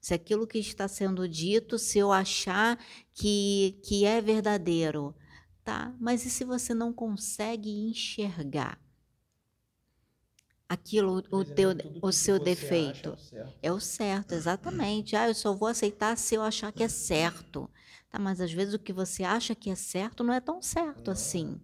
Se 0.00 0.14
aquilo 0.14 0.46
que 0.46 0.58
está 0.58 0.88
sendo 0.88 1.28
dito, 1.28 1.78
se 1.78 1.98
eu 1.98 2.10
achar 2.10 2.82
que, 3.12 3.78
que 3.84 4.06
é 4.06 4.22
verdadeiro, 4.22 5.14
tá? 5.62 5.94
Mas 6.00 6.24
e 6.24 6.30
se 6.30 6.44
você 6.44 6.72
não 6.72 6.94
consegue 6.94 7.68
enxergar? 7.68 8.80
aquilo, 10.66 11.22
o, 11.30 11.44
teu, 11.44 11.72
o 12.00 12.10
seu 12.10 12.38
defeito. 12.38 13.14
É 13.60 13.70
o 13.70 13.78
certo, 13.78 14.32
exatamente. 14.32 15.14
Ah, 15.14 15.28
eu 15.28 15.34
só 15.34 15.52
vou 15.52 15.68
aceitar 15.68 16.16
se 16.16 16.34
eu 16.34 16.40
achar 16.40 16.72
que 16.72 16.82
é 16.82 16.88
certo. 16.88 17.68
Tá, 18.12 18.18
mas 18.18 18.42
às 18.42 18.52
vezes 18.52 18.74
o 18.74 18.78
que 18.78 18.92
você 18.92 19.24
acha 19.24 19.54
que 19.54 19.70
é 19.70 19.74
certo 19.74 20.22
não 20.22 20.34
é 20.34 20.40
tão 20.40 20.60
certo 20.60 21.06
não. 21.06 21.12
assim. 21.14 21.58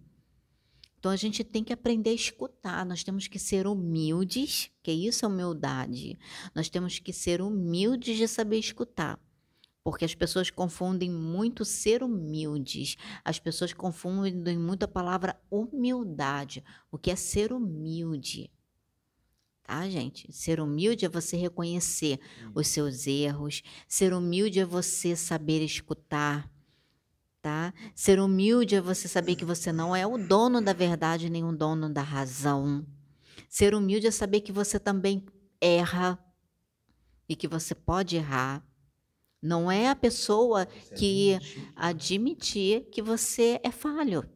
Então 0.97 1.11
a 1.11 1.15
gente 1.15 1.43
tem 1.43 1.63
que 1.63 1.71
aprender 1.71 2.09
a 2.09 2.13
escutar, 2.13 2.85
nós 2.85 3.03
temos 3.03 3.27
que 3.27 3.39
ser 3.39 3.67
humildes, 3.67 4.71
que 4.81 4.91
isso 4.91 5.23
é 5.23 5.27
humildade. 5.27 6.19
Nós 6.53 6.67
temos 6.67 6.97
que 6.97 7.13
ser 7.13 7.39
humildes 7.39 8.17
de 8.17 8.27
saber 8.27 8.57
escutar. 8.57 9.17
Porque 9.81 10.03
as 10.03 10.13
pessoas 10.13 10.49
confundem 10.49 11.09
muito 11.09 11.63
ser 11.63 12.03
humildes. 12.03 12.97
As 13.23 13.39
pessoas 13.39 13.71
confundem 13.71 14.57
muito 14.57 14.83
a 14.83 14.87
palavra 14.89 15.39
humildade. 15.49 16.63
O 16.91 16.97
que 16.97 17.11
é 17.11 17.15
ser 17.15 17.53
humilde? 17.53 18.51
Tá, 19.69 19.87
gente? 19.87 20.27
Ser 20.33 20.59
humilde 20.59 21.05
é 21.05 21.09
você 21.09 21.37
reconhecer 21.37 22.19
hum. 22.43 22.51
os 22.55 22.67
seus 22.69 23.05
erros, 23.05 23.61
ser 23.87 24.13
humilde 24.13 24.59
é 24.59 24.65
você 24.65 25.15
saber 25.15 25.63
escutar, 25.63 26.51
tá? 27.39 27.71
Ser 27.93 28.19
humilde 28.19 28.73
é 28.73 28.81
você 28.81 29.07
saber 29.07 29.35
que 29.35 29.45
você 29.45 29.71
não 29.71 29.95
é 29.95 30.07
o 30.07 30.17
dono 30.17 30.59
da 30.59 30.73
verdade 30.73 31.29
nem 31.29 31.43
o 31.43 31.55
dono 31.55 31.87
da 31.87 32.01
razão. 32.01 32.83
Ser 33.47 33.75
humilde 33.75 34.07
é 34.07 34.11
saber 34.11 34.41
que 34.41 34.51
você 34.51 34.79
também 34.79 35.23
erra 35.61 36.17
e 37.27 37.35
que 37.35 37.47
você 37.47 37.75
pode 37.75 38.15
errar. 38.15 38.65
Não 39.39 39.71
é 39.71 39.87
a 39.87 39.95
pessoa 39.95 40.65
que 40.97 41.37
admitir 41.75 42.89
que 42.91 43.03
você 43.03 43.59
é 43.63 43.69
falho. 43.69 44.27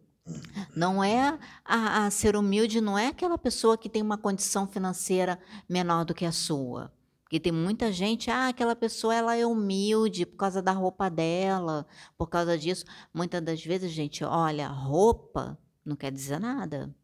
Não 0.76 1.04
é 1.04 1.38
a, 1.66 2.06
a, 2.06 2.12
ser 2.12 2.36
humilde, 2.36 2.80
não 2.80 2.98
é 2.98 3.08
aquela 3.08 3.38
pessoa 3.38 3.78
que 3.78 3.90
tem 3.90 4.02
uma 4.02 4.18
condição 4.18 4.68
financeira 4.68 5.40
menor 5.68 6.06
do 6.06 6.14
que 6.14 6.26
a 6.26 6.32
sua. 6.32 6.92
Porque 7.24 7.40
tem 7.40 7.52
muita 7.52 7.92
gente, 7.92 8.32
ah, 8.32 8.48
aquela 8.48 8.76
pessoa 8.76 9.14
ela 9.14 9.36
é 9.36 9.46
humilde 9.46 10.26
por 10.26 10.38
causa 10.38 10.62
da 10.62 10.72
roupa 10.72 11.10
dela, 11.10 11.86
por 12.18 12.28
causa 12.28 12.58
disso. 12.58 12.86
Muitas 13.14 13.42
das 13.42 13.64
vezes, 13.64 13.92
gente, 13.92 14.24
olha, 14.24 14.68
roupa 14.68 15.58
não 15.84 15.96
quer 15.96 16.12
dizer 16.12 16.40
nada. 16.40 16.96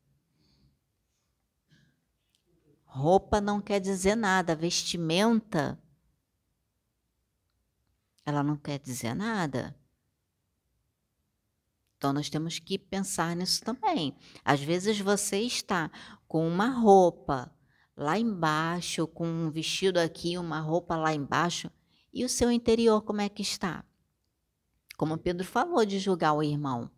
Roupa 2.86 3.42
não 3.42 3.62
quer 3.62 3.80
dizer 3.80 4.16
nada, 4.16 4.56
vestimenta 4.56 5.80
ela 8.30 8.44
não 8.44 8.56
quer 8.56 8.80
dizer 8.80 9.14
nada. 9.16 9.76
Então, 12.00 12.14
nós 12.14 12.30
temos 12.30 12.60
que 12.60 12.80
pensar 12.80 13.36
nisso 13.36 13.62
também. 13.62 14.16
Às 14.46 14.62
vezes 14.62 14.98
você 15.02 15.42
está 15.42 15.92
com 16.30 16.48
uma 16.48 16.70
roupa 16.70 17.54
lá 17.94 18.18
embaixo, 18.18 19.06
com 19.06 19.28
um 19.28 19.52
vestido 19.52 19.98
aqui, 19.98 20.38
uma 20.38 20.62
roupa 20.62 20.96
lá 20.96 21.14
embaixo, 21.14 21.70
e 22.14 22.24
o 22.24 22.30
seu 22.30 22.50
interior 22.50 23.02
como 23.02 23.20
é 23.20 23.28
que 23.28 23.42
está? 23.42 23.84
Como 24.98 25.18
Pedro 25.18 25.46
falou 25.46 25.86
de 25.86 26.00
julgar 26.00 26.32
o 26.32 26.42
irmão. 26.42 26.90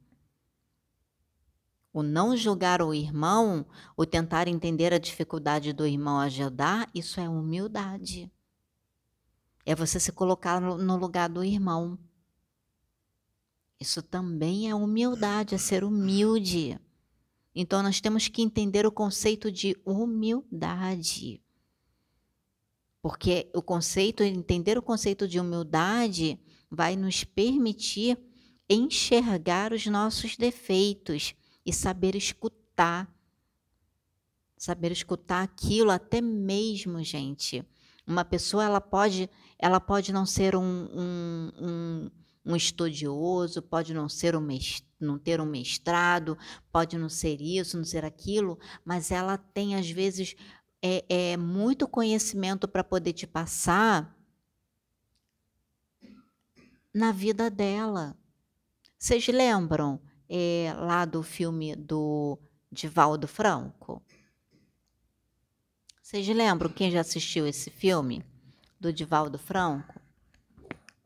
O 1.91 2.03
não 2.03 2.37
julgar 2.37 2.79
o 2.79 2.93
irmão, 2.93 3.65
o 3.97 4.05
tentar 4.05 4.47
entender 4.47 4.93
a 4.93 4.99
dificuldade 4.99 5.73
do 5.73 5.87
irmão 5.87 6.19
ajudar, 6.19 6.87
isso 6.93 7.19
é 7.19 7.27
humildade. 7.27 8.31
É 9.65 9.73
você 9.73 9.99
se 9.99 10.11
colocar 10.11 10.61
no 10.61 10.95
lugar 10.95 11.27
do 11.27 11.43
irmão. 11.43 11.97
Isso 13.81 14.03
também 14.03 14.69
é 14.69 14.75
humildade, 14.75 15.55
é 15.55 15.57
ser 15.57 15.83
humilde. 15.83 16.79
Então 17.55 17.81
nós 17.81 17.99
temos 17.99 18.27
que 18.27 18.43
entender 18.43 18.85
o 18.85 18.91
conceito 18.91 19.51
de 19.51 19.75
humildade. 19.83 21.41
Porque 23.01 23.49
o 23.55 23.61
conceito, 23.63 24.21
entender 24.21 24.77
o 24.77 24.83
conceito 24.83 25.27
de 25.27 25.39
humildade 25.39 26.39
vai 26.69 26.95
nos 26.95 27.23
permitir 27.23 28.19
enxergar 28.69 29.73
os 29.73 29.87
nossos 29.87 30.37
defeitos 30.37 31.33
e 31.65 31.73
saber 31.73 32.15
escutar. 32.15 33.11
Saber 34.55 34.91
escutar 34.91 35.41
aquilo 35.41 35.89
até 35.89 36.21
mesmo, 36.21 37.03
gente. 37.03 37.65
Uma 38.05 38.23
pessoa 38.23 38.63
ela 38.63 38.79
pode, 38.79 39.27
ela 39.57 39.79
pode 39.79 40.13
não 40.13 40.27
ser 40.27 40.55
um, 40.55 40.61
um, 40.61 41.51
um 41.59 42.11
um 42.45 42.55
estudioso, 42.55 43.61
pode 43.61 43.93
não 43.93 44.09
ser 44.09 44.35
um 44.35 44.47
não 44.99 45.17
ter 45.17 45.39
um 45.39 45.45
mestrado, 45.45 46.37
pode 46.71 46.97
não 46.97 47.09
ser 47.09 47.39
isso, 47.41 47.77
não 47.77 47.83
ser 47.83 48.03
aquilo, 48.03 48.59
mas 48.83 49.11
ela 49.11 49.37
tem 49.37 49.75
às 49.75 49.89
vezes 49.89 50.35
é, 50.81 51.05
é 51.09 51.37
muito 51.37 51.87
conhecimento 51.87 52.67
para 52.67 52.83
poder 52.83 53.13
te 53.13 53.27
passar 53.27 54.15
na 56.93 57.11
vida 57.11 57.49
dela. 57.49 58.17
Vocês 58.97 59.27
lembram 59.27 60.01
é, 60.27 60.73
lá 60.77 61.05
do 61.05 61.23
filme 61.23 61.75
do 61.75 62.39
Divaldo 62.71 63.27
Franco? 63.27 64.03
Vocês 66.01 66.27
lembram 66.27 66.69
quem 66.69 66.91
já 66.91 67.01
assistiu 67.01 67.47
esse 67.47 67.69
filme 67.69 68.25
do 68.79 68.91
Divaldo 68.91 69.37
Franco? 69.37 70.00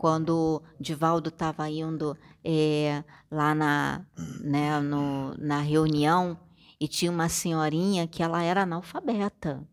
Quando 0.06 0.62
Divaldo 0.80 1.30
estava 1.30 1.68
indo 1.68 2.16
é, 2.44 3.04
lá 3.32 3.56
na, 3.56 4.06
né, 4.40 4.80
no, 4.80 5.34
na 5.36 5.62
reunião 5.62 6.40
e 6.80 6.88
tinha 6.88 7.12
uma 7.12 7.28
senhorinha 7.28 8.08
que 8.08 8.22
ela 8.22 8.44
era 8.44 8.62
analfabeta, 8.62 9.68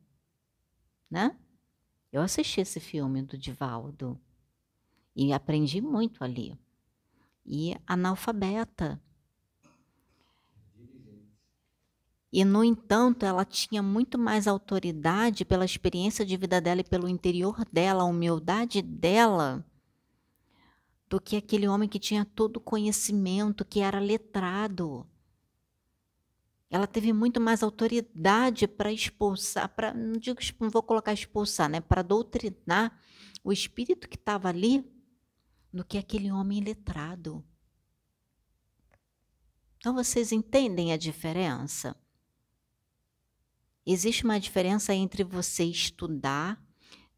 né? 1.10 1.36
Eu 2.10 2.22
assisti 2.22 2.62
esse 2.62 2.80
filme 2.80 3.20
do 3.20 3.36
Divaldo 3.36 4.18
e 5.14 5.34
aprendi 5.34 5.82
muito 5.82 6.24
ali. 6.24 6.58
e 7.44 7.76
analfabeta. 7.86 8.98
E, 12.32 12.42
no 12.42 12.64
entanto, 12.64 13.26
ela 13.26 13.44
tinha 13.44 13.82
muito 13.82 14.18
mais 14.18 14.48
autoridade 14.48 15.44
pela 15.44 15.66
experiência 15.66 16.24
de 16.24 16.38
vida 16.38 16.58
dela 16.58 16.80
e 16.80 16.84
pelo 16.84 17.06
interior 17.06 17.66
dela, 17.70 18.04
a 18.04 18.06
humildade 18.06 18.80
dela, 18.80 19.62
do 21.12 21.20
que 21.20 21.36
aquele 21.36 21.68
homem 21.68 21.86
que 21.86 21.98
tinha 21.98 22.24
todo 22.24 22.56
o 22.56 22.60
conhecimento, 22.60 23.66
que 23.66 23.80
era 23.80 23.98
letrado. 23.98 25.06
Ela 26.70 26.86
teve 26.86 27.12
muito 27.12 27.38
mais 27.38 27.62
autoridade 27.62 28.66
para 28.66 28.90
expulsar, 28.90 29.68
para 29.68 29.92
não 29.92 30.14
digo, 30.14 30.40
não 30.58 30.70
vou 30.70 30.82
colocar 30.82 31.12
expulsar, 31.12 31.68
né, 31.68 31.82
para 31.82 32.00
doutrinar 32.00 32.98
o 33.44 33.52
espírito 33.52 34.08
que 34.08 34.16
estava 34.16 34.48
ali 34.48 34.90
do 35.70 35.84
que 35.84 35.98
aquele 35.98 36.32
homem 36.32 36.62
letrado. 36.62 37.44
Então 39.76 39.92
vocês 39.92 40.32
entendem 40.32 40.94
a 40.94 40.96
diferença? 40.96 41.94
Existe 43.84 44.24
uma 44.24 44.40
diferença 44.40 44.94
entre 44.94 45.22
você 45.22 45.64
estudar, 45.64 46.58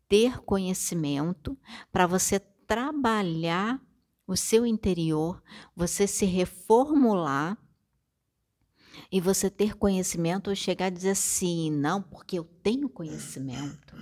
ter 0.09 0.41
conhecimento, 0.41 1.57
para 1.93 2.09
você 2.09 2.41
trabalhar 2.67 3.81
o 4.27 4.37
seu 4.37 4.67
interior, 4.67 5.43
você 5.77 6.07
se 6.07 6.25
reformular 6.25 7.59
e 9.11 9.21
você 9.21 9.51
ter 9.51 9.77
conhecimento 9.77 10.49
ou 10.49 10.57
chegar 10.57 10.87
a 10.87 10.91
dizer 10.91 11.11
assim, 11.11 11.71
não, 11.71 12.03
porque 12.03 12.39
eu 12.39 12.45
tenho 12.45 12.89
conhecimento. 12.89 13.97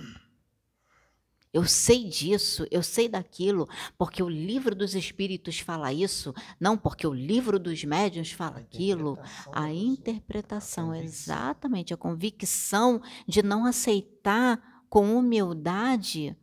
Eu 1.51 1.65
sei 1.65 2.09
disso, 2.09 2.65
eu 2.71 2.81
sei 2.81 3.07
daquilo, 3.07 3.69
porque 3.95 4.23
o 4.23 4.29
livro 4.29 4.73
dos 4.75 4.95
espíritos 4.95 5.59
fala 5.59 5.93
isso, 5.93 6.33
não 6.59 6.75
porque 6.75 7.05
o 7.05 7.13
livro 7.13 7.59
dos 7.59 7.83
médiuns 7.83 8.31
fala 8.31 8.57
a 8.57 8.61
aquilo. 8.61 9.19
A 9.51 9.71
interpretação, 9.71 10.89
a 10.89 10.97
exatamente, 10.97 11.93
a 11.93 11.97
convicção 11.97 12.99
de 13.27 13.43
não 13.43 13.67
aceitar 13.67 14.83
com 14.89 15.15
humildade 15.15 16.35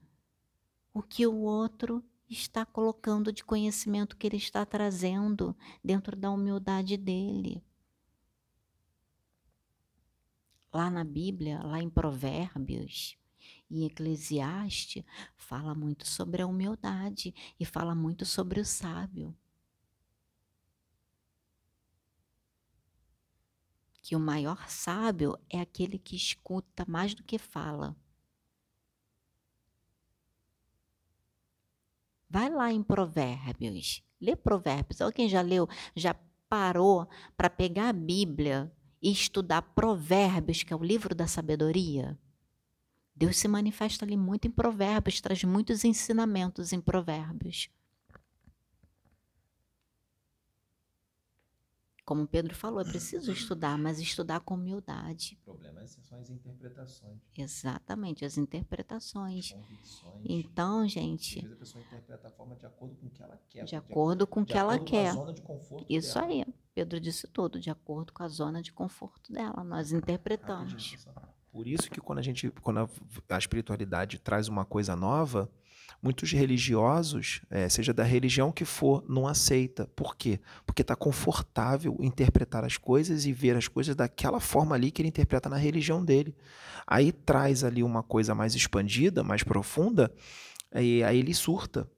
o 0.95 1.03
que 1.03 1.27
o 1.27 1.41
outro 1.41 2.05
está 2.31 2.65
colocando 2.65 3.33
de 3.33 3.45
conhecimento 3.45 4.17
que 4.17 4.27
ele 4.27 4.37
está 4.37 4.65
trazendo 4.65 5.57
dentro 5.83 6.17
da 6.17 6.31
humildade 6.31 6.97
dele. 6.97 7.63
Lá 10.73 10.89
na 10.89 11.03
Bíblia, 11.03 11.61
lá 11.63 11.83
em 11.83 11.91
Provérbios, 11.91 13.19
em 13.69 13.85
Eclesiastes, 13.85 15.05
fala 15.35 15.75
muito 15.75 16.07
sobre 16.07 16.43
a 16.43 16.47
humildade 16.47 17.35
e 17.59 17.65
fala 17.65 17.95
muito 17.95 18.25
sobre 18.25 18.61
o 18.61 18.65
sábio. 18.65 19.37
Que 24.03 24.15
o 24.15 24.21
maior 24.21 24.69
sábio 24.69 25.37
é 25.49 25.61
aquele 25.61 25.99
que 25.99 26.15
escuta 26.15 26.85
mais 26.89 27.15
do 27.15 27.25
que 27.25 27.39
fala. 27.39 27.97
Vai 32.31 32.49
lá 32.49 32.73
em 32.73 32.81
Provérbios, 32.81 34.05
lê 34.21 34.37
Provérbios. 34.37 35.01
Alguém 35.01 35.29
já 35.29 35.43
leu, 35.43 35.69
já 35.97 36.15
parou 36.49 37.09
para 37.37 37.51
pegar 37.51 37.89
a 37.89 37.93
Bíblia 37.93 38.73
e 39.03 39.11
estudar 39.11 39.63
Provérbios, 39.63 40.63
que 40.63 40.73
é 40.73 40.77
o 40.77 40.85
livro 40.85 41.13
da 41.13 41.27
sabedoria? 41.27 42.17
Deus 43.17 43.37
se 43.37 43.49
manifesta 43.49 44.05
ali 44.05 44.17
muito 44.17 44.47
em 44.47 44.51
Provérbios, 44.51 45.21
traz 45.21 45.43
muitos 45.43 45.85
ensinamentos 45.85 46.73
em 46.73 46.81
Provérbios. 46.81 47.69
Como 52.11 52.27
Pedro 52.27 52.57
falou, 52.57 52.81
é 52.81 52.85
preciso 52.85 53.31
estudar, 53.31 53.79
mas 53.79 54.01
estudar 54.01 54.41
com 54.41 54.55
humildade. 54.55 55.39
O 55.43 55.45
problema 55.45 55.87
são 55.87 56.19
as 56.19 56.29
interpretações. 56.29 57.21
Exatamente, 57.39 58.25
as 58.25 58.37
interpretações. 58.37 59.55
Então, 60.25 60.89
gente. 60.89 61.39
Às 61.39 61.45
vezes 61.45 61.57
a 61.57 61.61
pessoa 61.61 61.85
interpreta 61.85 62.27
a 62.27 62.31
forma 62.33 62.57
de 62.57 62.67
acordo 62.67 62.97
com 62.97 63.07
o 63.07 63.11
que 63.11 63.23
ela 63.23 63.41
quer. 63.49 63.65
De 63.65 63.77
acordo 63.77 64.27
com 64.27 64.41
o 64.41 64.45
que 64.45 64.59
ela 64.59 64.77
quer. 64.81 65.15
Com 65.15 65.21
a 65.21 65.23
zona 65.23 65.35
de 65.35 65.43
conforto 65.43 65.87
Isso 65.89 66.15
dela. 66.15 66.27
aí. 66.27 66.45
Pedro 66.75 66.99
disse 66.99 67.29
tudo, 67.29 67.61
de 67.61 67.71
acordo 67.71 68.13
com 68.13 68.25
a 68.25 68.29
zona 68.29 68.61
de 68.61 68.73
conforto 68.73 69.33
dela. 69.33 69.63
Nós 69.63 69.93
interpretamos. 69.93 70.97
Por 71.53 71.69
isso 71.69 71.89
que 71.89 72.01
quando 72.01 72.19
a 72.19 72.23
gente, 72.23 72.51
quando 72.61 72.79
a, 72.81 72.89
a 73.29 73.39
espiritualidade 73.39 74.19
traz 74.19 74.49
uma 74.49 74.65
coisa 74.65 74.97
nova, 74.97 75.49
muitos 76.03 76.33
religiosos, 76.33 77.43
é, 77.51 77.69
seja 77.69 77.93
da 77.93 78.03
religião 78.03 78.51
que 78.51 78.65
for, 78.65 79.05
não 79.09 79.27
aceita. 79.27 79.87
Por 79.95 80.17
quê? 80.17 80.41
Porque 80.65 80.83
está 80.83 80.97
confortável 80.97 81.97
interpretar 82.01 82.65
as 82.65 82.77
coisas 82.77 83.27
e 83.27 83.33
ver 83.33 83.57
as 83.57 83.69
coisas 83.69 83.95
daquela 83.95 84.41
forma 84.41 84.75
ali 84.75 84.91
que 84.91 85.03
ele 85.03 85.09
interpreta 85.09 85.49
na 85.49 85.57
religião 85.57 86.05
dele. 86.05 86.35
Aí 86.87 87.13
traz 87.13 87.63
ali 87.65 87.83
uma 87.83 88.03
coisa 88.03 88.35
mais 88.35 88.55
expandida, 88.55 89.23
mais 89.23 89.43
profunda, 89.43 90.13
e 90.75 91.03
aí 91.03 91.19
ele 91.19 91.35
surta, 91.35 91.91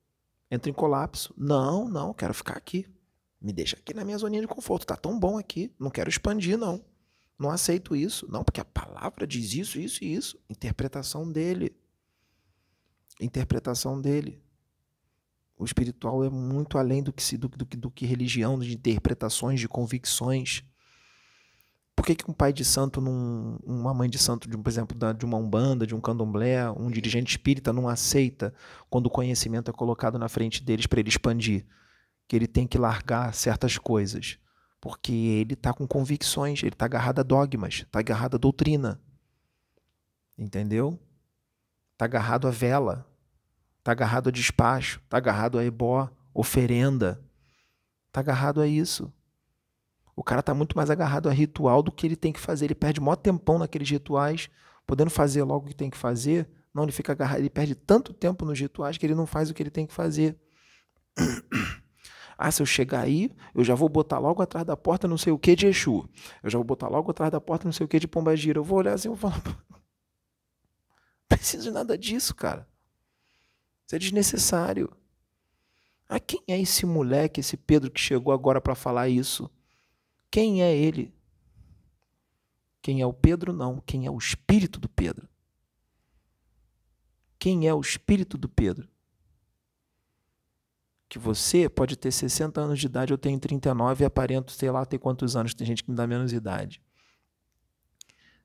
entra 0.51 0.71
em 0.71 0.75
colapso. 0.75 1.33
Não, 1.37 1.89
não, 1.89 2.13
quero 2.13 2.35
ficar 2.35 2.57
aqui. 2.57 2.87
Me 3.41 3.53
deixa 3.53 3.77
aqui 3.77 3.93
na 3.93 4.05
minha 4.05 4.19
zoninha 4.19 4.43
de 4.43 4.49
conforto. 4.49 4.87
Tá 4.87 4.97
tão 4.97 5.19
bom 5.19 5.39
aqui, 5.39 5.73
não 5.79 5.91
quero 5.91 6.09
expandir 6.09 6.57
não. 6.57 6.85
Não 7.39 7.51
aceito 7.51 7.97
isso. 7.97 8.31
Não, 8.31 8.45
porque 8.45 8.61
a 8.61 8.65
palavra 8.65 9.27
diz 9.27 9.53
isso, 9.55 9.81
isso 9.81 10.05
e 10.05 10.15
isso. 10.15 10.39
Interpretação 10.49 11.31
dele 11.31 11.75
interpretação 13.23 14.01
dele. 14.01 14.43
O 15.59 15.65
espiritual 15.65 16.25
é 16.25 16.31
muito 16.31 16.77
além 16.77 17.03
do 17.03 17.13
que, 17.13 17.37
do, 17.37 17.49
do, 17.49 17.65
do 17.65 17.91
que 17.91 18.05
religião, 18.05 18.59
de 18.59 18.75
interpretações, 18.75 19.61
de 19.61 19.69
convicções. 19.69 20.65
Por 21.95 22.05
que, 22.05 22.17
que 22.17 22.29
um 22.29 22.35
pai 22.35 22.53
de 22.53 22.65
santo, 22.65 23.01
num, 23.01 23.59
uma 23.65 23.95
mãe 23.95 24.11
de 24.11 24.19
santo, 24.19 24.49
de, 24.49 24.57
por 24.57 24.69
exemplo, 24.69 24.97
da, 24.97 25.13
de 25.13 25.25
uma 25.25 25.37
umbanda, 25.37 25.87
de 25.87 25.95
um 25.95 26.01
candomblé, 26.01 26.69
um 26.71 26.91
dirigente 26.91 27.31
espírita 27.31 27.73
não 27.73 27.89
aceita 27.89 28.53
quando 28.91 29.07
o 29.07 29.11
conhecimento 29.11 29.71
é 29.71 29.75
colocado 29.75 30.19
na 30.19 30.29
frente 30.29 30.63
deles 30.65 30.87
para 30.87 30.99
ele 30.99 31.11
expandir? 31.11 31.65
Que 32.27 32.35
ele 32.35 32.49
tem 32.49 32.67
que 32.67 32.79
largar 32.79 33.33
certas 33.33 33.79
coisas. 33.79 34.39
Porque 34.81 35.13
ele 35.13 35.55
está 35.55 35.73
com 35.73 35.87
convicções, 35.87 36.61
ele 36.63 36.71
está 36.71 36.87
agarrado 36.87 37.21
a 37.21 37.23
dogmas, 37.23 37.75
está 37.75 38.01
agarrado 38.01 38.35
a 38.35 38.39
doutrina. 38.39 39.01
Entendeu? 40.37 40.99
Está 41.93 42.07
agarrado 42.07 42.49
a 42.49 42.51
vela, 42.51 43.07
está 43.83 43.91
agarrado 43.91 44.29
a 44.29 44.33
despacho, 44.33 45.01
está 45.05 45.17
agarrado 45.17 45.59
a 45.59 45.65
ebó, 45.65 46.09
oferenda, 46.33 47.21
está 48.07 48.21
agarrado 48.21 48.61
a 48.61 48.67
isso. 48.67 49.13
O 50.15 50.23
cara 50.23 50.41
está 50.41 50.55
muito 50.55 50.77
mais 50.77 50.89
agarrado 50.89 51.29
a 51.29 51.33
ritual 51.33 51.83
do 51.83 51.91
que 51.91 52.07
ele 52.07 52.15
tem 52.15 52.33
que 52.33 52.39
fazer. 52.39 52.67
Ele 52.67 52.75
perde 52.75 53.01
maior 53.01 53.17
tempão 53.17 53.59
naqueles 53.59 53.91
rituais, 53.91 54.49
podendo 54.87 55.11
fazer 55.11 55.43
logo 55.43 55.67
o 55.67 55.69
que 55.69 55.75
tem 55.75 55.91
que 55.91 55.97
fazer. 55.97 56.49
Não, 56.73 56.85
ele 56.85 56.93
fica 56.93 57.13
agarrado, 57.13 57.41
ele 57.41 57.51
perde 57.51 57.75
tanto 57.75 58.15
tempo 58.15 58.45
nos 58.45 58.59
rituais 58.59 58.97
que 58.97 59.05
ele 59.05 59.17
não 59.17 59.27
faz 59.27 59.51
o 59.51 59.55
que 59.55 59.63
ele 59.63 59.71
tem 59.71 59.87
que 59.87 59.93
fazer. 59.93 60.39
Ah, 62.39 62.51
se 62.51 62.61
eu 62.61 62.67
chegar 62.67 63.03
aí, 63.03 63.31
eu 63.55 63.63
já 63.63 63.73
vou 63.73 63.89
botar 63.89 64.19
logo 64.19 64.43
atrás 64.43 64.67
da 64.67 64.77
porta 64.77 65.07
não 65.07 65.17
sei 65.17 65.33
o 65.33 65.39
que 65.39 65.55
de 65.55 65.69
Exu. 65.69 66.09
Eu 66.43 66.51
já 66.51 66.59
vou 66.59 66.65
botar 66.65 66.89
logo 66.89 67.09
atrás 67.09 67.31
da 67.31 67.41
porta 67.41 67.67
não 67.67 67.73
sei 67.73 67.85
o 67.85 67.89
que 67.89 68.01
de 68.01 68.09
Pombagira. 68.09 68.59
Eu 68.59 68.65
vou 68.65 68.79
olhar 68.79 68.95
assim 68.95 69.07
e 69.07 69.15
vou 69.15 69.17
falar, 69.17 69.41
preciso 71.29 71.65
de 71.65 71.71
nada 71.71 71.97
disso, 71.97 72.35
cara. 72.35 72.67
Isso 73.87 73.97
é 73.97 73.99
desnecessário. 73.99 74.91
Ah, 76.09 76.21
quem 76.21 76.43
é 76.47 76.61
esse 76.61 76.85
moleque, 76.85 77.41
esse 77.41 77.57
Pedro 77.57 77.91
que 77.91 78.01
chegou 78.01 78.33
agora 78.33 78.61
para 78.61 78.75
falar 78.75 79.09
isso? 79.09 79.51
Quem 80.31 80.63
é 80.63 80.77
ele? 80.77 81.15
Quem 82.83 83.01
é 83.01 83.07
o 83.07 83.13
Pedro? 83.13 83.53
Não. 83.53 83.81
Quem 83.81 84.07
é 84.07 84.11
o 84.11 84.19
espírito 84.19 84.81
do 84.81 84.89
Pedro? 84.89 85.29
Quem 87.39 87.67
é 87.67 87.75
o 87.75 87.81
espírito 87.81 88.37
do 88.37 88.49
Pedro? 88.49 88.89
Que 91.09 91.19
você 91.19 91.69
pode 91.69 91.97
ter 91.97 92.11
60 92.11 92.61
anos 92.61 92.81
de 92.81 92.87
idade, 92.87 93.13
eu 93.13 93.19
tenho 93.19 93.39
39 93.39 94.03
e 94.03 94.07
aparento, 94.07 94.53
sei 94.53 94.71
lá, 94.71 94.85
ter 94.85 94.99
quantos 94.99 95.37
anos, 95.37 95.55
tem 95.55 95.67
gente 95.67 95.85
que 95.85 95.91
me 95.91 95.97
dá 95.97 96.07
menos 96.07 96.33
idade. 96.33 96.83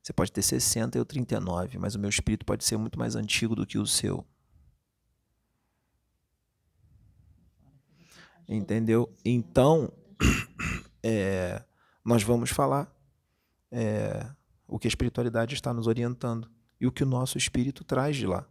Você 0.02 0.14
pode 0.14 0.32
ter 0.32 0.42
60 0.42 0.98
e 0.98 1.00
eu 1.00 1.06
39, 1.06 1.78
mas 1.78 1.96
o 1.96 2.00
meu 2.00 2.10
espírito 2.10 2.46
pode 2.46 2.64
ser 2.64 2.78
muito 2.78 2.98
mais 2.98 3.16
antigo 3.16 3.56
do 3.56 3.66
que 3.66 3.78
o 3.78 3.86
seu. 3.86 4.26
Entendeu? 8.48 9.14
Então, 9.26 9.92
é, 11.04 11.64
nós 12.04 12.24
vamos 12.24 12.50
falar 12.50 12.90
é, 13.72 14.26
o 14.68 14.80
que 14.80 14.88
a 14.88 14.90
espiritualidade 14.90 15.54
está 15.54 15.74
nos 15.74 15.88
orientando 15.88 16.50
e 16.80 16.88
o 16.88 16.92
que 16.92 17.04
o 17.04 17.08
nosso 17.08 17.38
espírito 17.38 17.84
traz 17.84 18.16
de 18.16 18.26
lá. 18.26 18.48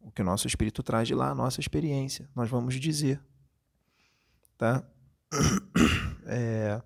O 0.00 0.10
que 0.10 0.22
o 0.22 0.24
nosso 0.24 0.46
espírito 0.46 0.82
traz 0.82 1.08
de 1.08 1.14
lá, 1.14 1.30
a 1.30 1.34
nossa 1.34 1.60
experiência. 1.60 2.28
Nós 2.34 2.48
vamos 2.48 2.74
dizer. 2.74 3.20
Tá? 4.56 4.84
É, 6.30 6.82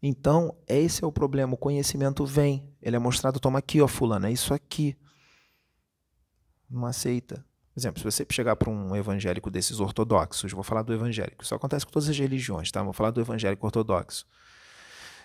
então, 0.00 0.56
esse 0.64 1.02
é 1.02 1.06
o 1.06 1.10
problema. 1.10 1.54
O 1.54 1.56
conhecimento 1.56 2.24
vem. 2.24 2.72
Ele 2.80 2.94
é 2.94 2.98
mostrado, 3.00 3.40
toma 3.40 3.58
aqui, 3.58 3.80
ó, 3.80 3.88
fulano, 3.88 4.26
é 4.26 4.32
isso 4.32 4.54
aqui. 4.54 4.96
Não 6.70 6.86
aceita. 6.86 7.44
Por 7.72 7.80
exemplo, 7.80 8.00
se 8.00 8.04
você 8.04 8.26
chegar 8.30 8.56
para 8.56 8.68
um 8.68 8.96
evangélico 8.96 9.50
desses 9.50 9.78
ortodoxos, 9.78 10.52
vou 10.52 10.64
falar 10.64 10.82
do 10.82 10.92
evangélico, 10.92 11.44
isso 11.44 11.54
acontece 11.54 11.86
com 11.86 11.92
todas 11.92 12.08
as 12.08 12.18
religiões, 12.18 12.70
tá? 12.70 12.82
Vou 12.82 12.92
falar 12.92 13.10
do 13.10 13.20
evangélico 13.20 13.64
ortodoxo. 13.64 14.26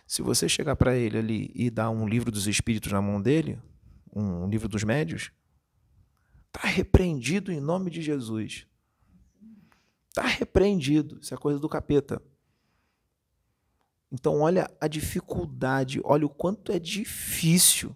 Se 0.06 0.22
você 0.22 0.48
chegar 0.48 0.76
para 0.76 0.96
ele 0.96 1.18
ali 1.18 1.52
e 1.56 1.72
dar 1.72 1.89
um 1.89 2.08
livro 2.08 2.32
dos 2.32 2.46
espíritos 2.46 2.91
na 2.91 3.02
mão 3.02 3.20
dele, 3.20 3.60
um 4.16 4.48
livro 4.48 4.70
dos 4.70 4.84
médios, 4.84 5.32
tá 6.52 6.68
repreendido 6.68 7.52
em 7.52 7.60
nome 7.60 7.89
de 7.89 8.02
Jesus. 8.02 8.68
Tá 10.14 10.22
repreendido. 10.22 11.20
Isso 11.20 11.34
é 11.34 11.38
coisa 11.38 11.60
do 11.60 11.68
capeta. 11.68 12.22
Então, 14.12 14.39
olha 14.39 14.70
a 14.80 14.88
dificuldade, 14.88 16.00
olha 16.04 16.26
o 16.26 16.30
quanto 16.30 16.72
é 16.72 16.80
difícil 16.80 17.96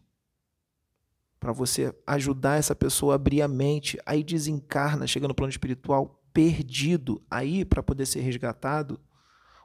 para 1.40 1.52
você 1.52 1.94
ajudar 2.06 2.58
essa 2.58 2.76
pessoa 2.76 3.14
a 3.14 3.16
abrir 3.16 3.42
a 3.42 3.48
mente, 3.48 3.98
aí 4.06 4.24
desencarna, 4.24 5.08
chega 5.08 5.28
no 5.28 5.34
plano 5.34 5.52
espiritual 5.52 6.22
perdido, 6.34 7.22
aí 7.30 7.64
para 7.64 7.82
poder 7.82 8.06
ser 8.06 8.22
resgatado, 8.22 9.00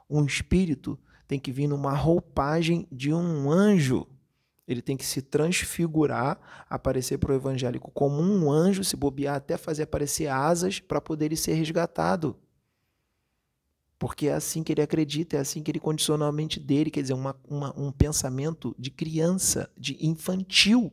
um 0.09 0.23
espírito 0.25 0.97
tem 1.27 1.39
que 1.39 1.51
vir 1.51 1.67
numa 1.67 1.93
roupagem 1.93 2.87
de 2.91 3.13
um 3.13 3.51
anjo. 3.51 4.07
Ele 4.67 4.81
tem 4.81 4.97
que 4.97 5.05
se 5.05 5.21
transfigurar, 5.21 6.39
aparecer 6.69 7.17
para 7.17 7.31
o 7.31 7.35
evangélico 7.35 7.91
como 7.91 8.21
um 8.21 8.51
anjo, 8.51 8.83
se 8.83 8.95
bobear 8.95 9.35
até 9.35 9.57
fazer 9.57 9.83
aparecer 9.83 10.27
asas 10.27 10.79
para 10.79 11.01
poder 11.01 11.25
ele 11.25 11.35
ser 11.35 11.53
resgatado. 11.53 12.35
Porque 13.97 14.27
é 14.27 14.33
assim 14.33 14.63
que 14.63 14.73
ele 14.73 14.81
acredita, 14.81 15.37
é 15.37 15.39
assim 15.39 15.61
que 15.61 15.71
ele 15.71 15.79
condiciona 15.79 16.27
a 16.27 16.31
mente 16.31 16.59
dele, 16.59 16.91
quer 16.91 17.01
dizer, 17.01 17.13
uma, 17.13 17.35
uma, 17.47 17.79
um 17.79 17.91
pensamento 17.91 18.75
de 18.77 18.91
criança, 18.91 19.69
de 19.77 19.97
infantil. 20.05 20.91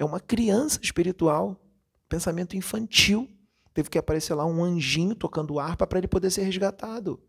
É 0.00 0.04
uma 0.04 0.18
criança 0.18 0.80
espiritual, 0.82 1.62
pensamento 2.08 2.56
infantil. 2.56 3.28
Teve 3.74 3.90
que 3.90 3.98
aparecer 3.98 4.32
lá 4.32 4.46
um 4.46 4.64
anjinho 4.64 5.14
tocando 5.14 5.60
harpa 5.60 5.86
para 5.86 5.98
ele 5.98 6.08
poder 6.08 6.30
ser 6.30 6.42
resgatado. 6.42 7.22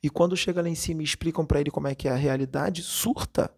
E 0.00 0.08
quando 0.08 0.36
chega 0.36 0.62
lá 0.62 0.68
em 0.68 0.76
cima 0.76 1.02
e 1.02 1.04
explicam 1.04 1.44
para 1.44 1.60
ele 1.60 1.72
como 1.72 1.88
é 1.88 1.94
que 1.96 2.06
é 2.06 2.12
a 2.12 2.14
realidade, 2.14 2.84
surta. 2.84 3.52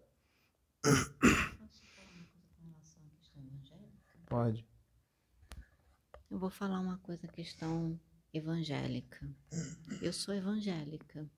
Pode. 4.25 4.65
Eu 6.31 6.39
vou 6.39 6.49
falar 6.49 6.79
uma 6.79 6.97
coisa, 6.97 7.27
questão 7.27 7.99
evangélica. 8.33 9.29
Eu 10.01 10.13
sou 10.13 10.33
evangélica. 10.33 11.29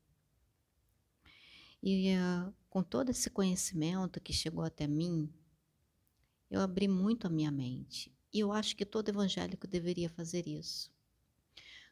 E 1.83 2.15
uh, 2.15 2.53
com 2.69 2.81
todo 2.81 3.09
esse 3.09 3.29
conhecimento 3.29 4.21
que 4.21 4.31
chegou 4.31 4.63
até 4.63 4.87
mim, 4.87 5.29
eu 6.51 6.59
abri 6.59 6.85
muito 6.85 7.25
a 7.25 7.29
minha 7.29 7.49
mente. 7.49 8.13
E 8.33 8.41
eu 8.41 8.51
acho 8.51 8.75
que 8.75 8.85
todo 8.85 9.07
evangélico 9.07 9.65
deveria 9.65 10.09
fazer 10.09 10.45
isso. 10.47 10.91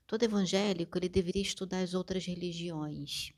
Todo 0.05 0.23
evangélico 0.23 0.97
ele 0.97 1.07
deveria 1.07 1.41
estudar 1.41 1.79
as 1.79 1.93
outras 1.93 2.25
religiões. 2.25 3.33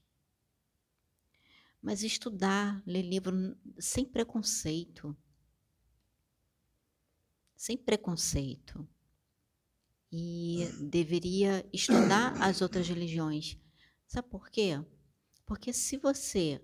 Mas 1.80 2.01
estudar, 2.01 2.82
ler 2.88 3.03
livro 3.03 3.55
sem 3.80 4.03
preconceito. 4.03 5.15
Sem 7.55 7.78
preconceito. 7.78 8.88
E 10.11 10.67
deveria 10.89 11.67
estudar 11.72 12.41
as 12.41 12.61
outras 12.61 12.88
religiões. 12.88 13.57
Sabe 14.07 14.28
por 14.28 14.49
quê? 14.49 14.84
Porque 15.45 15.72
se 15.72 15.97
você 15.97 16.59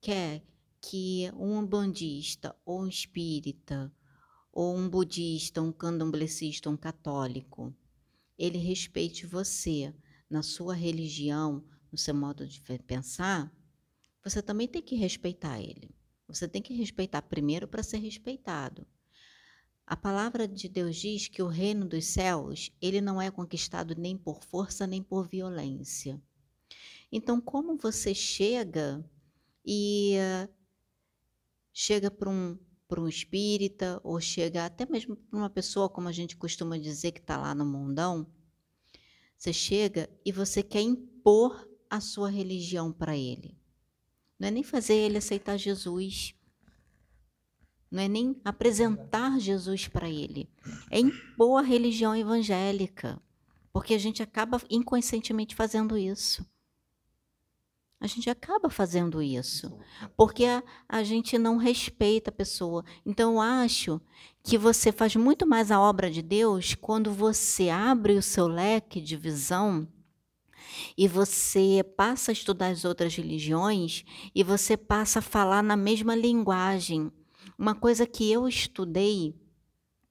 quer 0.00 0.44
que 0.80 1.30
um 1.34 1.64
bandista 1.66 2.54
ou 2.64 2.82
um 2.82 2.86
espírita 2.86 3.92
ou 4.52 4.76
um 4.76 4.88
budista, 4.88 5.62
um 5.62 5.72
candomblessista, 5.72 6.68
um 6.68 6.76
católico, 6.76 7.74
ele 8.38 8.58
respeite 8.58 9.26
você 9.26 9.94
na 10.28 10.42
sua 10.42 10.74
religião, 10.74 11.64
no 11.90 11.96
seu 11.98 12.14
modo 12.14 12.46
de 12.46 12.60
pensar, 12.86 13.52
você 14.22 14.42
também 14.42 14.68
tem 14.68 14.82
que 14.82 14.94
respeitar 14.94 15.60
ele. 15.60 15.90
Você 16.28 16.46
tem 16.46 16.62
que 16.62 16.74
respeitar 16.74 17.22
primeiro 17.22 17.66
para 17.66 17.82
ser 17.82 17.98
respeitado. 17.98 18.86
A 19.86 19.96
palavra 19.96 20.46
de 20.46 20.68
Deus 20.68 20.96
diz 20.96 21.28
que 21.28 21.42
o 21.42 21.48
reino 21.48 21.86
dos 21.86 22.06
céus, 22.06 22.70
ele 22.80 23.00
não 23.00 23.20
é 23.20 23.30
conquistado 23.30 23.94
nem 23.94 24.16
por 24.16 24.42
força 24.44 24.86
nem 24.86 25.02
por 25.02 25.28
violência. 25.28 26.22
Então, 27.10 27.40
como 27.40 27.76
você 27.76 28.14
chega 28.14 29.04
e 29.66 30.16
uh, 30.16 30.50
chega 31.72 32.10
para 32.10 32.30
um 32.30 32.58
para 32.92 33.00
um 33.00 33.08
espírita 33.08 33.98
ou 34.04 34.20
chega 34.20 34.66
até 34.66 34.84
mesmo 34.84 35.16
para 35.16 35.38
uma 35.38 35.48
pessoa, 35.48 35.88
como 35.88 36.08
a 36.08 36.12
gente 36.12 36.36
costuma 36.36 36.76
dizer, 36.76 37.12
que 37.12 37.20
está 37.20 37.38
lá 37.38 37.54
no 37.54 37.64
mundão, 37.64 38.26
você 39.34 39.50
chega 39.50 40.10
e 40.26 40.30
você 40.30 40.62
quer 40.62 40.82
impor 40.82 41.66
a 41.88 42.02
sua 42.02 42.28
religião 42.28 42.92
para 42.92 43.16
ele. 43.16 43.56
Não 44.38 44.48
é 44.48 44.50
nem 44.50 44.62
fazer 44.62 44.92
ele 44.92 45.16
aceitar 45.16 45.56
Jesus. 45.56 46.34
Não 47.90 48.02
é 48.02 48.08
nem 48.08 48.38
apresentar 48.44 49.40
Jesus 49.40 49.88
para 49.88 50.10
ele. 50.10 50.50
É 50.90 51.00
impor 51.00 51.60
a 51.60 51.66
religião 51.66 52.14
evangélica. 52.14 53.18
Porque 53.72 53.94
a 53.94 53.98
gente 53.98 54.22
acaba 54.22 54.60
inconscientemente 54.68 55.54
fazendo 55.54 55.96
isso. 55.96 56.46
A 58.02 58.08
gente 58.08 58.28
acaba 58.28 58.68
fazendo 58.68 59.22
isso, 59.22 59.78
porque 60.16 60.44
a, 60.44 60.60
a, 60.88 61.04
gente 61.04 61.38
não 61.38 61.56
respeita 61.56 62.30
a 62.30 62.34
pessoa. 62.34 62.84
Então, 63.06 63.34
eu 63.34 63.40
acho 63.40 64.00
que 64.42 64.58
você 64.58 64.90
faz 64.90 65.14
muito 65.14 65.46
mais 65.46 65.70
a 65.70 65.80
obra 65.80 66.10
de 66.10 66.20
Deus 66.20 66.74
quando 66.74 67.12
você 67.12 67.68
abre 67.68 68.14
o 68.14 68.22
seu 68.22 68.48
leque 68.48 69.00
de 69.00 69.16
visão 69.16 69.86
e 70.98 71.06
você 71.06 71.84
passa 71.96 72.32
a 72.32 72.34
estudar 72.34 72.70
as 72.70 72.84
outras 72.84 73.14
religiões 73.14 74.04
e 74.34 74.42
você 74.42 74.76
passa 74.76 75.20
a 75.20 75.22
falar 75.22 75.62
na 75.62 75.76
mesma 75.76 76.16
linguagem. 76.16 77.08
Uma 77.56 77.76
coisa 77.76 78.04
que 78.04 78.28
eu 78.32 78.48
estudei, 78.48 79.32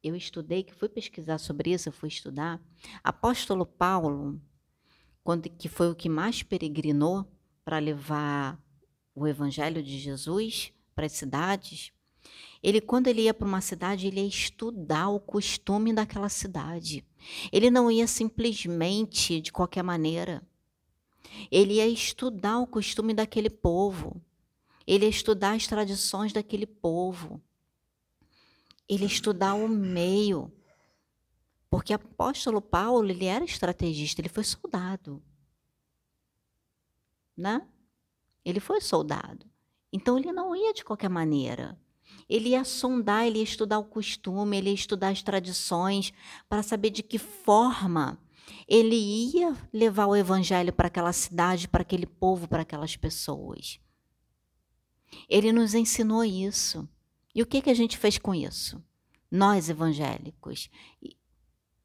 eu 0.02 0.16
estudei, 0.16 0.64
que 0.64 0.74
fui 0.74 0.88
pesquisar 0.88 1.40
sobre 1.40 1.74
isso, 1.74 1.90
eu 1.90 1.94
fui 1.94 2.08
estudar, 2.08 2.58
apóstolo 3.04 3.66
Paulo, 3.66 4.42
quando, 5.26 5.50
que 5.50 5.68
foi 5.68 5.92
o 5.92 5.96
que 5.96 6.08
mais 6.08 6.42
peregrinou, 6.42 7.28
para 7.64 7.80
levar 7.80 8.60
o 9.16 9.28
evangelho 9.28 9.84
de 9.84 10.00
Jesus 10.00 10.72
para 10.96 11.06
as 11.06 11.12
cidades, 11.14 11.92
ele 12.64 12.80
quando 12.80 13.08
ele 13.08 13.24
ia 13.24 13.34
para 13.34 13.48
uma 13.48 13.62
cidade, 13.62 14.08
ele 14.08 14.20
ia 14.20 14.28
estudar 14.28 15.10
o 15.10 15.20
costume 15.20 15.94
daquela 15.94 16.30
cidade. 16.30 17.04
Ele 17.52 17.72
não 17.72 17.90
ia 17.90 18.08
simplesmente 18.08 19.42
de 19.42 19.52
qualquer 19.52 19.84
maneira. 19.84 20.46
Ele 21.50 21.76
ia 21.76 21.88
estudar 21.88 22.60
o 22.60 22.68
costume 22.68 23.14
daquele 23.14 23.50
povo. 23.50 24.22
Ele 24.86 25.06
ia 25.06 25.10
estudar 25.10 25.56
as 25.56 25.66
tradições 25.66 26.34
daquele 26.34 26.68
povo. 26.68 27.42
Ele 28.88 29.04
ia 29.04 29.08
estudar 29.08 29.56
o 29.56 29.68
meio. 29.68 30.52
Porque 31.70 31.94
apóstolo 31.94 32.62
Paulo, 32.62 33.10
ele 33.10 33.26
era 33.26 33.46
estrategista, 33.46 34.22
ele 34.22 34.30
foi 34.30 34.44
soldado 34.44 35.24
né? 37.36 37.62
Ele 38.44 38.60
foi 38.60 38.82
soldado. 38.82 39.46
Então 39.92 40.18
ele 40.18 40.32
não 40.32 40.56
ia 40.56 40.74
de 40.74 40.84
qualquer 40.84 41.10
maneira. 41.10 41.78
Ele 42.28 42.50
ia 42.50 42.64
sondar, 42.64 43.26
ele 43.26 43.40
ia 43.40 43.44
estudar 43.44 43.80
o 43.80 43.86
costume, 43.86 44.58
ele 44.58 44.70
ia 44.70 44.76
estudar 44.76 45.10
as 45.10 45.22
tradições 45.22 46.14
para 46.48 46.64
saber 46.64 46.90
de 46.90 47.04
que 47.04 47.18
forma 47.18 48.18
ele 48.68 48.96
ia 48.96 49.56
levar 49.74 50.08
o 50.08 50.16
evangelho 50.16 50.74
para 50.74 50.88
aquela 50.88 51.14
cidade, 51.14 51.68
para 51.68 51.82
aquele 51.82 52.06
povo, 52.06 52.48
para 52.48 52.62
aquelas 52.62 52.96
pessoas. 52.96 53.80
Ele 55.28 55.52
nos 55.52 55.74
ensinou 55.74 56.24
isso. 56.24 56.88
E 57.34 57.42
o 57.42 57.46
que, 57.46 57.62
que 57.62 57.70
a 57.70 57.74
gente 57.74 57.98
fez 57.98 58.18
com 58.18 58.34
isso? 58.34 58.82
Nós 59.30 59.70
evangélicos. 59.70 60.70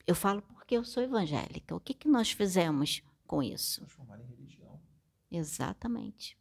Eu 0.07 0.15
falo 0.15 0.43
porque 0.43 0.77
eu 0.77 0.85
sou 0.85 1.03
evangélica. 1.03 1.75
O 1.75 1.81
que, 1.81 1.95
que 1.95 2.09
nós 2.09 2.31
fizemos 2.31 3.03
com 3.27 3.43
isso? 3.43 3.81
Transformar 3.81 4.21
em 4.21 4.27
Exatamente. 5.31 6.39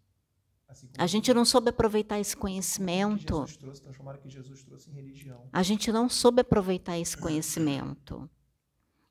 Assim 0.68 0.90
a 0.98 1.08
gente 1.08 1.34
não 1.34 1.46
soube 1.46 1.70
aproveitar 1.70 2.20
esse 2.20 2.36
conhecimento. 2.36 3.46
Trouxe, 3.58 3.82
que 4.22 4.30
Jesus 4.30 4.64
trouxe 4.64 4.90
em 4.90 4.94
religião. 4.94 5.48
A 5.52 5.64
gente 5.64 5.92
não 5.92 6.10
soube 6.10 6.42
aproveitar 6.42 6.98
esse 6.98 7.16
conhecimento. 7.16 8.30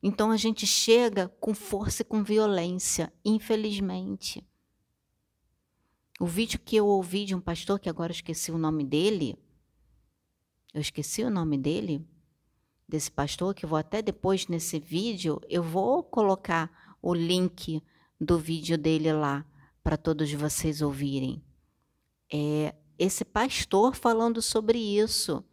Então 0.02 0.30
a 0.30 0.36
gente 0.36 0.66
chega 0.66 1.28
com 1.40 1.54
força 1.54 2.02
e 2.02 2.04
com 2.04 2.22
violência, 2.22 3.12
infelizmente. 3.24 4.46
O 6.20 6.26
vídeo 6.26 6.60
que 6.60 6.76
eu 6.76 6.86
ouvi 6.86 7.24
de 7.24 7.34
um 7.34 7.40
pastor, 7.40 7.80
que 7.80 7.88
agora 7.88 8.12
eu 8.12 8.14
esqueci 8.14 8.52
o 8.52 8.58
nome 8.58 8.84
dele, 8.84 9.36
eu 10.72 10.80
esqueci 10.80 11.22
o 11.22 11.30
nome 11.30 11.56
dele, 11.56 12.06
desse 12.88 13.10
pastor, 13.10 13.54
que 13.54 13.64
eu 13.64 13.68
vou 13.68 13.78
até 13.78 14.02
depois 14.02 14.46
nesse 14.46 14.78
vídeo, 14.78 15.40
eu 15.48 15.62
vou 15.62 16.02
colocar 16.02 16.96
o 17.00 17.14
link 17.14 17.82
do 18.20 18.38
vídeo 18.38 18.76
dele 18.76 19.12
lá 19.12 19.44
para 19.84 19.98
todos 19.98 20.32
vocês 20.32 20.80
ouvirem. 20.80 21.44
É 22.32 22.74
esse 22.98 23.24
pastor 23.24 23.94
falando 23.94 24.40
sobre 24.40 24.78
isso. 24.78 25.44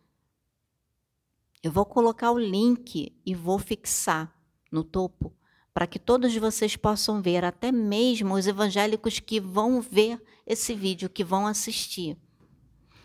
Eu 1.61 1.71
vou 1.71 1.85
colocar 1.85 2.31
o 2.31 2.39
link 2.39 3.13
e 3.25 3.35
vou 3.35 3.59
fixar 3.59 4.33
no 4.71 4.83
topo 4.83 5.31
para 5.73 5.85
que 5.85 5.99
todos 5.99 6.35
vocês 6.35 6.75
possam 6.75 7.21
ver, 7.21 7.45
até 7.45 7.71
mesmo 7.71 8.33
os 8.33 8.47
evangélicos 8.47 9.19
que 9.19 9.39
vão 9.39 9.81
ver 9.81 10.21
esse 10.45 10.73
vídeo, 10.73 11.09
que 11.09 11.23
vão 11.23 11.45
assistir. 11.47 12.17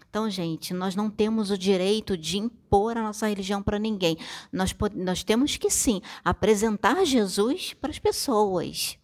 Então, 0.08 0.30
gente, 0.30 0.72
nós 0.72 0.96
não 0.96 1.10
temos 1.10 1.50
o 1.50 1.58
direito 1.58 2.16
de 2.16 2.38
impor 2.38 2.96
a 2.96 3.02
nossa 3.02 3.28
religião 3.28 3.62
para 3.62 3.78
ninguém. 3.78 4.16
Nós, 4.50 4.74
nós 4.94 5.22
temos 5.22 5.56
que, 5.56 5.68
sim, 5.68 6.00
apresentar 6.24 7.04
Jesus 7.04 7.74
para 7.74 7.90
as 7.90 7.98
pessoas, 7.98 8.98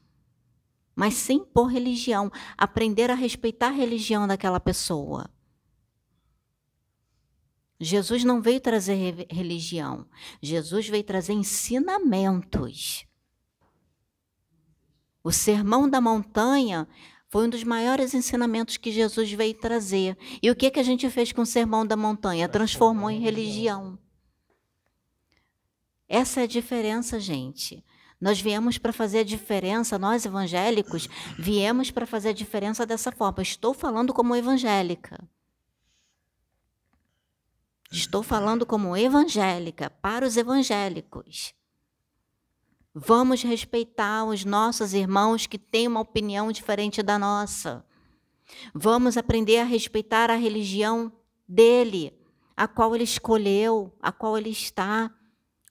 mas 0.95 1.14
sem 1.14 1.38
impor 1.38 1.68
religião, 1.68 2.30
aprender 2.57 3.11
a 3.11 3.14
respeitar 3.14 3.68
a 3.68 3.72
religião 3.72 4.26
daquela 4.26 4.61
pessoa. 4.61 5.30
Jesus 7.80 8.22
não 8.22 8.40
veio 8.40 8.61
trazer 8.61 9.26
religião, 9.30 10.07
Jesus 10.40 10.88
veio 10.88 11.03
trazer 11.03 11.32
ensinamentos. 11.32 13.05
O 15.24 15.32
sermão 15.32 15.88
da 15.88 16.01
montanha 16.01 16.88
foi 17.28 17.47
um 17.47 17.49
dos 17.49 17.64
maiores 17.64 18.12
ensinamentos 18.12 18.76
que 18.76 18.93
Jesus 18.93 19.32
veio 19.32 19.55
trazer. 19.55 20.18
E 20.43 20.51
o 20.51 20.55
que, 20.55 20.70
que 20.70 20.78
a 20.78 20.82
gente 20.82 21.09
fez 21.09 21.32
com 21.32 21.43
o 21.43 21.47
sermão 21.47 21.86
da 21.86 21.97
montanha? 21.97 22.49
Transformou 22.49 23.11
em 23.11 23.20
religião. 23.20 23.99
Essa 26.07 26.40
é 26.40 26.43
a 26.45 26.47
diferença, 26.47 27.18
gente. 27.18 27.82
Nós 28.22 28.40
viemos 28.40 28.78
para 28.78 28.92
fazer 28.92 29.18
a 29.18 29.24
diferença, 29.24 29.98
nós 29.98 30.24
evangélicos 30.24 31.08
viemos 31.36 31.90
para 31.90 32.06
fazer 32.06 32.28
a 32.28 32.32
diferença 32.32 32.86
dessa 32.86 33.10
forma. 33.10 33.42
Estou 33.42 33.74
falando 33.74 34.14
como 34.14 34.36
evangélica. 34.36 35.18
Estou 37.90 38.22
falando 38.22 38.64
como 38.64 38.96
evangélica, 38.96 39.90
para 39.90 40.24
os 40.24 40.36
evangélicos. 40.36 41.52
Vamos 42.94 43.42
respeitar 43.42 44.24
os 44.24 44.44
nossos 44.44 44.94
irmãos 44.94 45.48
que 45.48 45.58
têm 45.58 45.88
uma 45.88 45.98
opinião 45.98 46.52
diferente 46.52 47.02
da 47.02 47.18
nossa. 47.18 47.84
Vamos 48.72 49.16
aprender 49.16 49.58
a 49.58 49.64
respeitar 49.64 50.30
a 50.30 50.36
religião 50.36 51.12
dele, 51.48 52.16
a 52.56 52.68
qual 52.68 52.94
ele 52.94 53.02
escolheu, 53.02 53.92
a 54.00 54.12
qual 54.12 54.38
ele 54.38 54.50
está. 54.50 55.10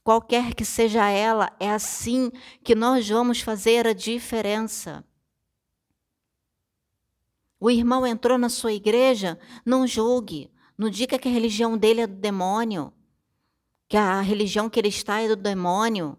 Qualquer 0.04 0.56
que 0.56 0.66
seja 0.66 1.08
ela, 1.10 1.56
é 1.60 1.70
assim 1.70 2.32
que 2.64 2.74
nós 2.74 3.08
vamos 3.08 3.42
fazer 3.42 3.86
a 3.86 3.94
diferença. 3.94 5.06
O 7.60 7.70
irmão 7.70 8.08
entrou 8.08 8.40
na 8.40 8.50
sua 8.50 8.74
igreja, 8.74 9.40
não 9.64 9.86
julgue, 9.86 10.52
não 10.76 10.90
diga 10.90 11.20
que 11.20 11.28
a 11.28 11.32
religião 11.32 11.78
dele 11.78 12.02
é 12.02 12.08
do 12.08 12.16
demônio, 12.16 12.92
que 13.88 13.96
a 13.96 14.20
religião 14.22 14.68
que 14.68 14.80
ele 14.80 14.88
está 14.88 15.22
é 15.22 15.28
do 15.28 15.36
demônio. 15.36 16.18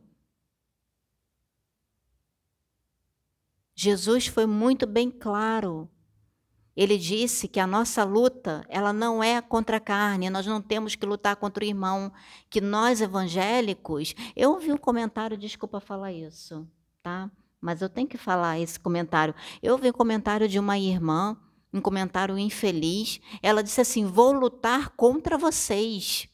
Jesus 3.75 4.29
foi 4.29 4.47
muito 4.47 4.87
bem 4.87 5.11
claro. 5.11 5.91
Ele 6.77 6.97
disse 6.97 7.47
que 7.47 7.61
a 7.61 7.67
nossa 7.67 8.03
luta, 8.03 8.65
ela 8.69 8.93
não 8.93 9.23
é 9.23 9.41
contra 9.43 9.77
a 9.77 9.81
carne, 9.81 10.31
nós 10.31 10.47
não 10.47 10.61
temos 10.61 10.95
que 10.95 11.05
lutar 11.05 11.37
contra 11.37 11.63
o 11.63 11.67
irmão, 11.67 12.11
que 12.49 12.61
nós 12.61 13.01
evangélicos, 13.01 14.15
eu 14.35 14.53
ouvi 14.53 14.73
um 14.73 14.79
comentário, 14.79 15.37
desculpa 15.37 15.81
falar 15.81 16.13
isso, 16.13 16.67
tá? 17.03 17.31
Mas 17.61 17.81
eu 17.81 17.89
tenho 17.89 18.09
que 18.09 18.19
falar 18.19 18.59
esse 18.59 18.81
comentário. 18.81 19.35
Eu 19.63 19.75
ouvi 19.75 19.91
um 19.91 19.93
comentário 19.93 20.49
de 20.49 20.59
uma 20.59 20.79
irmã, 20.79 21.37
um 21.73 21.81
comentário 21.81 22.37
infeliz. 22.37 23.21
Ela 23.41 23.63
disse 23.63 23.81
assim: 23.81 24.05
"Vou 24.05 24.33
lutar 24.33 24.91
contra 24.91 25.39
vocês". 25.39 26.29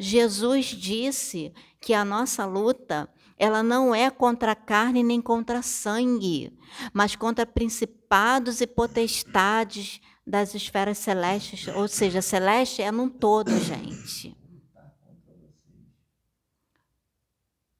Jesus 0.00 0.66
disse 0.66 1.52
que 1.80 1.94
a 1.94 2.04
nossa 2.04 2.44
luta 2.44 3.08
ela 3.38 3.62
não 3.62 3.94
é 3.94 4.10
contra 4.10 4.52
a 4.52 4.56
carne 4.56 5.02
nem 5.02 5.20
contra 5.20 5.62
sangue, 5.62 6.52
mas 6.92 7.14
contra 7.14 7.46
principados 7.46 8.60
e 8.60 8.66
potestades 8.66 10.00
das 10.26 10.54
esferas 10.54 10.98
celestes, 10.98 11.68
ou 11.68 11.88
seja, 11.88 12.20
celeste 12.20 12.82
é 12.82 12.90
num 12.90 13.08
todo, 13.08 13.50
gente. 13.60 14.36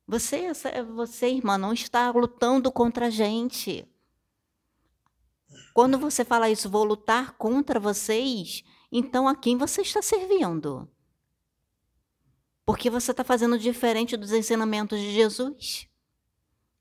Você, 0.07 0.53
você, 0.95 1.29
irmã, 1.29 1.59
não 1.59 1.75
está 1.75 2.11
lutando 2.11 2.73
contra 2.73 3.07
a 3.09 3.11
gente. 3.11 3.87
Quando 5.75 5.99
você 5.99 6.25
fala 6.25 6.49
isso, 6.49 6.71
vou 6.71 6.85
lutar 6.85 7.33
contra 7.33 7.79
vocês, 7.79 8.65
então 8.91 9.29
a 9.29 9.37
quem 9.37 9.59
você 9.59 9.83
está 9.83 10.01
servindo? 10.01 10.89
Porque 12.69 12.91
você 12.91 13.13
está 13.13 13.25
fazendo 13.25 13.59
diferente 13.59 14.15
dos 14.15 14.31
ensinamentos 14.31 15.01
de 15.01 15.11
Jesus. 15.11 15.89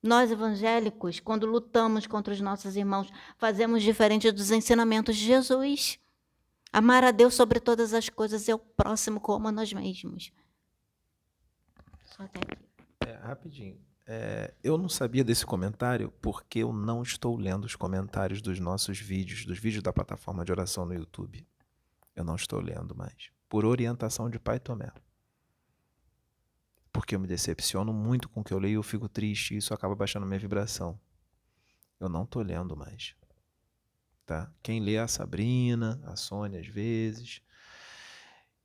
Nós 0.04 0.30
evangélicos, 0.30 1.22
quando 1.22 1.48
lutamos 1.48 2.06
contra 2.06 2.34
os 2.34 2.42
nossos 2.42 2.76
irmãos, 2.76 3.10
fazemos 3.38 3.82
diferente 3.82 4.30
dos 4.30 4.52
ensinamentos 4.52 5.16
de 5.16 5.24
Jesus. 5.24 5.98
Amar 6.74 7.06
a 7.06 7.12
Deus 7.12 7.36
sobre 7.36 7.62
todas 7.62 7.94
as 7.94 8.10
coisas 8.10 8.50
é 8.50 8.54
o 8.54 8.60
próximo 8.60 9.22
como 9.22 9.48
a 9.48 9.52
nós 9.54 9.72
mesmos. 9.72 10.34
Só 12.04 12.24
até 12.24 12.42
aqui. 12.42 12.66
É, 13.06 13.14
rapidinho. 13.26 13.80
É, 14.06 14.54
eu 14.62 14.78
não 14.78 14.90
sabia 14.90 15.24
desse 15.24 15.46
comentário 15.46 16.14
porque 16.22 16.60
eu 16.60 16.74
não 16.74 17.02
estou 17.02 17.38
lendo 17.38 17.64
os 17.64 17.78
comentários 17.78 18.42
dos 18.42 18.60
nossos 18.60 19.00
vídeos, 19.00 19.46
dos 19.46 19.58
vídeos 19.58 19.84
da 19.84 19.94
plataforma 19.94 20.44
de 20.44 20.52
oração 20.52 20.86
no 20.86 20.94
YouTube. 20.94 21.48
Eu 22.14 22.26
não 22.26 22.36
estou 22.36 22.60
lendo 22.60 22.94
mais. 22.94 23.32
Por 23.48 23.64
orientação 23.64 24.30
de 24.30 24.38
Pai 24.38 24.60
Tomé 24.60 24.92
porque 26.98 27.14
eu 27.14 27.20
me 27.20 27.28
decepciono 27.28 27.94
muito 27.94 28.28
com 28.28 28.42
o 28.42 28.44
que 28.44 28.52
eu 28.52 28.58
leio, 28.58 28.80
eu 28.80 28.84
fico 28.84 29.08
triste 29.08 29.54
e 29.54 29.58
isso 29.58 29.72
acaba 29.72 29.94
baixando 29.94 30.26
minha 30.26 30.40
vibração. 30.40 31.00
Eu 32.00 32.10
não 32.10 32.26
tô 32.26 32.42
lendo 32.42 32.76
mais. 32.76 33.14
Tá? 34.26 34.52
Quem 34.64 34.80
lê 34.80 34.96
é 34.96 35.02
a 35.02 35.08
Sabrina, 35.08 36.02
a 36.06 36.16
Sônia 36.16 36.60
às 36.60 36.66
vezes. 36.66 37.40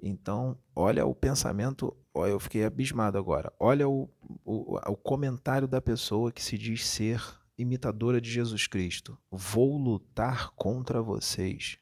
Então, 0.00 0.58
olha 0.74 1.04
o 1.04 1.14
pensamento, 1.14 1.94
olha, 2.14 2.30
eu 2.30 2.40
fiquei 2.40 2.64
abismado 2.64 3.18
agora. 3.18 3.52
Olha 3.60 3.86
o, 3.86 4.08
o, 4.42 4.78
o 4.78 4.96
comentário 4.96 5.68
da 5.68 5.82
pessoa 5.82 6.32
que 6.32 6.42
se 6.42 6.56
diz 6.56 6.86
ser 6.86 7.22
imitadora 7.58 8.18
de 8.18 8.30
Jesus 8.30 8.66
Cristo. 8.66 9.18
Vou 9.30 9.76
lutar 9.76 10.52
contra 10.52 11.02
vocês 11.02 11.78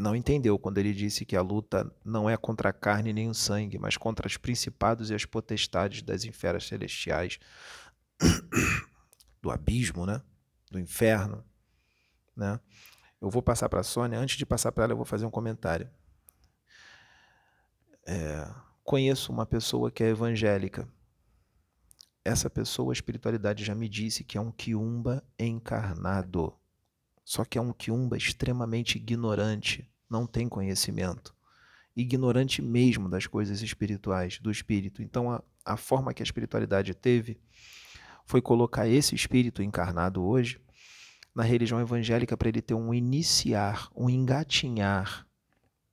não 0.00 0.16
entendeu 0.16 0.58
quando 0.58 0.78
ele 0.78 0.92
disse 0.92 1.24
que 1.24 1.36
a 1.36 1.42
luta 1.42 1.90
não 2.04 2.28
é 2.28 2.36
contra 2.36 2.70
a 2.70 2.72
carne 2.72 3.12
nem 3.12 3.28
o 3.28 3.34
sangue, 3.34 3.78
mas 3.78 3.96
contra 3.96 4.26
os 4.26 4.36
principados 4.36 5.10
e 5.10 5.14
as 5.14 5.24
potestades 5.24 6.02
das 6.02 6.24
esferas 6.24 6.66
celestiais, 6.66 7.38
do 9.42 9.50
abismo, 9.50 10.06
né? 10.06 10.22
do 10.70 10.78
inferno. 10.78 11.44
Né? 12.34 12.58
Eu 13.20 13.28
vou 13.28 13.42
passar 13.42 13.68
para 13.68 13.80
a 13.80 13.84
Sônia, 13.84 14.18
antes 14.18 14.36
de 14.36 14.46
passar 14.46 14.72
para 14.72 14.84
ela, 14.84 14.92
eu 14.92 14.96
vou 14.96 15.04
fazer 15.04 15.26
um 15.26 15.30
comentário. 15.30 15.88
É, 18.06 18.48
conheço 18.82 19.30
uma 19.30 19.46
pessoa 19.46 19.90
que 19.90 20.02
é 20.02 20.08
evangélica. 20.08 20.88
Essa 22.24 22.48
pessoa, 22.48 22.92
a 22.92 22.94
espiritualidade 22.94 23.64
já 23.64 23.74
me 23.74 23.88
disse 23.88 24.24
que 24.24 24.38
é 24.38 24.40
um 24.40 24.50
quiumba 24.50 25.22
encarnado. 25.38 26.56
Só 27.24 27.44
que 27.44 27.56
é 27.56 27.60
um 27.60 27.72
quiumba 27.72 28.16
extremamente 28.16 28.96
ignorante, 28.96 29.88
não 30.10 30.26
tem 30.26 30.48
conhecimento. 30.48 31.34
Ignorante 31.94 32.60
mesmo 32.60 33.08
das 33.08 33.26
coisas 33.26 33.62
espirituais, 33.62 34.38
do 34.38 34.50
espírito. 34.50 35.02
Então, 35.02 35.30
a, 35.30 35.42
a 35.64 35.76
forma 35.76 36.12
que 36.12 36.22
a 36.22 36.24
espiritualidade 36.24 36.94
teve 36.94 37.38
foi 38.24 38.40
colocar 38.40 38.88
esse 38.88 39.14
espírito 39.14 39.62
encarnado 39.62 40.22
hoje 40.22 40.60
na 41.34 41.42
religião 41.42 41.80
evangélica 41.80 42.36
para 42.36 42.48
ele 42.48 42.60
ter 42.60 42.74
um 42.74 42.92
iniciar, 42.92 43.88
um 43.94 44.08
engatinhar, 44.08 45.26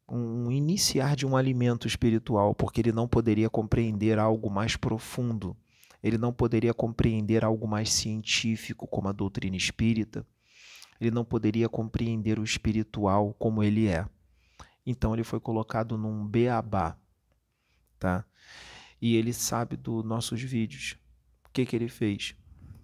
um 0.08 0.52
iniciar 0.52 1.16
de 1.16 1.26
um 1.26 1.38
alimento 1.38 1.88
espiritual, 1.88 2.56
porque 2.56 2.82
ele 2.82 2.92
não 2.92 3.08
poderia 3.08 3.50
compreender 3.50 4.18
algo 4.18 4.50
mais 4.50 4.76
profundo, 4.76 5.56
ele 6.02 6.18
não 6.18 6.34
poderia 6.34 6.74
compreender 6.74 7.46
algo 7.46 7.68
mais 7.68 7.92
científico, 7.92 8.88
como 8.88 9.08
a 9.08 9.12
doutrina 9.12 9.56
espírita 9.56 10.26
ele 11.00 11.12
não 11.12 11.24
poderia 11.24 11.70
compreender 11.70 12.40
o 12.40 12.44
espiritual 12.44 13.34
como 13.34 13.64
ele 13.64 13.88
é. 13.88 14.06
Então 14.86 15.14
ele 15.14 15.24
foi 15.24 15.40
colocado 15.40 15.98
num 15.98 16.26
beabá, 16.26 16.98
tá? 17.98 18.26
E 19.02 19.16
ele 19.16 19.32
sabe 19.32 19.78
dos 19.78 20.04
nossos 20.04 20.42
vídeos. 20.42 20.98
O 21.46 21.50
que, 21.54 21.66
que 21.66 21.76
ele 21.76 21.88
fez? 21.88 22.36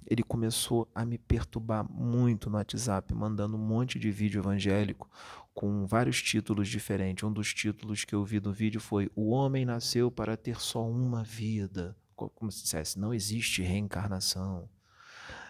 Ele 0.08 0.22
começou 0.22 0.88
a 0.94 1.04
me 1.04 1.18
perturbar 1.18 1.84
muito 1.90 2.50
no 2.50 2.58
WhatsApp, 2.58 3.14
mandando 3.14 3.58
um 3.58 3.60
monte 3.60 3.98
de 3.98 4.12
vídeo 4.12 4.40
evangélico 4.40 5.10
com 5.54 5.86
vários 5.86 6.22
títulos 6.22 6.68
diferentes. 6.68 7.24
Um 7.24 7.34
dos 7.34 7.54
títulos 7.54 8.04
que 8.06 8.14
eu 8.14 8.24
vi 8.24 8.40
no 8.40 8.54
vídeo 8.54 8.80
foi 8.80 9.10
O 9.16 9.32
Homem 9.32 9.66
Nasceu 9.66 10.12
para 10.12 10.38
Ter 10.38 10.60
Só 10.62 10.88
Uma 10.88 11.24
Vida. 11.24 11.98
Como 12.16 12.52
se 12.52 12.64
dissesse, 12.64 13.00
não 13.00 13.14
existe 13.14 13.62
reencarnação. 13.62 14.70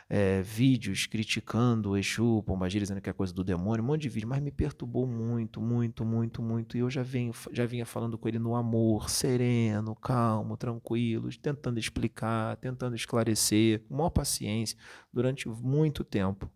É, 0.08 0.41
vídeos 0.41 1.08
criticando 1.08 1.91
o 1.91 1.97
Exu, 1.97 2.43
Pombagira, 2.43 2.84
dizendo 2.84 3.01
que 3.01 3.10
é 3.10 3.14
coisa 3.14 3.34
do 3.34 3.43
demônio, 3.43 3.84
um 3.84 3.88
monte 3.88 4.01
de 4.01 4.10
vídeo, 4.10 4.28
mas 4.28 4.41
me 4.41 4.51
perturbou 4.51 5.08
muito, 5.08 5.60
muito, 5.60 6.06
muito, 6.06 6.41
muito. 6.41 6.78
E 6.78 6.80
eu 6.82 6.89
já, 6.89 7.01
venho, 7.01 7.34
já 7.51 7.66
vinha 7.66 7.86
falando 7.86 8.18
com 8.18 8.28
ele 8.28 8.38
no 8.38 8.56
amor, 8.56 9.10
sereno, 9.10 9.95
calmo, 9.95 10.56
tranquilo, 10.56 11.30
tentando 11.41 11.80
explicar, 11.80 12.56
tentando 12.58 12.95
esclarecer, 12.95 13.82
com 13.88 13.95
maior 13.95 14.12
paciência, 14.12 14.78
durante 15.12 15.47
muito 15.49 16.03
tempo. 16.03 16.51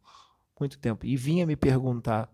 Muito 0.60 0.78
tempo. 0.78 1.06
E 1.06 1.16
vinha 1.16 1.46
me 1.46 1.56
perguntar 1.56 2.30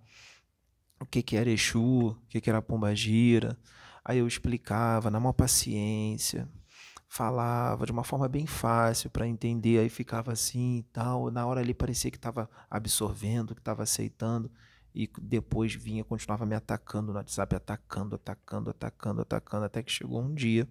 o 0.99 1.05
que, 1.05 1.21
que 1.21 1.37
era 1.37 1.49
Exu, 1.49 2.09
o 2.09 2.17
que, 2.27 2.41
que 2.41 2.49
era 2.49 2.61
Pombagira. 2.61 3.57
Aí 4.03 4.17
eu 4.19 4.27
explicava 4.27 5.09
na 5.09 5.19
maior 5.19 5.33
paciência 5.33 6.49
falava 7.07 7.85
de 7.85 7.91
uma 7.91 8.03
forma 8.03 8.27
bem 8.27 8.45
fácil 8.45 9.09
para 9.09 9.27
entender, 9.27 9.79
aí 9.79 9.89
ficava 9.89 10.31
assim 10.31 10.77
e 10.77 10.83
tal. 10.83 11.31
Na 11.31 11.45
hora 11.45 11.61
ali 11.61 11.73
parecia 11.73 12.11
que 12.11 12.17
estava 12.17 12.49
absorvendo, 12.69 13.55
que 13.55 13.61
estava 13.61 13.83
aceitando, 13.83 14.51
e 14.93 15.09
depois 15.21 15.73
vinha, 15.73 16.03
continuava 16.03 16.45
me 16.45 16.55
atacando 16.55 17.11
no 17.11 17.17
WhatsApp, 17.17 17.55
atacando, 17.55 18.15
atacando, 18.15 18.69
atacando, 18.69 19.21
atacando, 19.21 19.65
até 19.65 19.83
que 19.83 19.91
chegou 19.91 20.21
um 20.21 20.33
dia 20.33 20.67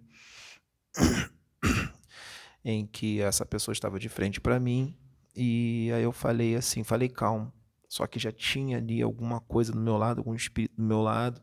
em 2.64 2.86
que 2.86 3.20
essa 3.20 3.44
pessoa 3.44 3.72
estava 3.72 3.98
de 3.98 4.08
frente 4.08 4.40
para 4.40 4.58
mim, 4.58 4.96
e 5.36 5.90
aí 5.92 6.02
eu 6.02 6.12
falei 6.12 6.56
assim, 6.56 6.82
falei 6.82 7.08
calmo, 7.08 7.52
só 7.88 8.06
que 8.06 8.18
já 8.18 8.32
tinha 8.32 8.78
ali 8.78 9.02
alguma 9.02 9.40
coisa 9.40 9.72
do 9.72 9.80
meu 9.80 9.96
lado, 9.96 10.20
algum 10.20 10.34
espírito 10.34 10.74
do 10.76 10.84
meu 10.84 11.02
lado, 11.02 11.42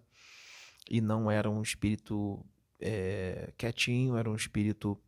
e 0.90 1.00
não 1.00 1.30
era 1.30 1.50
um 1.50 1.62
espírito 1.62 2.44
é, 2.82 3.54
quietinho, 3.58 4.18
era 4.18 4.30
um 4.30 4.36
espírito 4.36 5.00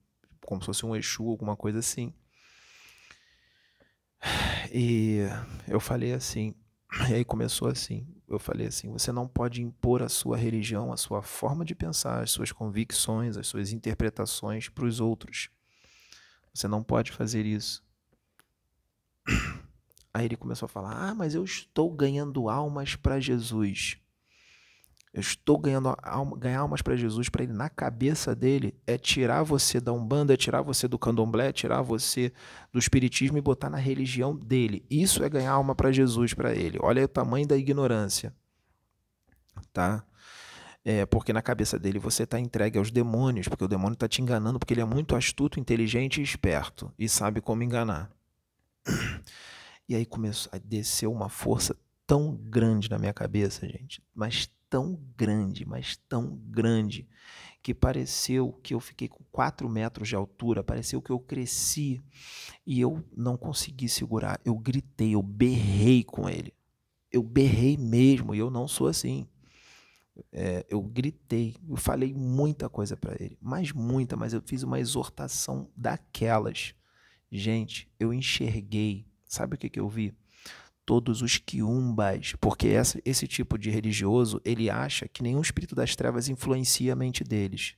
como 0.46 0.62
se 0.62 0.68
fosse 0.68 0.86
um 0.86 0.96
Exu, 0.96 1.28
alguma 1.30 1.56
coisa 1.56 1.80
assim. 1.80 2.14
E 4.76 5.20
eu 5.68 5.80
falei 5.80 6.14
assim, 6.14 6.56
e 7.08 7.14
aí 7.14 7.24
começou 7.24 7.68
assim, 7.68 8.08
eu 8.28 8.40
falei 8.40 8.66
assim, 8.66 8.92
você 8.92 9.12
não 9.12 9.28
pode 9.28 9.62
impor 9.62 10.02
a 10.02 10.10
sua 10.10 10.36
religião, 10.36 10.92
a 10.92 10.98
sua 10.98 11.22
forma 11.22 11.64
de 11.64 11.76
pensar, 11.76 12.24
as 12.24 12.32
suas 12.32 12.52
convicções, 12.52 13.38
as 13.38 13.46
suas 13.46 13.72
interpretações 13.72 14.70
para 14.70 14.86
os 14.86 15.00
outros. 15.00 15.50
Você 16.54 16.68
não 16.68 16.82
pode 16.82 17.12
fazer 17.12 17.46
isso. 17.46 17.84
Aí 20.14 20.26
ele 20.26 20.38
começou 20.38 20.68
a 20.68 20.70
falar: 20.70 21.10
Ah, 21.10 21.16
mas 21.16 21.34
eu 21.34 21.44
estou 21.44 21.92
ganhando 21.92 22.48
almas 22.48 22.96
para 22.96 23.20
Jesus. 23.20 23.98
Eu 25.14 25.22
estou 25.22 25.60
ganhando 25.60 25.96
alma, 26.02 26.36
ganhar 26.36 26.62
almas 26.62 26.82
para 26.82 26.96
Jesus, 26.96 27.30
para 27.30 27.44
ele 27.44 27.54
na 27.54 27.70
cabeça 27.70 28.36
dele 28.36 28.74
é 28.88 28.98
tirar 28.98 29.44
você 29.44 29.80
da 29.80 29.94
Umbanda, 29.94 30.34
é 30.34 30.38
tirar 30.38 30.64
você 30.64 30.88
do 30.88 30.98
Candomblé, 30.98 31.50
é 31.50 31.54
tirar 31.54 31.84
você 31.84 32.34
do 32.72 32.80
espiritismo 32.80 33.38
e 33.38 33.42
botar 33.42 33.70
na 33.70 33.78
religião 33.78 34.36
dele. 34.36 34.84
Isso 34.90 35.24
é 35.24 35.30
ganhar 35.30 35.52
alma 35.52 35.76
para 35.76 35.92
Jesus 35.92 36.34
para 36.34 36.56
ele. 36.56 36.80
Olha 36.82 37.06
o 37.06 37.08
tamanho 37.08 37.48
da 37.48 37.56
ignorância. 37.56 38.34
Tá? 39.72 40.04
É, 40.84 41.06
porque 41.06 41.32
na 41.32 41.44
cabeça 41.44 41.78
dele 41.78 42.00
você 42.00 42.24
está 42.24 42.40
entregue 42.40 42.80
aos 42.80 42.90
demônios, 42.90 43.48
porque 43.48 43.64
o 43.64 43.68
demônio 43.68 43.94
está 43.94 44.08
te 44.08 44.20
enganando, 44.20 44.58
porque 44.58 44.74
ele 44.74 44.82
é 44.82 44.86
muito 44.86 45.16
astuto, 45.16 45.60
inteligente 45.60 46.22
e 46.22 46.24
esperto 46.24 46.92
e 46.98 47.08
sabe 47.08 47.40
como 47.40 47.62
enganar. 47.62 48.10
E 49.88 49.96
aí 49.96 50.06
começou 50.06 50.50
a 50.54 50.58
descer 50.58 51.08
uma 51.08 51.28
força 51.28 51.76
tão 52.08 52.36
grande 52.36 52.90
na 52.90 52.98
minha 52.98 53.14
cabeça, 53.14 53.68
gente, 53.68 54.02
mas 54.16 54.50
tão 54.74 55.00
grande, 55.16 55.68
mas 55.68 55.98
tão 56.10 56.36
grande, 56.48 57.08
que 57.62 57.76
pareceu 57.76 58.54
que 58.64 58.74
eu 58.74 58.80
fiquei 58.80 59.08
com 59.08 59.24
4 59.32 59.70
metros 59.70 60.10
de 60.10 60.16
altura, 60.16 60.64
pareceu 60.64 61.00
que 61.00 61.12
eu 61.12 61.20
cresci 61.20 62.02
e 62.66 62.82
eu 62.82 63.06
não 63.16 63.38
consegui 63.38 63.88
segurar. 63.88 64.42
Eu 64.44 64.58
gritei, 64.58 65.14
eu 65.14 65.22
berrei 65.22 66.04
com 66.04 66.28
ele. 66.28 66.56
Eu 67.12 67.22
berrei 67.22 67.78
mesmo 67.78 68.34
e 68.34 68.40
eu 68.40 68.50
não 68.50 68.68
sou 68.68 68.88
assim. 68.88 69.28
É, 70.32 70.66
eu 70.68 70.82
gritei, 70.82 71.56
eu 71.70 71.76
falei 71.76 72.12
muita 72.12 72.68
coisa 72.68 72.98
para 72.98 73.14
ele, 73.24 73.38
mas 73.40 73.72
muita, 73.72 74.16
mas 74.16 74.34
eu 74.34 74.42
fiz 74.42 74.64
uma 74.64 74.80
exortação 74.80 75.70
daquelas. 75.78 76.74
Gente, 77.32 77.88
eu 78.00 78.12
enxerguei, 78.12 79.06
sabe 79.28 79.54
o 79.54 79.58
que, 79.60 79.70
que 79.70 79.80
eu 79.80 79.88
vi? 79.88 80.16
Todos 80.86 81.22
os 81.22 81.38
quiumbas, 81.38 82.34
porque 82.40 82.68
essa, 82.68 83.02
esse 83.06 83.28
tipo 83.28 83.58
de 83.58 83.70
religioso 83.70 84.42
ele 84.44 84.70
acha 84.70 85.08
que 85.08 85.24
nenhum 85.24 85.42
espírito 85.42 85.76
das 85.76 85.96
trevas 85.96 86.30
influencia 86.30 86.94
a 86.94 86.96
mente 86.96 87.24
deles, 87.24 87.76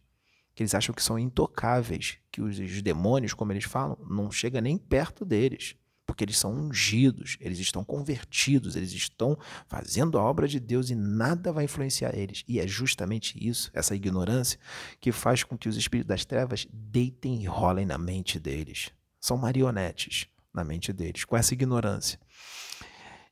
que 0.53 0.63
eles 0.63 0.73
acham 0.73 0.93
que 0.93 1.03
são 1.03 1.19
intocáveis, 1.19 2.17
que 2.31 2.41
os, 2.41 2.57
os 2.57 2.81
demônios, 2.81 3.33
como 3.33 3.51
eles 3.51 3.65
falam, 3.65 3.97
não 4.09 4.31
chega 4.31 4.61
nem 4.61 4.77
perto 4.77 5.25
deles, 5.25 5.75
porque 6.05 6.23
eles 6.23 6.37
são 6.37 6.53
ungidos, 6.53 7.37
eles 7.41 7.59
estão 7.59 7.83
convertidos, 7.83 8.75
eles 8.75 8.93
estão 8.93 9.37
fazendo 9.67 10.17
a 10.17 10.23
obra 10.23 10.47
de 10.47 10.59
Deus 10.59 10.89
e 10.89 10.95
nada 10.95 11.51
vai 11.51 11.65
influenciar 11.65 12.15
eles. 12.15 12.43
E 12.47 12.59
é 12.59 12.67
justamente 12.67 13.35
isso, 13.45 13.71
essa 13.73 13.95
ignorância, 13.95 14.59
que 15.01 15.11
faz 15.11 15.43
com 15.43 15.57
que 15.57 15.67
os 15.67 15.75
espíritos 15.75 16.07
das 16.07 16.23
trevas 16.23 16.67
deitem 16.71 17.41
e 17.41 17.45
rolem 17.45 17.85
na 17.85 17.97
mente 17.97 18.39
deles. 18.39 18.91
São 19.19 19.37
marionetes 19.37 20.27
na 20.53 20.63
mente 20.63 20.93
deles, 20.93 21.25
com 21.25 21.35
essa 21.35 21.53
ignorância. 21.53 22.19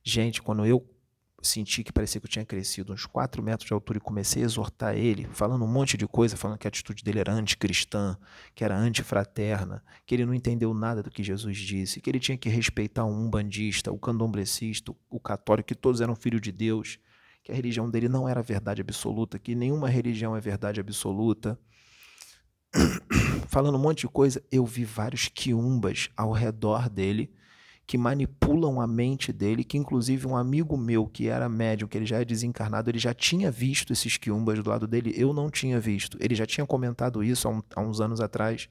Gente, 0.04 0.42
quando 0.42 0.66
eu 0.66 0.86
senti 1.42 1.84
que 1.84 1.92
parecia 1.92 2.20
que 2.20 2.26
eu 2.26 2.30
tinha 2.30 2.46
crescido 2.46 2.94
uns 2.94 3.06
4 3.06 3.44
metros 3.44 3.68
de 3.68 3.74
altura 3.74 3.98
e 3.98 4.02
comecei 4.02 4.44
a 4.44 4.46
exortar 4.46 4.96
ele, 4.96 5.28
falando 5.32 5.64
um 5.64 5.68
monte 5.68 5.98
de 5.98 6.08
coisa, 6.08 6.38
falando 6.38 6.58
que 6.58 6.68
a 6.68 6.70
atitude 6.70 7.04
dele 7.04 7.20
era 7.20 7.34
anticristã, 7.34 8.18
que 8.56 8.64
era 8.64 8.78
antifraterna, 8.78 9.84
que 10.06 10.16
ele 10.16 10.26
não 10.26 10.34
entendeu 10.34 10.74
nada 10.74 11.04
do 11.04 11.12
que 11.12 11.24
Jesus 11.24 11.58
disse, 11.58 12.02
que 12.02 12.10
ele 12.10 12.20
tinha 12.20 12.38
que 12.38 12.50
respeitar 12.50 13.06
um 13.06 13.26
umbandista, 13.26 13.92
o 13.92 14.00
candomblecista, 14.00 14.94
o 15.10 15.20
católico, 15.20 15.68
que 15.68 15.76
todos 15.76 16.02
eram 16.02 16.16
filhos 16.16 16.42
de 16.42 16.52
Deus, 16.52 17.00
que 17.44 17.52
a 17.52 17.56
religião 17.56 17.90
dele 17.90 18.08
não 18.08 18.28
era 18.28 18.42
verdade 18.42 18.82
absoluta, 18.82 19.38
que 19.38 19.54
nenhuma 19.54 19.90
religião 19.90 20.36
é 20.36 20.40
verdade 20.40 20.80
absoluta. 20.80 21.60
falando 23.48 23.76
um 23.76 23.82
monte 23.82 24.02
de 24.02 24.08
coisa, 24.08 24.44
eu 24.52 24.66
vi 24.66 24.86
vários 24.86 25.28
quiumbas 25.28 26.10
ao 26.16 26.32
redor 26.32 26.90
dele, 26.90 27.34
que 27.86 27.98
manipulam 27.98 28.80
a 28.80 28.88
mente 28.88 29.34
dele, 29.34 29.64
que 29.64 29.78
inclusive 29.78 30.26
um 30.26 30.38
amigo 30.38 30.78
meu 30.78 31.06
que 31.06 31.28
era 31.28 31.50
médium, 31.50 31.88
que 31.88 31.98
ele 31.98 32.06
já 32.06 32.22
é 32.22 32.26
desencarnado, 32.26 32.90
ele 32.90 33.00
já 33.00 33.14
tinha 33.14 33.52
visto 33.52 33.92
esses 33.92 34.18
quiumbas 34.18 34.64
do 34.64 34.70
lado 34.70 34.88
dele, 34.88 35.14
eu 35.16 35.34
não 35.34 35.50
tinha 35.50 35.80
visto. 35.80 36.18
Ele 36.20 36.34
já 36.34 36.46
tinha 36.46 36.66
comentado 36.66 37.24
isso 37.24 37.48
há, 37.48 37.52
um, 37.52 37.62
há 37.76 37.82
uns 37.82 38.00
anos 38.00 38.22
atrás, 38.22 38.70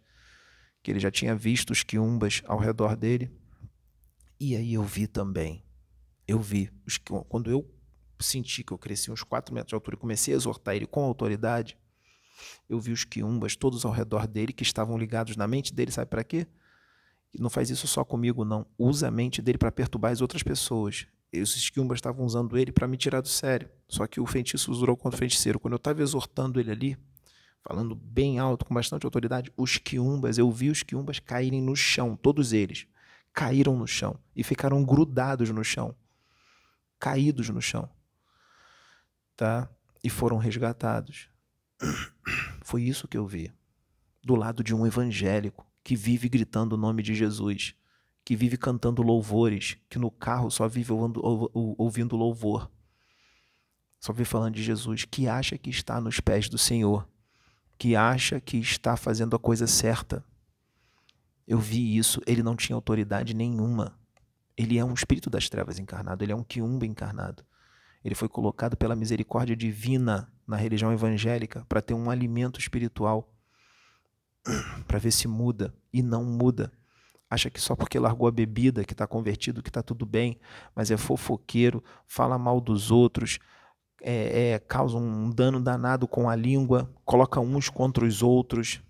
que 0.83 0.91
ele 0.91 0.99
já 0.99 1.11
tinha 1.11 1.35
visto 1.35 1.71
os 1.71 1.83
quiumbas 1.83 2.43
ao 2.47 2.59
redor 2.59 2.97
dele. 2.97 3.31
E 4.41 4.57
aí 4.57 4.75
eu 4.75 4.83
vi 4.83 5.07
também, 5.07 5.63
eu 6.27 6.41
vi, 6.41 6.71
os, 6.87 6.99
quando 7.29 7.51
eu 7.51 7.71
senti 8.19 8.65
que 8.65 8.73
eu 8.73 8.79
cresci 8.79 9.11
uns 9.11 9.23
4 9.23 9.55
metros 9.55 9.69
de 9.69 9.75
altura 9.75 9.97
e 9.97 10.01
comecei 10.01 10.33
a 10.35 10.37
exortar 10.37 10.75
ele 10.75 10.87
com 10.87 11.05
autoridade, 11.05 11.79
eu 12.69 12.81
vi 12.81 12.93
os 12.93 13.05
quiumbas 13.05 13.55
todos 13.55 13.85
ao 13.85 13.93
redor 13.93 14.27
dele 14.27 14.53
que 14.53 14.63
estavam 14.63 14.97
ligados 14.97 15.37
na 15.37 15.47
mente 15.47 15.73
dele, 15.73 15.93
sabe 15.93 16.11
para 16.11 16.25
quê? 16.25 16.47
Não 17.39 17.49
faz 17.49 17.71
isso 17.71 17.87
só 17.87 18.05
comigo, 18.05 18.45
não. 18.45 18.67
Usa 18.79 19.09
a 19.09 19.11
mente 19.11 19.41
dele 19.41 19.59
para 19.59 19.73
perturbar 19.73 20.13
as 20.13 20.21
outras 20.21 20.43
pessoas. 20.43 21.07
Os 21.33 21.57
esquiumbas 21.57 21.97
estavam 21.97 22.27
usando 22.27 22.59
ele 22.59 22.71
para 22.71 22.87
me 22.87 22.97
tirar 22.97 23.23
do 23.23 23.29
sério. 23.29 23.71
Só 23.89 24.07
que 24.07 24.21
o 24.21 24.27
feitiço 24.27 24.71
usou 24.71 24.95
contra 24.97 25.17
o 25.17 25.19
feiticeiro. 25.19 25.59
Quando 25.59 25.73
eu 25.73 25.79
estava 25.79 26.03
exortando 26.03 26.61
ele 26.61 26.71
ali, 26.71 26.99
falando 27.63 27.95
bem 27.95 28.39
alto, 28.39 28.67
com 28.67 28.75
bastante 28.75 29.07
autoridade, 29.07 29.51
os 29.57 29.79
quiumbas, 29.79 30.37
eu 30.37 30.51
vi 30.51 30.69
os 30.69 30.83
quiumbas 30.83 31.19
caírem 31.19 31.63
no 31.63 31.75
chão, 31.75 32.17
todos 32.17 32.53
eles. 32.53 32.87
Caíram 33.33 33.79
no 33.79 33.87
chão 33.87 34.19
e 34.37 34.45
ficaram 34.45 34.85
grudados 34.85 35.49
no 35.49 35.65
chão. 35.65 35.97
Caídos 36.99 37.49
no 37.49 37.63
chão. 37.63 37.89
Tá? 39.35 39.71
E 40.05 40.11
foram 40.11 40.37
resgatados. 40.37 41.31
Foi 42.61 42.83
isso 42.83 43.09
que 43.09 43.17
eu 43.17 43.27
vi. 43.27 43.51
Do 44.23 44.35
lado 44.35 44.63
de 44.63 44.75
um 44.75 44.87
evangélico 44.87 45.67
que 45.83 45.97
vive 45.97 46.29
gritando 46.29 46.75
o 46.75 46.79
nome 46.79 47.03
de 47.03 47.15
Jesus, 47.15 47.75
que 48.25 48.37
vive 48.37 48.57
cantando 48.57 49.03
louvores, 49.03 49.77
que 49.89 49.99
no 49.99 50.11
carro 50.11 50.51
só 50.51 50.69
vive 50.69 50.93
ouvindo 50.93 52.17
louvor, 52.17 52.71
só 53.99 54.13
vive 54.13 54.25
falando 54.25 54.55
de 54.55 54.63
Jesus, 54.63 55.05
que 55.05 55.29
acha 55.29 55.59
que 55.59 55.71
está 55.71 56.01
nos 56.01 56.21
pés 56.21 56.49
do 56.49 56.59
Senhor, 56.59 57.09
que 57.79 57.97
acha 57.97 58.41
que 58.41 58.59
está 58.59 58.97
fazendo 58.97 59.35
a 59.35 59.39
coisa 59.39 59.67
certa. 59.67 60.25
Eu 61.47 61.59
vi 61.59 61.97
isso, 61.97 62.21
ele 62.27 62.43
não 62.43 62.55
tinha 62.55 62.77
autoridade 62.77 63.35
nenhuma. 63.35 63.99
Ele 64.57 64.79
é 64.79 64.85
um 64.85 64.95
espírito 64.95 65.31
das 65.31 65.49
trevas 65.49 65.79
encarnado, 65.79 66.23
ele 66.23 66.33
é 66.33 66.37
um 66.37 66.45
quiumba 66.45 66.87
encarnado. 66.87 67.45
Ele 68.05 68.15
foi 68.15 68.29
colocado 68.29 68.77
pela 68.77 68.97
misericórdia 68.97 69.57
divina 69.57 70.33
na 70.47 70.57
religião 70.57 70.93
evangélica 70.93 71.65
para 71.69 71.81
ter 71.81 71.95
um 71.95 72.11
alimento 72.11 72.61
espiritual 72.61 73.33
para 74.87 74.99
ver 74.99 75.11
se 75.11 75.29
muda 75.29 75.75
e 75.93 76.03
não 76.03 76.25
muda. 76.25 76.73
Acha 77.29 77.49
que 77.49 77.61
só 77.61 77.75
porque 77.75 77.99
largou 77.99 78.29
a 78.29 78.31
bebida 78.31 78.85
que 78.85 78.93
está 78.93 79.07
convertido 79.07 79.63
que 79.63 79.71
está 79.71 79.83
tudo 79.83 80.05
bem, 80.05 80.39
mas 80.77 80.91
é 80.91 80.97
fofoqueiro, 80.97 81.83
fala 82.07 82.37
mal 82.37 82.61
dos 82.61 82.91
outros, 82.91 83.39
é, 84.03 84.51
é, 84.51 84.59
causa 84.59 84.99
um 84.99 85.31
dano 85.31 85.61
danado 85.61 86.07
com 86.07 86.29
a 86.29 86.37
língua, 86.37 86.93
coloca 87.05 87.41
uns 87.41 87.71
contra 87.71 88.05
os 88.05 88.23
outros. 88.23 88.83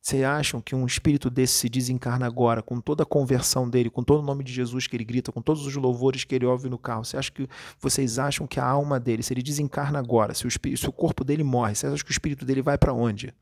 Vocês 0.00 0.22
acham 0.22 0.60
que 0.60 0.74
um 0.74 0.84
espírito 0.84 1.30
desse 1.30 1.54
se 1.54 1.68
desencarna 1.68 2.26
agora, 2.26 2.62
com 2.62 2.78
toda 2.78 3.04
a 3.04 3.06
conversão 3.06 3.68
dele, 3.68 3.88
com 3.88 4.04
todo 4.04 4.20
o 4.20 4.22
nome 4.22 4.44
de 4.44 4.52
Jesus 4.52 4.86
que 4.86 4.94
ele 4.94 5.04
grita, 5.04 5.32
com 5.32 5.40
todos 5.40 5.66
os 5.66 5.74
louvores 5.74 6.24
que 6.24 6.34
ele 6.34 6.44
ouve 6.44 6.68
no 6.68 6.76
carro? 6.76 7.04
Você 7.04 7.16
acha 7.16 7.32
que 7.32 7.48
vocês 7.80 8.18
acham 8.18 8.46
que 8.46 8.60
a 8.60 8.66
alma 8.66 9.00
dele, 9.00 9.22
se 9.22 9.32
ele 9.32 9.42
desencarna 9.42 9.98
agora, 9.98 10.34
se 10.34 10.44
o, 10.44 10.48
espírito, 10.48 10.80
se 10.80 10.88
o 10.88 10.92
corpo 10.92 11.24
dele 11.24 11.42
morre, 11.42 11.74
você 11.74 11.86
acha 11.86 12.04
que 12.04 12.10
o 12.10 12.12
espírito 12.12 12.44
dele 12.44 12.60
vai 12.60 12.76
para 12.76 12.92
onde? 12.92 13.34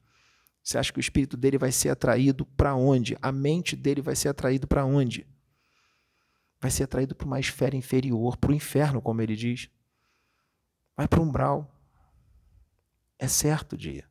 Você 0.63 0.79
acha 0.79 0.93
que 0.93 0.99
o 0.99 1.01
espírito 1.01 1.37
dele 1.37 1.59
vai 1.59 1.73
ser 1.73 1.89
atraído 1.89 2.47
para 2.47 2.75
onde? 2.75 3.17
A 3.21 3.33
mente 3.33 3.75
dele 3.75 4.01
vai 4.01 4.15
ser 4.15 4.29
atraído 4.29 4.67
para 4.67 4.85
onde? 4.85 5.27
Vai 6.61 6.71
ser 6.71 6.85
atraído 6.85 7.15
para 7.15 7.27
uma 7.27 7.41
esfera 7.41 7.75
inferior, 7.75 8.37
para 8.37 8.53
o 8.53 8.55
inferno, 8.55 9.03
como 9.03 9.21
ele 9.21 9.35
diz. 9.35 9.69
Vai 10.97 11.09
para 11.09 11.21
o 11.21 11.25
umbral. 11.25 11.69
É 13.19 13.27
certo 13.27 13.77
dia. 13.77 14.05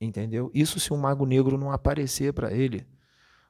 Entendeu? 0.00 0.50
Isso 0.54 0.80
se 0.80 0.92
um 0.94 0.96
mago 0.96 1.26
negro 1.26 1.58
não 1.58 1.70
aparecer 1.70 2.32
para 2.32 2.50
ele 2.50 2.86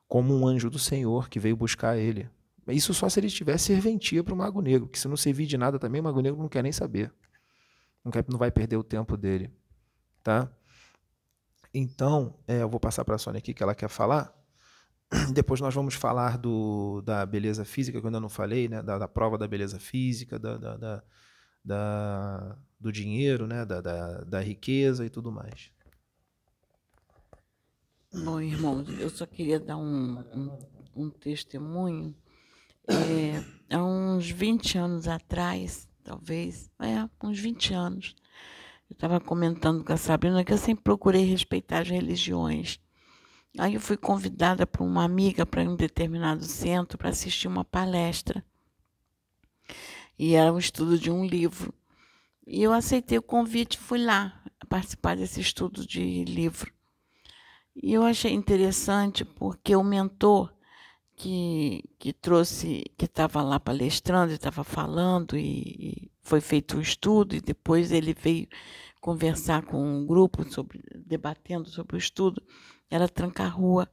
como 0.08 0.34
um 0.34 0.44
anjo 0.44 0.68
do 0.68 0.78
Senhor 0.80 1.28
que 1.28 1.38
veio 1.38 1.56
buscar 1.56 1.96
ele. 1.96 2.28
Isso 2.66 2.92
só 2.92 3.08
se 3.08 3.20
ele 3.20 3.28
tiver 3.28 3.56
serventia 3.58 4.24
para 4.24 4.34
o 4.34 4.36
mago 4.36 4.60
negro, 4.60 4.88
que 4.88 4.98
se 4.98 5.06
não 5.06 5.16
servir 5.16 5.46
de 5.46 5.56
nada 5.56 5.78
também, 5.78 6.00
o 6.00 6.04
mago 6.04 6.20
negro 6.20 6.40
não 6.40 6.48
quer 6.48 6.62
nem 6.62 6.72
saber. 6.72 7.12
Não, 8.04 8.10
quer, 8.10 8.24
não 8.28 8.38
vai 8.38 8.50
perder 8.50 8.76
o 8.76 8.82
tempo 8.82 9.16
dele. 9.16 9.52
Tá? 10.22 10.50
Então, 11.72 12.38
é, 12.46 12.62
eu 12.62 12.68
vou 12.68 12.80
passar 12.80 13.04
para 13.04 13.14
a 13.14 13.18
Sônia 13.18 13.38
aqui 13.38 13.54
que 13.54 13.62
ela 13.62 13.74
quer 13.74 13.88
falar. 13.88 14.34
Depois 15.32 15.60
nós 15.60 15.74
vamos 15.74 15.94
falar 15.94 16.36
do, 16.36 17.00
da 17.02 17.24
beleza 17.24 17.64
física, 17.64 17.98
que 17.98 18.04
eu 18.04 18.08
ainda 18.08 18.20
não 18.20 18.28
falei, 18.28 18.68
né? 18.68 18.82
da, 18.82 18.98
da 18.98 19.08
prova 19.08 19.38
da 19.38 19.46
beleza 19.46 19.78
física, 19.78 20.38
da, 20.38 20.56
da, 20.56 20.76
da, 20.76 21.02
da 21.64 22.58
do 22.78 22.90
dinheiro, 22.90 23.46
né? 23.46 23.64
da, 23.64 23.80
da, 23.80 24.24
da 24.24 24.40
riqueza 24.40 25.04
e 25.04 25.10
tudo 25.10 25.30
mais. 25.30 25.70
Bom, 28.12 28.40
irmãos, 28.40 28.88
eu 28.98 29.08
só 29.08 29.24
queria 29.24 29.60
dar 29.60 29.76
um, 29.76 30.18
um, 30.34 30.58
um 30.96 31.10
testemunho. 31.10 32.14
É, 32.88 33.44
há 33.72 33.84
uns 33.84 34.28
20 34.28 34.78
anos 34.78 35.06
atrás, 35.06 35.88
talvez, 36.02 36.68
é, 36.80 37.08
uns 37.24 37.38
20 37.38 37.72
anos, 37.72 38.16
eu 38.90 38.94
estava 38.94 39.20
comentando 39.20 39.84
com 39.84 39.92
a 39.92 39.96
Sabrina 39.96 40.44
que 40.44 40.52
eu 40.52 40.58
sempre 40.58 40.82
procurei 40.82 41.24
respeitar 41.24 41.78
as 41.78 41.88
religiões. 41.88 42.80
Aí 43.56 43.74
eu 43.74 43.80
fui 43.80 43.96
convidada 43.96 44.66
por 44.66 44.82
uma 44.82 45.04
amiga 45.04 45.46
para 45.46 45.62
um 45.62 45.76
determinado 45.76 46.44
centro 46.44 46.98
para 46.98 47.10
assistir 47.10 47.46
uma 47.46 47.64
palestra. 47.64 48.44
E 50.18 50.34
era 50.34 50.52
um 50.52 50.58
estudo 50.58 50.98
de 50.98 51.08
um 51.08 51.24
livro. 51.24 51.72
E 52.44 52.62
eu 52.62 52.72
aceitei 52.72 53.16
o 53.16 53.22
convite 53.22 53.74
e 53.74 53.78
fui 53.78 54.04
lá 54.04 54.42
participar 54.68 55.16
desse 55.16 55.40
estudo 55.40 55.86
de 55.86 56.24
livro. 56.24 56.72
E 57.76 57.92
eu 57.92 58.02
achei 58.02 58.32
interessante 58.32 59.24
porque 59.24 59.74
o 59.76 59.84
mentor 59.84 60.52
que, 61.20 61.84
que 61.98 62.14
trouxe, 62.14 62.82
que 62.96 63.04
estava 63.04 63.42
lá 63.42 63.60
palestrando, 63.60 64.32
estava 64.32 64.64
falando 64.64 65.36
e, 65.36 65.42
e, 65.78 66.10
foi 66.22 66.40
feito 66.40 66.78
um 66.78 66.80
estudo 66.80 67.36
e 67.36 67.42
depois 67.42 67.92
ele 67.92 68.14
veio 68.14 68.48
conversar 69.02 69.66
com 69.66 69.84
um 69.84 70.06
grupo 70.06 70.50
sobre, 70.50 70.80
debatendo 71.06 71.68
sobre 71.68 71.96
o 71.96 71.98
estudo, 71.98 72.42
era 72.90 73.06
Tranca-Rua. 73.06 73.86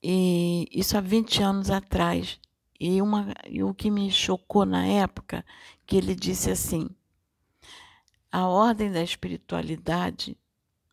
E 0.00 0.68
isso 0.70 0.96
há 0.96 1.00
20 1.00 1.42
anos 1.42 1.68
atrás. 1.68 2.38
E, 2.78 3.02
uma, 3.02 3.34
e 3.48 3.60
o 3.64 3.74
que 3.74 3.90
me 3.90 4.08
chocou 4.08 4.64
na 4.64 4.86
época, 4.86 5.44
que 5.84 5.96
ele 5.96 6.14
disse 6.14 6.48
assim, 6.48 6.88
a 8.30 8.46
ordem 8.46 8.92
da 8.92 9.02
espiritualidade 9.02 10.38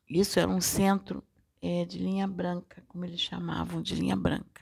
isso 0.10 0.39
era 0.39 0.49
um 0.49 0.60
centro 0.60 1.24
é, 1.62 1.86
de 1.86 1.97
linha 1.97 2.28
branca, 2.28 2.84
como 2.88 3.05
eles 3.05 3.20
chamavam 3.20 3.82
de 3.82 3.95
linha 3.95 4.16
branca. 4.16 4.62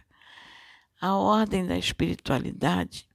A 0.99 1.15
ordem 1.15 1.65
da 1.65 1.77
espiritualidade 1.77 3.07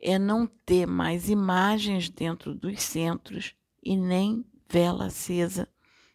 é 0.00 0.18
não 0.18 0.46
ter 0.46 0.86
mais 0.86 1.28
imagens 1.28 2.08
dentro 2.10 2.54
dos 2.54 2.82
centros 2.82 3.54
e 3.82 3.96
nem 3.96 4.44
vela 4.68 5.06
acesa, 5.06 5.68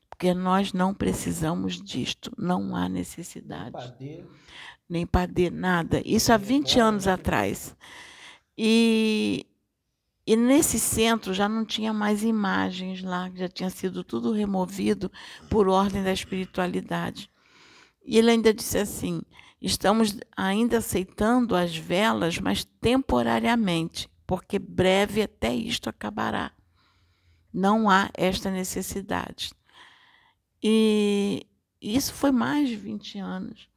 porque 0.10 0.34
nós 0.34 0.74
não 0.74 0.94
precisamos 0.94 1.82
disto, 1.82 2.32
não 2.38 2.76
há 2.76 2.90
necessidade. 2.90 3.72
Nem 4.90 5.06
padê, 5.06 5.50
nada. 5.50 6.02
Isso 6.06 6.32
há 6.32 6.38
20 6.38 6.80
anos 6.80 7.08
atrás. 7.08 7.76
E 8.58 9.46
e 10.28 10.36
nesse 10.36 10.78
centro 10.78 11.34
já 11.34 11.47
não 11.47 11.63
tinha 11.63 11.93
mais 11.93 12.21
imagens 12.21 13.01
lá, 13.01 13.32
já 13.34 13.47
tinha 13.47 13.69
sido 13.69 14.03
tudo 14.03 14.34
removido 14.34 15.09
por 15.49 15.69
ordem 15.69 16.03
da 16.03 16.11
espiritualidade. 16.11 17.30
E 18.05 18.17
ele 18.17 18.32
ainda 18.32 18.53
disse 18.53 18.78
assim: 18.78 19.21
estamos 19.61 20.17
ainda 20.36 20.80
aceitando 20.80 21.55
as 21.55 21.78
velas, 21.78 22.39
mas 22.39 22.65
temporariamente, 22.65 24.09
porque 24.28 24.59
breve 24.59 25.21
até 25.21 25.55
isto 25.55 25.89
acabará. 25.89 26.51
Não 27.53 27.89
há 27.89 28.09
esta 28.13 28.51
necessidade. 28.51 29.53
E 30.61 31.47
isso 31.82 32.13
foi 32.13 32.34
mais 32.34 32.67
de 32.67 32.75
20 32.75 33.17
anos. 33.19 33.69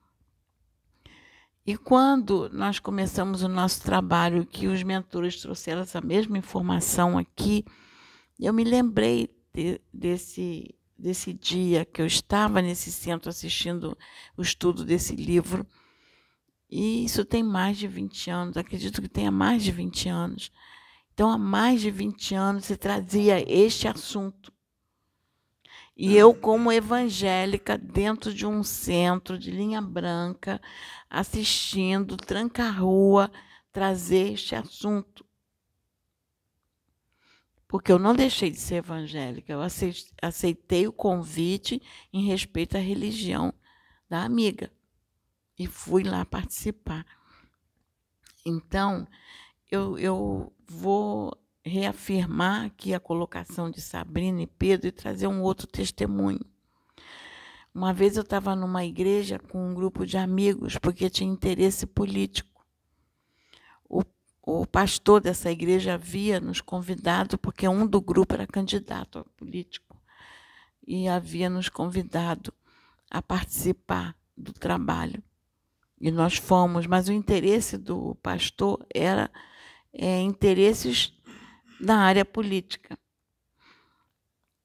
E 1.67 1.77
quando 1.77 2.49
nós 2.53 2.79
começamos 2.79 3.43
o 3.43 3.49
nosso 3.49 3.83
trabalho, 3.83 4.47
que 4.47 4.67
os 4.67 4.83
mentores 4.83 5.41
trouxeram 5.41 5.83
essa 5.83 6.01
mesma 6.01 6.39
informação 6.39 7.19
aqui, 7.19 7.65
eu 8.39 8.53
me 8.53 8.65
lembrei 8.65 9.29
de, 9.53 9.81
desse, 9.93 10.75
desse 10.99 11.33
dia 11.33 11.85
que 11.85 12.01
eu 12.01 12.07
estava 12.07 12.63
nesse 12.63 12.91
centro 12.91 13.29
assistindo 13.29 13.97
o 14.37 14.43
estudo 14.43 14.85
desse 14.85 15.15
livro. 15.15 15.67
E 16.71 17.05
isso 17.05 17.25
tem 17.25 17.43
mais 17.43 17.77
de 17.77 17.87
20 17.87 18.31
anos, 18.31 18.57
acredito 18.57 19.03
que 19.03 19.09
tenha 19.09 19.31
mais 19.31 19.63
de 19.63 19.71
20 19.71 20.09
anos. 20.09 20.51
Então, 21.13 21.31
há 21.31 21.37
mais 21.37 21.83
de 21.83 21.91
20 21.91 22.35
anos 22.35 22.65
se 22.65 22.77
trazia 22.77 23.45
este 23.47 23.87
assunto. 23.87 24.51
E 26.03 26.17
eu, 26.17 26.33
como 26.33 26.73
evangélica, 26.73 27.77
dentro 27.77 28.33
de 28.33 28.47
um 28.47 28.65
centro 28.65 29.39
de 29.39 29.51
linha 29.51 29.83
branca, 29.83 30.59
assistindo, 31.11 32.17
tranca-rua, 32.17 33.31
trazer 33.71 34.33
este 34.33 34.55
assunto. 34.55 35.23
Porque 37.69 37.93
eu 37.93 37.99
não 37.99 38.17
deixei 38.17 38.51
de 38.51 38.57
ser 38.57 38.77
evangélica, 38.77 39.53
eu 39.53 39.61
aceitei 40.23 40.89
o 40.89 40.93
convite 40.93 41.83
em 42.11 42.25
respeito 42.25 42.79
à 42.79 42.81
religião 42.81 43.53
da 44.09 44.23
amiga 44.23 44.73
e 45.59 45.67
fui 45.67 46.03
lá 46.03 46.25
participar. 46.25 47.05
Então, 48.47 49.07
eu, 49.71 49.99
eu 49.99 50.51
vou 50.67 51.37
reafirmar 51.71 52.67
aqui 52.67 52.93
a 52.93 53.01
colocação 53.01 53.71
de 53.71 53.81
Sabrina 53.81 54.43
e 54.43 54.47
Pedro 54.47 54.89
e 54.89 54.93
trazer 54.93 55.29
um 55.29 55.41
outro 55.41 55.69
testemunho. 55.69 56.41
Uma 57.73 57.93
vez 57.93 58.17
eu 58.17 58.23
estava 58.23 58.57
numa 58.57 58.85
igreja 58.85 59.39
com 59.39 59.71
um 59.71 59.73
grupo 59.73 60.05
de 60.05 60.19
amigos, 60.19 60.77
porque 60.77 61.09
tinha 61.09 61.31
interesse 61.31 61.87
político. 61.87 62.67
O, 63.89 64.03
o 64.43 64.67
pastor 64.67 65.21
dessa 65.21 65.53
igreja 65.53 65.95
havia 65.95 66.41
nos 66.41 66.61
convidado, 66.61 67.39
porque 67.39 67.69
um 67.69 67.87
do 67.87 68.01
grupo 68.01 68.35
era 68.35 68.47
candidato 68.47 69.21
a 69.21 69.25
político, 69.37 69.97
e 70.85 71.07
havia 71.07 71.49
nos 71.49 71.69
convidado 71.69 72.53
a 73.09 73.23
participar 73.23 74.17
do 74.37 74.53
trabalho. 74.53 75.23
E 76.01 76.11
nós 76.11 76.37
fomos, 76.37 76.87
mas 76.87 77.09
o 77.09 77.13
interesse 77.13 77.79
do 77.79 78.17
pastor 78.17 78.85
era 78.93 79.31
é, 79.93 80.21
interesses 80.21 81.13
da 81.81 81.97
área 81.97 82.25
política. 82.25 82.99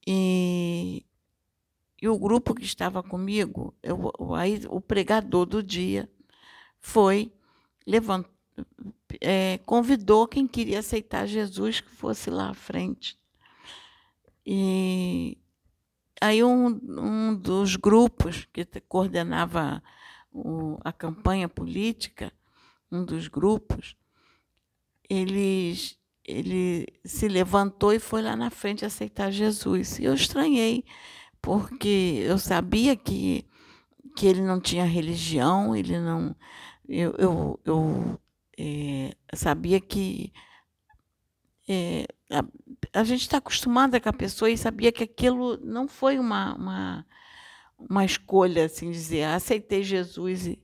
E, 0.06 1.04
e 2.00 2.08
o 2.08 2.18
grupo 2.18 2.54
que 2.54 2.64
estava 2.64 3.02
comigo, 3.02 3.74
eu, 3.82 4.34
aí, 4.34 4.62
o 4.68 4.80
pregador 4.80 5.46
do 5.46 5.62
dia, 5.62 6.08
foi 6.78 7.32
levant, 7.86 8.26
é, 9.20 9.58
convidou 9.58 10.28
quem 10.28 10.46
queria 10.46 10.78
aceitar 10.78 11.26
Jesus 11.26 11.80
que 11.80 11.90
fosse 11.90 12.30
lá 12.30 12.50
à 12.50 12.54
frente. 12.54 13.18
E 14.44 15.36
aí 16.20 16.44
um, 16.44 16.66
um 16.66 17.34
dos 17.34 17.74
grupos 17.74 18.46
que 18.52 18.64
coordenava 18.88 19.82
o, 20.30 20.78
a 20.84 20.92
campanha 20.92 21.48
política, 21.48 22.32
um 22.92 23.04
dos 23.04 23.26
grupos, 23.26 23.96
eles 25.08 25.98
ele 26.26 26.86
se 27.04 27.28
levantou 27.28 27.92
e 27.92 28.00
foi 28.00 28.20
lá 28.20 28.34
na 28.34 28.50
frente 28.50 28.84
aceitar 28.84 29.30
Jesus. 29.30 29.98
E 29.98 30.04
eu 30.04 30.14
estranhei, 30.14 30.84
porque 31.40 32.22
eu 32.26 32.38
sabia 32.38 32.96
que, 32.96 33.46
que 34.16 34.26
ele 34.26 34.42
não 34.42 34.60
tinha 34.60 34.84
religião, 34.84 35.74
ele 35.76 35.98
não. 36.00 36.34
Eu, 36.88 37.14
eu, 37.18 37.60
eu 37.64 38.20
é, 38.58 39.14
sabia 39.34 39.80
que 39.80 40.32
é, 41.68 42.06
a, 42.30 42.44
a, 43.00 43.04
gente 43.04 43.22
está 43.22 43.38
acostumada 43.38 44.00
com 44.00 44.08
a 44.08 44.12
pessoa 44.12 44.50
e 44.50 44.58
sabia 44.58 44.92
que 44.92 45.04
aquilo 45.04 45.58
não 45.58 45.86
foi 45.86 46.18
uma, 46.18 46.54
uma, 46.54 47.06
uma 47.78 48.04
escolha, 48.04 48.66
assim 48.66 48.90
dizer, 48.90 49.24
ah, 49.24 49.36
aceitei 49.36 49.82
Jesus. 49.82 50.46
E 50.46 50.58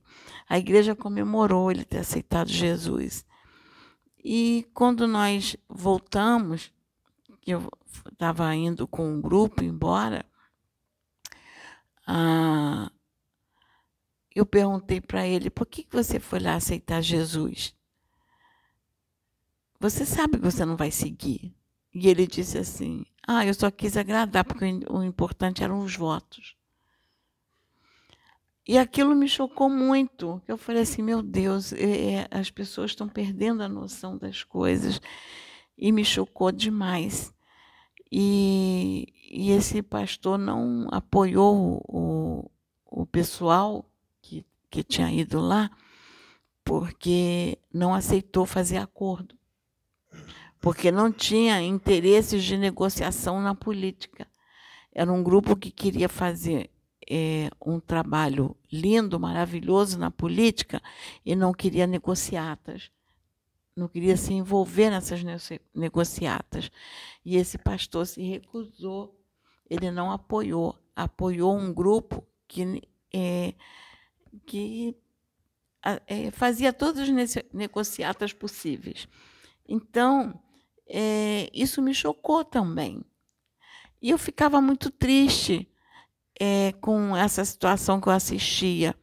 a 0.49 0.57
igreja 0.57 0.95
comemorou 0.95 1.71
ele 1.71 1.85
ter 1.85 1.99
aceitado 1.99 2.49
Jesus. 2.49 3.25
E 4.23 4.65
quando 4.73 5.05
nós 5.05 5.57
voltamos, 5.67 6.71
que 7.41 7.51
eu 7.51 7.69
estava 8.11 8.55
indo 8.55 8.87
com 8.87 9.05
um 9.05 9.21
grupo 9.21 9.63
embora, 9.63 10.25
ah, 12.07 12.89
eu 14.33 14.45
perguntei 14.45 15.01
para 15.01 15.27
ele: 15.27 15.49
por 15.49 15.67
que 15.67 15.85
você 15.91 16.19
foi 16.19 16.39
lá 16.39 16.55
aceitar 16.55 17.01
Jesus? 17.01 17.75
Você 19.79 20.05
sabe 20.05 20.37
que 20.37 20.43
você 20.43 20.63
não 20.63 20.77
vai 20.77 20.91
seguir. 20.91 21.53
E 21.93 22.07
ele 22.07 22.25
disse 22.25 22.57
assim: 22.57 23.05
Ah, 23.27 23.45
eu 23.45 23.53
só 23.53 23.69
quis 23.69 23.97
agradar, 23.97 24.45
porque 24.45 24.65
o 24.89 25.03
importante 25.03 25.63
eram 25.63 25.79
os 25.79 25.95
votos. 25.95 26.55
E 28.65 28.77
aquilo 28.77 29.13
me 29.13 29.27
chocou 29.27 29.69
muito. 29.69 30.41
Eu 30.47 30.57
falei 30.57 30.83
assim: 30.83 31.01
Meu 31.01 31.21
Deus, 31.21 31.73
é, 31.73 32.13
é, 32.13 32.27
as 32.31 32.49
pessoas 32.49 32.91
estão 32.91 33.09
perdendo 33.09 33.61
a 33.61 33.69
noção 33.69 34.17
das 34.17 34.43
coisas. 34.43 35.01
E 35.77 35.91
me 35.91 36.05
chocou 36.05 36.51
demais. 36.51 37.33
E, 38.11 39.07
e 39.29 39.51
esse 39.51 39.81
pastor 39.81 40.37
não 40.37 40.87
apoiou 40.91 41.83
o, 41.87 42.49
o 42.85 43.05
pessoal 43.05 43.85
que, 44.21 44.45
que 44.69 44.83
tinha 44.83 45.11
ido 45.11 45.39
lá, 45.41 45.71
porque 46.63 47.57
não 47.73 47.93
aceitou 47.93 48.45
fazer 48.45 48.77
acordo. 48.77 49.35
Porque 50.61 50.91
não 50.91 51.11
tinha 51.11 51.61
interesses 51.61 52.43
de 52.43 52.55
negociação 52.55 53.41
na 53.41 53.53
política. 53.53 54.25
Era 54.93 55.11
um 55.11 55.21
grupo 55.21 55.55
que 55.57 55.71
queria 55.71 56.07
fazer 56.07 56.69
é, 57.09 57.49
um 57.65 57.79
trabalho 57.79 58.55
lindo, 58.71 59.19
maravilhoso 59.19 59.97
na 59.97 60.11
política 60.11 60.81
e 61.25 61.35
não 61.35 61.53
queria 61.53 61.87
negociatas 61.87 62.91
não 63.75 63.87
queria 63.87 64.15
se 64.15 64.33
envolver 64.33 64.89
nessas 64.89 65.21
negociatas. 65.73 66.69
E 67.25 67.37
esse 67.37 67.57
pastor 67.57 68.05
se 68.05 68.21
recusou, 68.21 69.19
ele 69.69 69.89
não 69.89 70.11
apoiou, 70.11 70.77
apoiou 70.95 71.55
um 71.57 71.73
grupo 71.73 72.25
que, 72.47 72.81
é, 73.11 73.53
que 74.45 74.95
é, 76.07 76.31
fazia 76.31 76.71
todas 76.71 77.09
as 77.09 77.43
negociatas 77.51 78.31
possíveis. 78.31 79.07
Então, 79.67 80.39
é, 80.87 81.49
isso 81.53 81.81
me 81.81 81.93
chocou 81.93 82.45
também. 82.45 83.03
E 84.01 84.09
eu 84.09 84.17
ficava 84.17 84.61
muito 84.61 84.91
triste 84.91 85.67
é, 86.39 86.71
com 86.73 87.15
essa 87.15 87.43
situação 87.45 87.99
que 88.01 88.07
eu 88.07 88.13
assistia. 88.13 88.95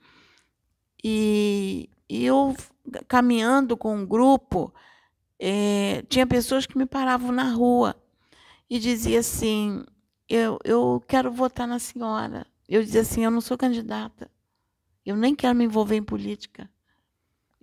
E, 1.03 1.89
e 2.09 2.25
eu 2.25 2.55
caminhando 3.09 3.77
com 3.77 3.97
um 3.97 4.07
grupo, 4.07 4.73
é, 5.39 6.03
tinha 6.09 6.27
pessoas 6.27 6.67
que 6.67 6.77
me 6.77 6.87
paravam 6.87 7.33
na 7.33 7.51
rua 7.51 7.97
e 8.69 8.79
dizia 8.79 9.21
assim: 9.21 9.85
eu, 10.29 10.59
eu 10.65 11.03
quero 11.09 11.33
votar 11.33 11.67
na 11.67 11.79
senhora. 11.79 12.47
Eu 12.69 12.83
dizia 12.83 13.01
assim: 13.01 13.25
eu 13.25 13.31
não 13.31 13.41
sou 13.41 13.57
candidata, 13.57 14.31
eu 15.05 15.17
nem 15.17 15.35
quero 15.35 15.57
me 15.57 15.65
envolver 15.65 15.97
em 15.97 16.03
política. 16.03 16.71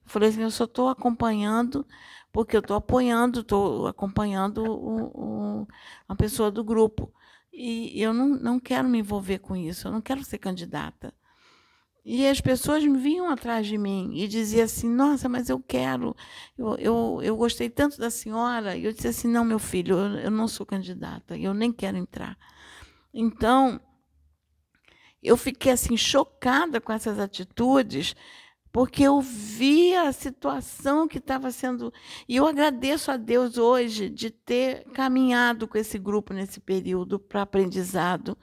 Eu 0.03 0.09
falei 0.09 0.29
assim: 0.29 0.41
eu 0.41 0.51
só 0.51 0.65
estou 0.65 0.89
acompanhando, 0.89 1.85
porque 2.31 2.55
eu 2.55 2.61
estou 2.61 2.75
apoiando, 2.75 3.41
estou 3.41 3.87
acompanhando 3.87 4.63
o, 4.63 5.61
o, 5.61 5.67
a 6.07 6.15
pessoa 6.15 6.51
do 6.51 6.63
grupo. 6.63 7.13
E 7.59 7.99
eu 7.99 8.13
não, 8.13 8.27
não 8.27 8.59
quero 8.59 8.87
me 8.87 8.99
envolver 8.99 9.39
com 9.39 9.55
isso, 9.55 9.87
eu 9.87 9.91
não 9.91 9.99
quero 9.99 10.23
ser 10.23 10.37
candidata. 10.37 11.11
E 12.05 12.27
as 12.27 12.39
pessoas 12.39 12.83
vinham 12.83 13.31
atrás 13.31 13.65
de 13.65 13.79
mim 13.79 14.11
e 14.13 14.27
diziam 14.27 14.63
assim: 14.63 14.87
Nossa, 14.87 15.27
mas 15.27 15.49
eu 15.49 15.59
quero, 15.59 16.15
eu, 16.55 16.75
eu, 16.75 17.19
eu 17.23 17.35
gostei 17.35 17.67
tanto 17.67 17.97
da 17.97 18.11
senhora. 18.11 18.77
E 18.77 18.85
eu 18.85 18.93
disse 18.93 19.07
assim: 19.07 19.27
Não, 19.27 19.43
meu 19.43 19.57
filho, 19.57 19.97
eu, 19.97 20.19
eu 20.19 20.31
não 20.31 20.47
sou 20.47 20.67
candidata, 20.67 21.35
eu 21.35 21.51
nem 21.51 21.71
quero 21.73 21.97
entrar. 21.97 22.37
Então, 23.11 23.81
eu 25.23 25.35
fiquei 25.35 25.71
assim 25.71 25.97
chocada 25.97 26.79
com 26.79 26.93
essas 26.93 27.17
atitudes, 27.17 28.15
porque 28.77 29.01
eu 29.01 29.19
via 29.21 30.03
a 30.03 30.13
situação 30.13 31.07
que 31.07 31.17
estava 31.17 31.49
sendo. 31.49 31.91
E 32.29 32.35
eu 32.35 32.45
agradeço 32.45 33.09
a 33.09 33.17
Deus 33.17 33.57
hoje 33.57 34.07
de 34.07 34.29
ter 34.29 34.83
caminhado 34.93 35.67
com 35.67 35.79
esse 35.79 35.97
grupo 35.97 36.31
nesse 36.31 36.59
período 36.59 37.17
para 37.17 37.41
aprendizado, 37.41 38.37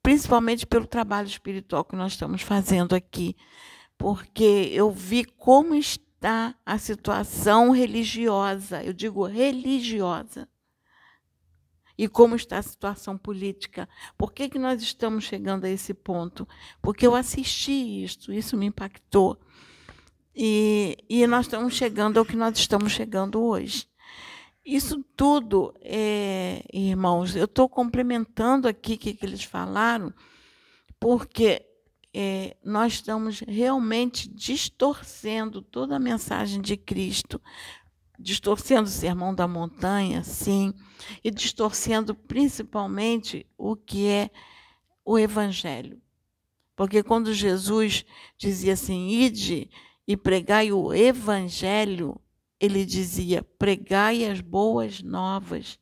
principalmente 0.00 0.64
pelo 0.64 0.86
trabalho 0.86 1.26
espiritual 1.26 1.84
que 1.84 1.96
nós 1.96 2.12
estamos 2.12 2.42
fazendo 2.42 2.94
aqui, 2.94 3.34
porque 3.98 4.70
eu 4.72 4.88
vi 4.92 5.24
como 5.24 5.74
está 5.74 6.54
a 6.64 6.78
situação 6.78 7.72
religiosa, 7.72 8.84
eu 8.84 8.92
digo 8.92 9.26
religiosa, 9.26 10.48
e 11.98 12.08
como 12.08 12.36
está 12.36 12.58
a 12.58 12.62
situação 12.62 13.16
política. 13.16 13.88
Por 14.16 14.32
que, 14.32 14.48
que 14.48 14.58
nós 14.58 14.82
estamos 14.82 15.24
chegando 15.24 15.64
a 15.64 15.70
esse 15.70 15.94
ponto? 15.94 16.46
Porque 16.82 17.06
eu 17.06 17.14
assisti 17.14 18.04
isso, 18.04 18.32
isso 18.32 18.56
me 18.56 18.66
impactou. 18.66 19.38
E, 20.34 20.98
e 21.08 21.26
nós 21.26 21.46
estamos 21.46 21.74
chegando 21.74 22.18
ao 22.18 22.26
que 22.26 22.36
nós 22.36 22.58
estamos 22.58 22.92
chegando 22.92 23.42
hoje. 23.42 23.88
Isso 24.64 25.02
tudo, 25.16 25.72
é, 25.80 26.62
irmãos, 26.72 27.36
eu 27.36 27.44
estou 27.44 27.68
complementando 27.68 28.66
aqui 28.66 28.94
o 28.94 28.98
que, 28.98 29.14
que, 29.14 29.24
eles 29.24 29.44
falaram, 29.44 30.12
porque 30.98 31.64
é, 32.12 32.56
nós 32.64 32.94
estamos 32.94 33.40
realmente 33.46 34.28
distorcendo 34.28 35.62
toda 35.62 35.94
a 35.94 36.00
mensagem 36.00 36.60
de 36.60 36.76
Cristo, 36.76 37.40
distorcendo 38.18 38.88
o 38.88 38.92
sermão 38.92 39.34
da 39.34 39.46
montanha, 39.46 40.22
sim, 40.22 40.72
e 41.22 41.30
distorcendo 41.30 42.14
principalmente 42.14 43.46
o 43.56 43.76
que 43.76 44.08
é 44.08 44.30
o 45.04 45.18
Evangelho. 45.18 46.00
Porque 46.74 47.02
quando 47.02 47.32
Jesus 47.32 48.04
dizia 48.36 48.74
assim, 48.74 49.08
ide 49.08 49.70
e 50.06 50.16
pregai 50.16 50.72
o 50.72 50.92
Evangelho, 50.92 52.20
ele 52.60 52.84
dizia: 52.84 53.42
pregai 53.58 54.24
as 54.24 54.40
boas 54.40 55.02
novas. 55.02 55.78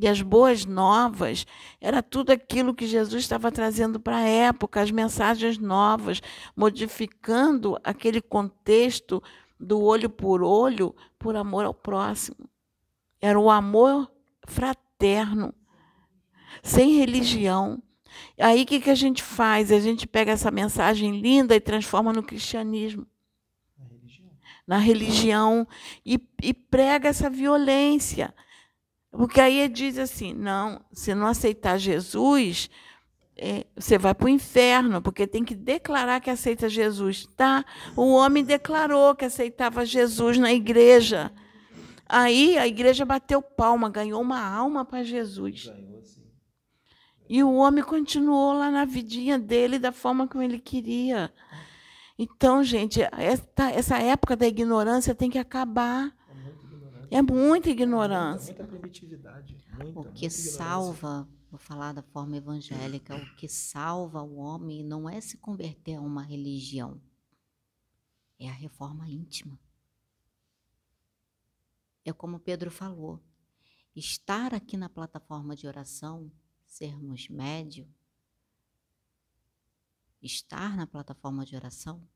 E 0.00 0.06
as 0.06 0.22
boas 0.22 0.64
novas 0.64 1.44
era 1.80 2.00
tudo 2.00 2.30
aquilo 2.30 2.74
que 2.74 2.86
Jesus 2.86 3.24
estava 3.24 3.50
trazendo 3.50 3.98
para 3.98 4.18
a 4.18 4.28
época, 4.28 4.80
as 4.80 4.92
mensagens 4.92 5.58
novas, 5.58 6.22
modificando 6.54 7.76
aquele 7.82 8.22
contexto 8.22 9.20
do 9.58 9.80
olho 9.80 10.08
por 10.08 10.42
olho 10.42 10.94
por 11.18 11.36
amor 11.36 11.64
ao 11.64 11.74
próximo. 11.74 12.48
Era 13.20 13.38
o 13.38 13.50
amor 13.50 14.10
fraterno, 14.46 15.54
sem 16.62 16.96
religião. 16.96 17.82
Aí 18.38 18.62
o 18.62 18.66
que, 18.66 18.80
que 18.80 18.90
a 18.90 18.94
gente 18.94 19.22
faz? 19.22 19.70
A 19.70 19.80
gente 19.80 20.06
pega 20.06 20.32
essa 20.32 20.50
mensagem 20.50 21.20
linda 21.20 21.54
e 21.54 21.60
transforma 21.60 22.12
no 22.12 22.22
cristianismo 22.22 23.06
na 24.68 24.76
religião 24.76 25.66
e, 26.04 26.20
e 26.42 26.52
prega 26.52 27.08
essa 27.08 27.30
violência. 27.30 28.34
Porque 29.10 29.40
aí 29.40 29.66
diz 29.66 29.96
assim: 29.96 30.34
não, 30.34 30.84
se 30.92 31.14
não 31.14 31.26
aceitar 31.26 31.78
Jesus, 31.78 32.68
é, 33.38 33.66
você 33.76 33.96
vai 33.96 34.14
para 34.14 34.26
o 34.26 34.28
inferno, 34.28 35.00
porque 35.00 35.26
tem 35.26 35.44
que 35.44 35.54
declarar 35.54 36.20
que 36.20 36.28
aceita 36.28 36.68
Jesus. 36.68 37.26
Tá? 37.36 37.64
O 37.96 38.12
homem 38.12 38.44
declarou 38.44 39.14
que 39.14 39.24
aceitava 39.24 39.86
Jesus 39.86 40.38
na 40.38 40.52
igreja. 40.52 41.32
Aí 42.08 42.58
a 42.58 42.66
igreja 42.66 43.04
bateu 43.04 43.40
palma, 43.40 43.88
ganhou 43.88 44.20
uma 44.20 44.40
alma 44.40 44.84
para 44.84 45.04
Jesus. 45.04 45.70
E 47.28 47.42
o 47.42 47.54
homem 47.54 47.84
continuou 47.84 48.54
lá 48.54 48.70
na 48.70 48.84
vidinha 48.84 49.38
dele 49.38 49.78
da 49.78 49.92
forma 49.92 50.26
como 50.26 50.42
ele 50.42 50.58
queria. 50.58 51.32
Então, 52.18 52.64
gente, 52.64 53.00
essa, 53.12 53.70
essa 53.70 53.98
época 53.98 54.34
da 54.34 54.46
ignorância 54.46 55.14
tem 55.14 55.30
que 55.30 55.38
acabar. 55.38 56.12
É 57.10 57.22
muita 57.22 57.70
ignorância. 57.70 58.52
É 58.52 58.56
muita, 58.56 58.64
primitividade. 58.64 59.56
Muita, 59.78 60.00
o 60.00 60.12
que 60.12 60.28
salva, 60.28 61.28
vou 61.50 61.58
falar 61.58 61.92
da 61.92 62.02
forma 62.02 62.36
evangélica, 62.36 63.16
o 63.16 63.36
que 63.36 63.48
salva 63.48 64.22
o 64.22 64.36
homem 64.36 64.84
não 64.84 65.08
é 65.08 65.20
se 65.20 65.36
converter 65.38 65.94
a 65.96 66.00
uma 66.00 66.22
religião, 66.22 67.00
é 68.38 68.48
a 68.48 68.52
reforma 68.52 69.08
íntima. 69.08 69.58
É 72.04 72.12
como 72.12 72.38
Pedro 72.38 72.70
falou, 72.70 73.22
estar 73.94 74.54
aqui 74.54 74.76
na 74.76 74.88
plataforma 74.88 75.54
de 75.56 75.66
oração, 75.66 76.30
sermos 76.66 77.28
médio, 77.28 77.86
estar 80.22 80.76
na 80.76 80.86
plataforma 80.86 81.44
de 81.44 81.56
oração 81.56 82.06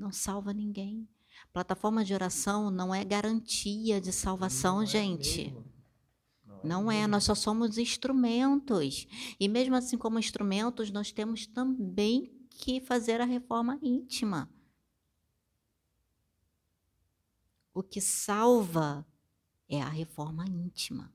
não 0.00 0.10
salva 0.10 0.52
ninguém. 0.52 1.06
Plataforma 1.52 2.04
de 2.04 2.14
oração 2.14 2.70
não 2.70 2.94
é 2.94 3.04
garantia 3.04 4.00
de 4.00 4.12
salvação, 4.12 4.76
Não 4.76 4.82
é 4.82 4.86
gente. 4.86 5.44
mesmo. 5.44 5.79
Não, 6.62 6.90
é, 6.90 7.06
nós 7.06 7.24
só 7.24 7.34
somos 7.34 7.78
instrumentos. 7.78 9.06
E 9.38 9.48
mesmo 9.48 9.74
assim, 9.74 9.96
como 9.96 10.18
instrumentos, 10.18 10.90
nós 10.90 11.10
temos 11.10 11.46
também 11.46 12.30
que 12.50 12.80
fazer 12.80 13.20
a 13.20 13.24
reforma 13.24 13.78
íntima. 13.82 14.48
O 17.72 17.82
que 17.82 18.00
salva 18.00 19.06
é 19.68 19.80
a 19.80 19.88
reforma 19.88 20.44
íntima. 20.46 21.12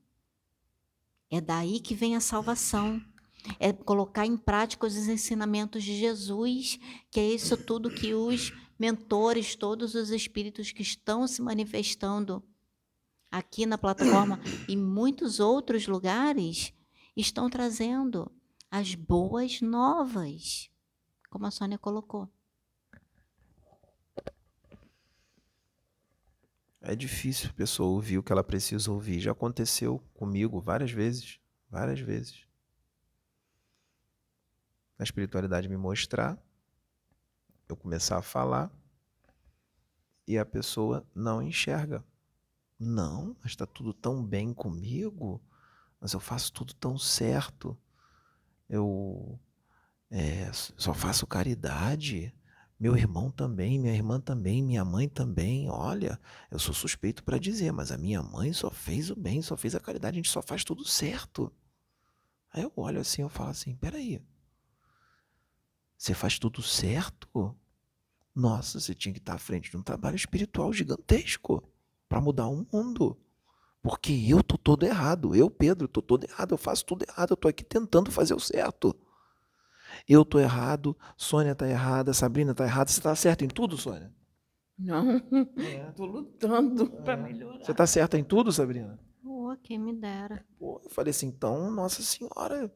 É 1.30 1.40
daí 1.40 1.80
que 1.80 1.94
vem 1.94 2.16
a 2.16 2.20
salvação. 2.20 3.02
É 3.60 3.72
colocar 3.72 4.26
em 4.26 4.36
prática 4.36 4.86
os 4.86 4.96
ensinamentos 4.96 5.84
de 5.84 5.96
Jesus, 5.96 6.80
que 7.10 7.20
é 7.20 7.28
isso 7.28 7.56
tudo 7.56 7.94
que 7.94 8.12
os 8.12 8.52
mentores, 8.78 9.54
todos 9.54 9.94
os 9.94 10.10
espíritos 10.10 10.72
que 10.72 10.82
estão 10.82 11.26
se 11.28 11.40
manifestando 11.40 12.42
aqui 13.36 13.66
na 13.66 13.76
plataforma 13.76 14.40
e 14.66 14.74
muitos 14.74 15.40
outros 15.40 15.86
lugares 15.86 16.72
estão 17.14 17.50
trazendo 17.50 18.32
as 18.70 18.94
boas 18.94 19.60
novas, 19.60 20.70
como 21.28 21.44
a 21.44 21.50
Sônia 21.50 21.78
colocou. 21.78 22.30
É 26.80 26.96
difícil 26.96 27.50
a 27.50 27.52
pessoa 27.52 27.90
ouvir 27.90 28.16
o 28.16 28.22
que 28.22 28.32
ela 28.32 28.44
precisa 28.44 28.90
ouvir. 28.90 29.20
Já 29.20 29.32
aconteceu 29.32 29.98
comigo 30.14 30.60
várias 30.60 30.92
vezes. 30.92 31.38
Várias 31.68 32.00
vezes. 32.00 32.46
A 34.98 35.02
espiritualidade 35.02 35.68
me 35.68 35.76
mostrar, 35.76 36.38
eu 37.68 37.76
começar 37.76 38.16
a 38.16 38.22
falar 38.22 38.70
e 40.26 40.38
a 40.38 40.46
pessoa 40.46 41.06
não 41.14 41.42
enxerga. 41.42 42.02
Não, 42.78 43.36
mas 43.40 43.52
está 43.52 43.66
tudo 43.66 43.94
tão 43.94 44.24
bem 44.24 44.52
comigo, 44.52 45.42
mas 46.00 46.12
eu 46.12 46.20
faço 46.20 46.52
tudo 46.52 46.74
tão 46.74 46.98
certo. 46.98 47.76
Eu 48.68 49.38
é, 50.10 50.50
só 50.52 50.92
faço 50.92 51.26
caridade. 51.26 52.34
Meu 52.78 52.94
irmão 52.96 53.30
também, 53.30 53.78
minha 53.78 53.94
irmã 53.94 54.20
também, 54.20 54.62
minha 54.62 54.84
mãe 54.84 55.08
também. 55.08 55.70
Olha, 55.70 56.20
eu 56.50 56.58
sou 56.58 56.74
suspeito 56.74 57.24
para 57.24 57.38
dizer, 57.38 57.72
mas 57.72 57.90
a 57.90 57.96
minha 57.96 58.22
mãe 58.22 58.52
só 58.52 58.70
fez 58.70 59.10
o 59.10 59.16
bem, 59.16 59.40
só 59.40 59.56
fez 59.56 59.74
a 59.74 59.80
caridade, 59.80 60.16
a 60.16 60.18
gente 60.18 60.30
só 60.30 60.42
faz 60.42 60.62
tudo 60.62 60.84
certo. 60.84 61.50
Aí 62.52 62.62
eu 62.62 62.72
olho 62.76 63.00
assim, 63.00 63.22
eu 63.22 63.28
falo 63.30 63.50
assim, 63.50 63.74
peraí, 63.76 64.22
você 65.96 66.12
faz 66.12 66.38
tudo 66.38 66.62
certo? 66.62 67.56
Nossa, 68.34 68.78
você 68.78 68.94
tinha 68.94 69.12
que 69.14 69.18
estar 69.18 69.34
à 69.34 69.38
frente 69.38 69.70
de 69.70 69.76
um 69.78 69.82
trabalho 69.82 70.16
espiritual 70.16 70.72
gigantesco 70.72 71.66
para 72.08 72.20
mudar 72.20 72.46
o 72.48 72.66
mundo. 72.72 73.16
Porque 73.82 74.12
eu 74.28 74.42
tô 74.42 74.58
todo 74.58 74.84
errado, 74.84 75.34
eu, 75.34 75.48
Pedro, 75.48 75.86
tô 75.86 76.02
todo 76.02 76.24
errado, 76.24 76.52
eu 76.52 76.58
faço 76.58 76.84
tudo 76.84 77.04
errado, 77.08 77.30
eu 77.32 77.36
tô 77.36 77.46
aqui 77.46 77.62
tentando 77.64 78.10
fazer 78.10 78.34
o 78.34 78.40
certo. 78.40 78.94
Eu 80.08 80.24
tô 80.24 80.38
errado, 80.38 80.96
Sônia 81.16 81.54
tá 81.54 81.68
errada, 81.68 82.12
Sabrina 82.12 82.54
tá 82.54 82.64
errada, 82.64 82.90
você 82.90 83.00
tá 83.00 83.14
certa 83.14 83.44
em 83.44 83.48
tudo, 83.48 83.76
Sônia? 83.76 84.12
Não, 84.78 85.10
É. 85.58 85.88
estou 85.88 86.06
lutando 86.06 86.90
para 86.90 87.14
É. 87.14 87.16
melhorar. 87.16 87.64
Você 87.64 87.72
tá 87.72 87.86
certa 87.86 88.18
em 88.18 88.24
tudo, 88.24 88.52
Sabrina? 88.52 88.98
Oh, 89.24 89.56
quem 89.62 89.78
me 89.78 89.94
dera. 89.94 90.44
Pô, 90.58 90.80
eu 90.84 90.90
falei 90.90 91.10
assim, 91.10 91.28
então, 91.28 91.70
Nossa 91.70 92.02
Senhora, 92.02 92.72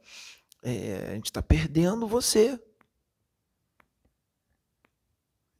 é, 0.63 1.11
a 1.11 1.15
gente 1.15 1.33
tá 1.33 1.43
perdendo 1.43 2.07
você. 2.07 2.59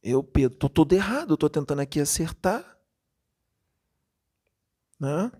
Eu, 0.01 0.23
Pedro, 0.23 0.57
tô 0.57 0.67
todo 0.69 0.93
errado, 0.93 1.33
eu 1.33 1.37
tô 1.37 1.49
tentando 1.49 1.81
aqui 1.81 1.99
acertar. 1.99 2.77
Né? 5.01 5.31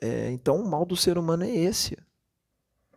É, 0.00 0.30
então, 0.30 0.56
o 0.56 0.66
mal 0.66 0.86
do 0.86 0.96
ser 0.96 1.18
humano 1.18 1.44
é 1.44 1.50
esse. 1.50 1.94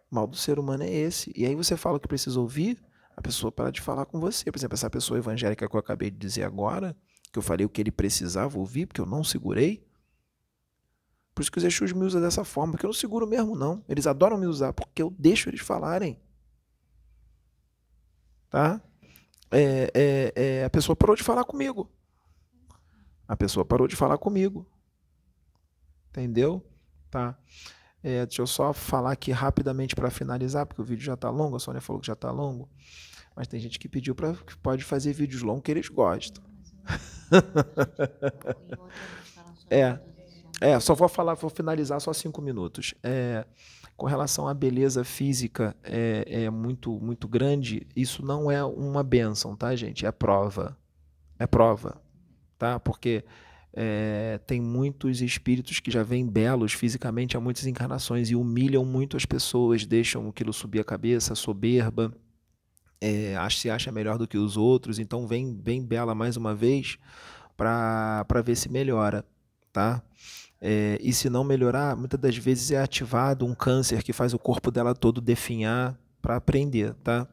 O 0.10 0.16
mal 0.16 0.26
do 0.26 0.38
ser 0.38 0.58
humano 0.58 0.84
é 0.84 0.90
esse. 0.90 1.34
E 1.36 1.46
aí 1.46 1.54
você 1.54 1.76
fala 1.76 1.98
o 1.98 2.00
que 2.00 2.08
precisa 2.08 2.40
ouvir, 2.40 2.82
a 3.14 3.22
pessoa 3.22 3.52
para 3.52 3.70
de 3.70 3.82
falar 3.82 4.06
com 4.06 4.22
você. 4.22 4.50
Por 4.50 4.58
exemplo, 4.58 4.76
essa 4.76 4.90
pessoa 4.90 5.18
evangélica 5.18 5.68
que 5.68 5.76
eu 5.76 5.80
acabei 5.80 6.10
de 6.10 6.18
dizer 6.18 6.44
agora, 6.44 6.96
que 7.30 7.38
eu 7.38 7.44
falei 7.44 7.66
o 7.66 7.70
que 7.70 7.82
ele 7.82 7.92
precisava 7.92 8.58
ouvir, 8.58 8.86
porque 8.86 9.02
eu 9.02 9.06
não 9.06 9.22
segurei. 9.22 9.86
Por 11.36 11.42
isso 11.42 11.52
que 11.52 11.58
os 11.58 11.64
Exus 11.66 11.92
me 11.92 12.06
usam 12.06 12.22
dessa 12.22 12.46
forma, 12.46 12.72
porque 12.72 12.86
eu 12.86 12.90
não 12.90 12.94
seguro 12.94 13.28
mesmo, 13.28 13.54
não. 13.54 13.84
Eles 13.90 14.08
adoram 14.08 14.38
me 14.38 14.48
usar, 14.48 14.72
porque 14.72 15.02
eu 15.02 15.14
deixo 15.20 15.50
eles 15.50 15.60
falarem. 15.60 16.18
Tá? 18.50 18.82
É, 19.52 19.92
é, 19.94 20.34
é, 20.36 20.64
a 20.64 20.70
pessoa 20.70 20.96
parou 20.96 21.18
de 21.18 21.24
falar 21.24 21.44
comigo. 21.44 21.92
A 23.28 23.36
pessoa 23.36 23.66
parou 23.66 23.90
de 23.90 23.96
falar 23.96 24.18
comigo. 24.18 24.66
Entendeu? 26.18 26.66
Tá. 27.12 27.38
É, 28.02 28.26
deixa 28.26 28.42
eu 28.42 28.48
só 28.48 28.74
falar 28.74 29.12
aqui 29.12 29.32
rapidamente 29.32 29.96
para 29.96 30.10
finalizar, 30.10 30.66
porque 30.66 30.82
o 30.82 30.86
vídeo 30.86 31.04
já 31.04 31.14
está 31.14 31.30
longo, 31.30 31.56
a 31.56 31.60
Sônia 31.60 31.80
falou 31.80 32.00
que 32.02 32.08
já 32.08 32.14
está 32.14 32.32
longo. 32.32 32.68
Mas 33.36 33.48
tem 33.48 33.60
gente 33.60 33.78
que 33.78 33.88
pediu 33.88 34.16
para 34.16 34.34
que 34.34 34.58
pode 34.58 34.84
fazer 34.84 35.14
vídeos 35.14 35.44
longos 35.44 35.62
que 35.64 35.72
eles 35.72 35.90
gostam. 35.90 36.44
É. 39.70 40.00
É, 40.62 40.80
só 40.80 40.96
vou 40.96 41.10
falar, 41.10 41.34
vou 41.34 41.50
finalizar 41.50 42.00
só 42.00 42.14
cinco 42.14 42.42
minutos. 42.42 42.94
É, 43.04 43.46
com 43.98 44.06
relação 44.06 44.48
à 44.48 44.54
beleza 44.54 45.04
física 45.04 45.76
é, 45.84 46.46
é 46.46 46.50
muito 46.50 46.98
muito 47.02 47.28
grande, 47.28 47.86
isso 47.94 48.24
não 48.24 48.50
é 48.50 48.64
uma 48.64 49.04
benção, 49.04 49.58
tá, 49.58 49.76
gente? 49.76 50.06
É 50.06 50.12
prova. 50.12 50.78
É 51.38 51.46
prova, 51.46 52.02
tá? 52.58 52.80
Porque 52.80 53.26
é, 53.80 54.40
tem 54.48 54.60
muitos 54.60 55.22
espíritos 55.22 55.80
que 55.80 55.92
já 55.92 56.02
vêm 56.02 56.26
belos 56.26 56.74
fisicamente 56.74 57.38
há 57.38 57.40
muitas 57.40 57.68
encarnações 57.68 58.32
e 58.32 58.36
humilham 58.36 58.84
muito 58.84 59.16
as 59.16 59.24
pessoas, 59.24 59.86
deixam 59.86 60.28
aquilo 60.28 60.52
subir 60.52 60.80
a 60.80 60.84
cabeça, 60.84 61.36
soberba, 61.36 62.12
é, 63.00 63.36
se 63.52 63.70
acha 63.70 63.92
melhor 63.92 64.18
do 64.18 64.28
que 64.28 64.36
os 64.36 64.58
outros, 64.58 64.98
então 64.98 65.28
vem 65.28 65.54
bem 65.54 65.86
bela 65.86 66.16
mais 66.16 66.36
uma 66.36 66.56
vez 66.56 66.98
para 67.56 68.42
ver 68.44 68.56
se 68.56 68.68
melhora, 68.68 69.24
tá? 69.72 70.02
É, 70.60 70.98
e 71.00 71.14
se 71.14 71.30
não 71.30 71.44
melhorar, 71.44 71.96
muitas 71.96 72.20
das 72.20 72.36
vezes 72.36 72.72
é 72.72 72.82
ativado 72.82 73.46
um 73.46 73.54
câncer 73.54 74.02
que 74.02 74.12
faz 74.12 74.34
o 74.34 74.40
corpo 74.40 74.72
dela 74.72 74.96
todo 74.96 75.22
definhar 75.22 75.96
para 76.20 76.36
aprender, 76.36 76.96
tá? 77.04 77.28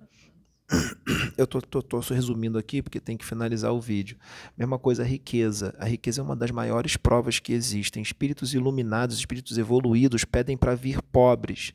Eu 1.36 1.46
tô, 1.46 1.60
tô, 1.60 1.82
tô 1.82 2.00
resumindo 2.14 2.58
aqui 2.58 2.82
porque 2.82 3.00
tem 3.00 3.16
que 3.16 3.24
finalizar 3.24 3.72
o 3.72 3.80
vídeo. 3.80 4.16
Mesma 4.56 4.78
coisa 4.78 5.02
a 5.02 5.06
riqueza. 5.06 5.74
A 5.78 5.84
riqueza 5.84 6.20
é 6.20 6.24
uma 6.24 6.36
das 6.36 6.50
maiores 6.50 6.96
provas 6.96 7.38
que 7.38 7.52
existem. 7.52 8.02
Espíritos 8.02 8.54
iluminados, 8.54 9.18
espíritos 9.18 9.58
evoluídos 9.58 10.24
pedem 10.24 10.56
para 10.56 10.74
vir 10.74 11.02
pobres. 11.02 11.74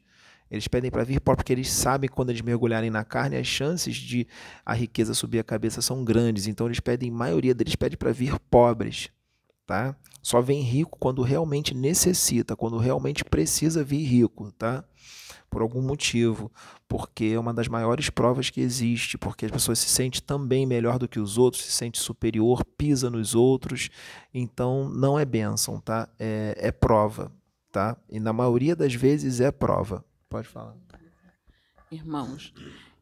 Eles 0.50 0.68
pedem 0.68 0.90
para 0.90 1.04
vir 1.04 1.20
porque 1.20 1.54
eles 1.54 1.70
sabem 1.70 2.10
quando 2.10 2.32
eles 2.32 2.42
mergulharem 2.42 2.90
na 2.90 3.04
carne, 3.04 3.38
as 3.38 3.46
chances 3.46 3.96
de 3.96 4.28
a 4.66 4.74
riqueza 4.74 5.14
subir 5.14 5.40
a 5.40 5.44
cabeça 5.44 5.82
são 5.82 6.04
grandes. 6.04 6.48
Então 6.48 6.66
eles 6.66 6.80
pedem, 6.80 7.12
a 7.12 7.14
maioria 7.14 7.54
deles 7.54 7.76
pede 7.76 7.96
para 7.96 8.12
vir 8.12 8.38
pobres, 8.50 9.10
tá? 9.68 9.96
Só 10.24 10.42
vem 10.42 10.62
rico 10.62 10.98
quando 11.00 11.22
realmente 11.22 11.76
necessita, 11.76 12.56
quando 12.56 12.78
realmente 12.78 13.24
precisa 13.24 13.84
vir 13.84 14.04
rico, 14.04 14.52
tá? 14.54 14.84
Por 15.50 15.62
algum 15.62 15.82
motivo, 15.82 16.52
porque 16.88 17.26
é 17.34 17.40
uma 17.40 17.54
das 17.54 17.68
maiores 17.68 18.10
provas 18.10 18.50
que 18.50 18.62
existe, 18.62 19.18
porque 19.18 19.46
as 19.46 19.52
pessoas 19.52 19.80
se 19.80 19.90
sentem 19.90 20.22
também 20.22 20.66
melhor 20.66 21.00
do 21.00 21.08
que 21.08 21.20
os 21.20 21.38
outros, 21.38 21.66
se 21.66 21.72
sente 21.72 22.00
superior, 22.00 22.64
pisa 22.78 23.10
nos 23.10 23.34
outros, 23.34 23.90
então 24.34 24.90
não 24.90 25.18
é 25.18 25.26
bênção, 25.26 25.82
tá? 25.82 26.08
É, 26.20 26.56
é 26.58 26.72
prova, 26.72 27.32
tá? 27.72 27.98
E 28.10 28.20
na 28.20 28.32
maioria 28.32 28.76
das 28.76 28.94
vezes 28.94 29.42
é 29.42 29.52
prova. 29.52 30.06
Pode 30.30 30.48
falar. 30.48 30.76
Irmãos, 31.92 32.54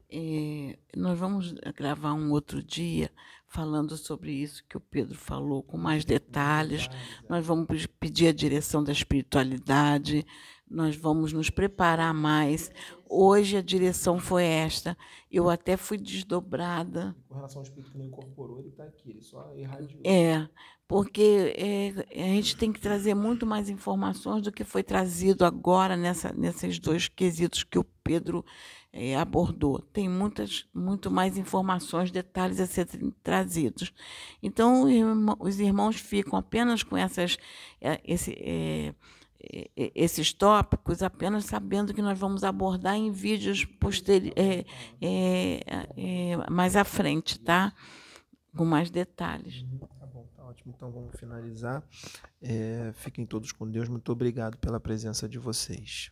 é, 0.10 0.78
nós 0.96 1.20
vamos 1.20 1.54
gravar 1.76 2.14
um 2.14 2.32
outro 2.32 2.64
dia 2.64 3.12
falando 3.48 3.98
sobre 3.98 4.32
isso 4.32 4.64
que 4.68 4.78
o 4.78 4.82
Pedro 4.82 5.18
falou, 5.18 5.64
com 5.64 5.78
mais 5.78 6.06
detalhes. 6.06 6.90
Nós 7.30 7.46
vamos 7.46 7.86
pedir 8.00 8.28
a 8.28 8.34
direção 8.34 8.84
da 8.84 8.92
espiritualidade, 8.92 10.26
nós 10.70 10.96
vamos 10.96 11.32
nos 11.34 11.50
preparar 11.50 12.14
mais. 12.14 12.70
Hoje 13.10 13.58
a 13.58 13.62
direção 13.62 14.20
foi 14.20 14.44
esta. 14.44 14.98
Eu 15.32 15.50
até 15.50 15.78
fui 15.78 15.98
desdobrada. 15.98 17.16
Com 17.28 17.36
relação 17.36 17.60
ao 17.60 17.64
espírito 17.64 17.92
que 17.92 17.98
não 17.98 18.06
incorporou, 18.06 18.60
ele 18.60 18.70
está 18.70 18.84
aqui, 18.84 19.12
ele 19.12 19.22
só 19.22 19.54
irradiou. 19.56 20.02
É, 20.04 20.48
porque 20.88 21.54
é, 21.58 22.24
a 22.24 22.28
gente 22.28 22.56
tem 22.56 22.72
que 22.72 22.80
trazer 22.80 23.14
muito 23.14 23.46
mais 23.46 23.70
informações 23.70 24.42
do 24.42 24.52
que 24.52 24.64
foi 24.64 24.84
trazido 24.84 25.46
agora 25.46 25.98
nessa, 25.98 26.34
nesses 26.34 26.80
dois 26.80 27.08
quesitos 27.08 27.64
que 27.64 27.80
o 27.80 27.84
Pedro 28.04 28.44
é, 28.92 29.16
abordou. 29.16 29.80
Tem 29.80 30.10
muitas, 30.10 30.66
muito 30.74 31.12
mais 31.12 31.38
informações, 31.38 32.12
detalhes 32.12 32.60
a 32.60 32.66
serem 32.66 33.14
trazidos. 33.22 33.94
Então, 34.42 34.86
os 35.40 35.60
irmãos 35.60 35.98
ficam 35.98 36.40
apenas 36.40 36.84
com 36.84 36.96
essas, 36.96 37.38
esse, 38.04 38.34
é, 38.40 38.94
esses 39.76 40.34
tópicos, 40.34 41.04
apenas 41.04 41.46
sabendo 41.46 41.94
que 41.94 42.02
nós 42.02 42.18
vamos 42.18 42.44
abordar 42.44 42.96
em 42.96 43.12
vídeos 43.12 43.66
posteriores, 43.66 44.66
é, 45.02 46.38
mais 46.50 46.76
à 46.76 46.84
frente, 46.84 47.40
tá? 47.40 47.74
com 48.58 48.66
mais 48.66 48.90
detalhes. 48.90 49.62
Uhum, 49.62 49.78
tá 49.78 50.06
bom, 50.08 50.28
tá 50.36 50.44
ótimo. 50.44 50.74
Então 50.76 50.92
vamos 50.92 51.16
finalizar. 51.18 51.84
É, 52.42 52.92
fiquem 52.96 53.26
todos 53.26 53.52
com 53.52 53.70
Deus. 53.70 53.88
Muito 53.88 54.12
obrigado 54.12 54.58
pela 54.58 54.80
presença 54.80 55.30
de 55.30 55.38
vocês. 55.38 56.12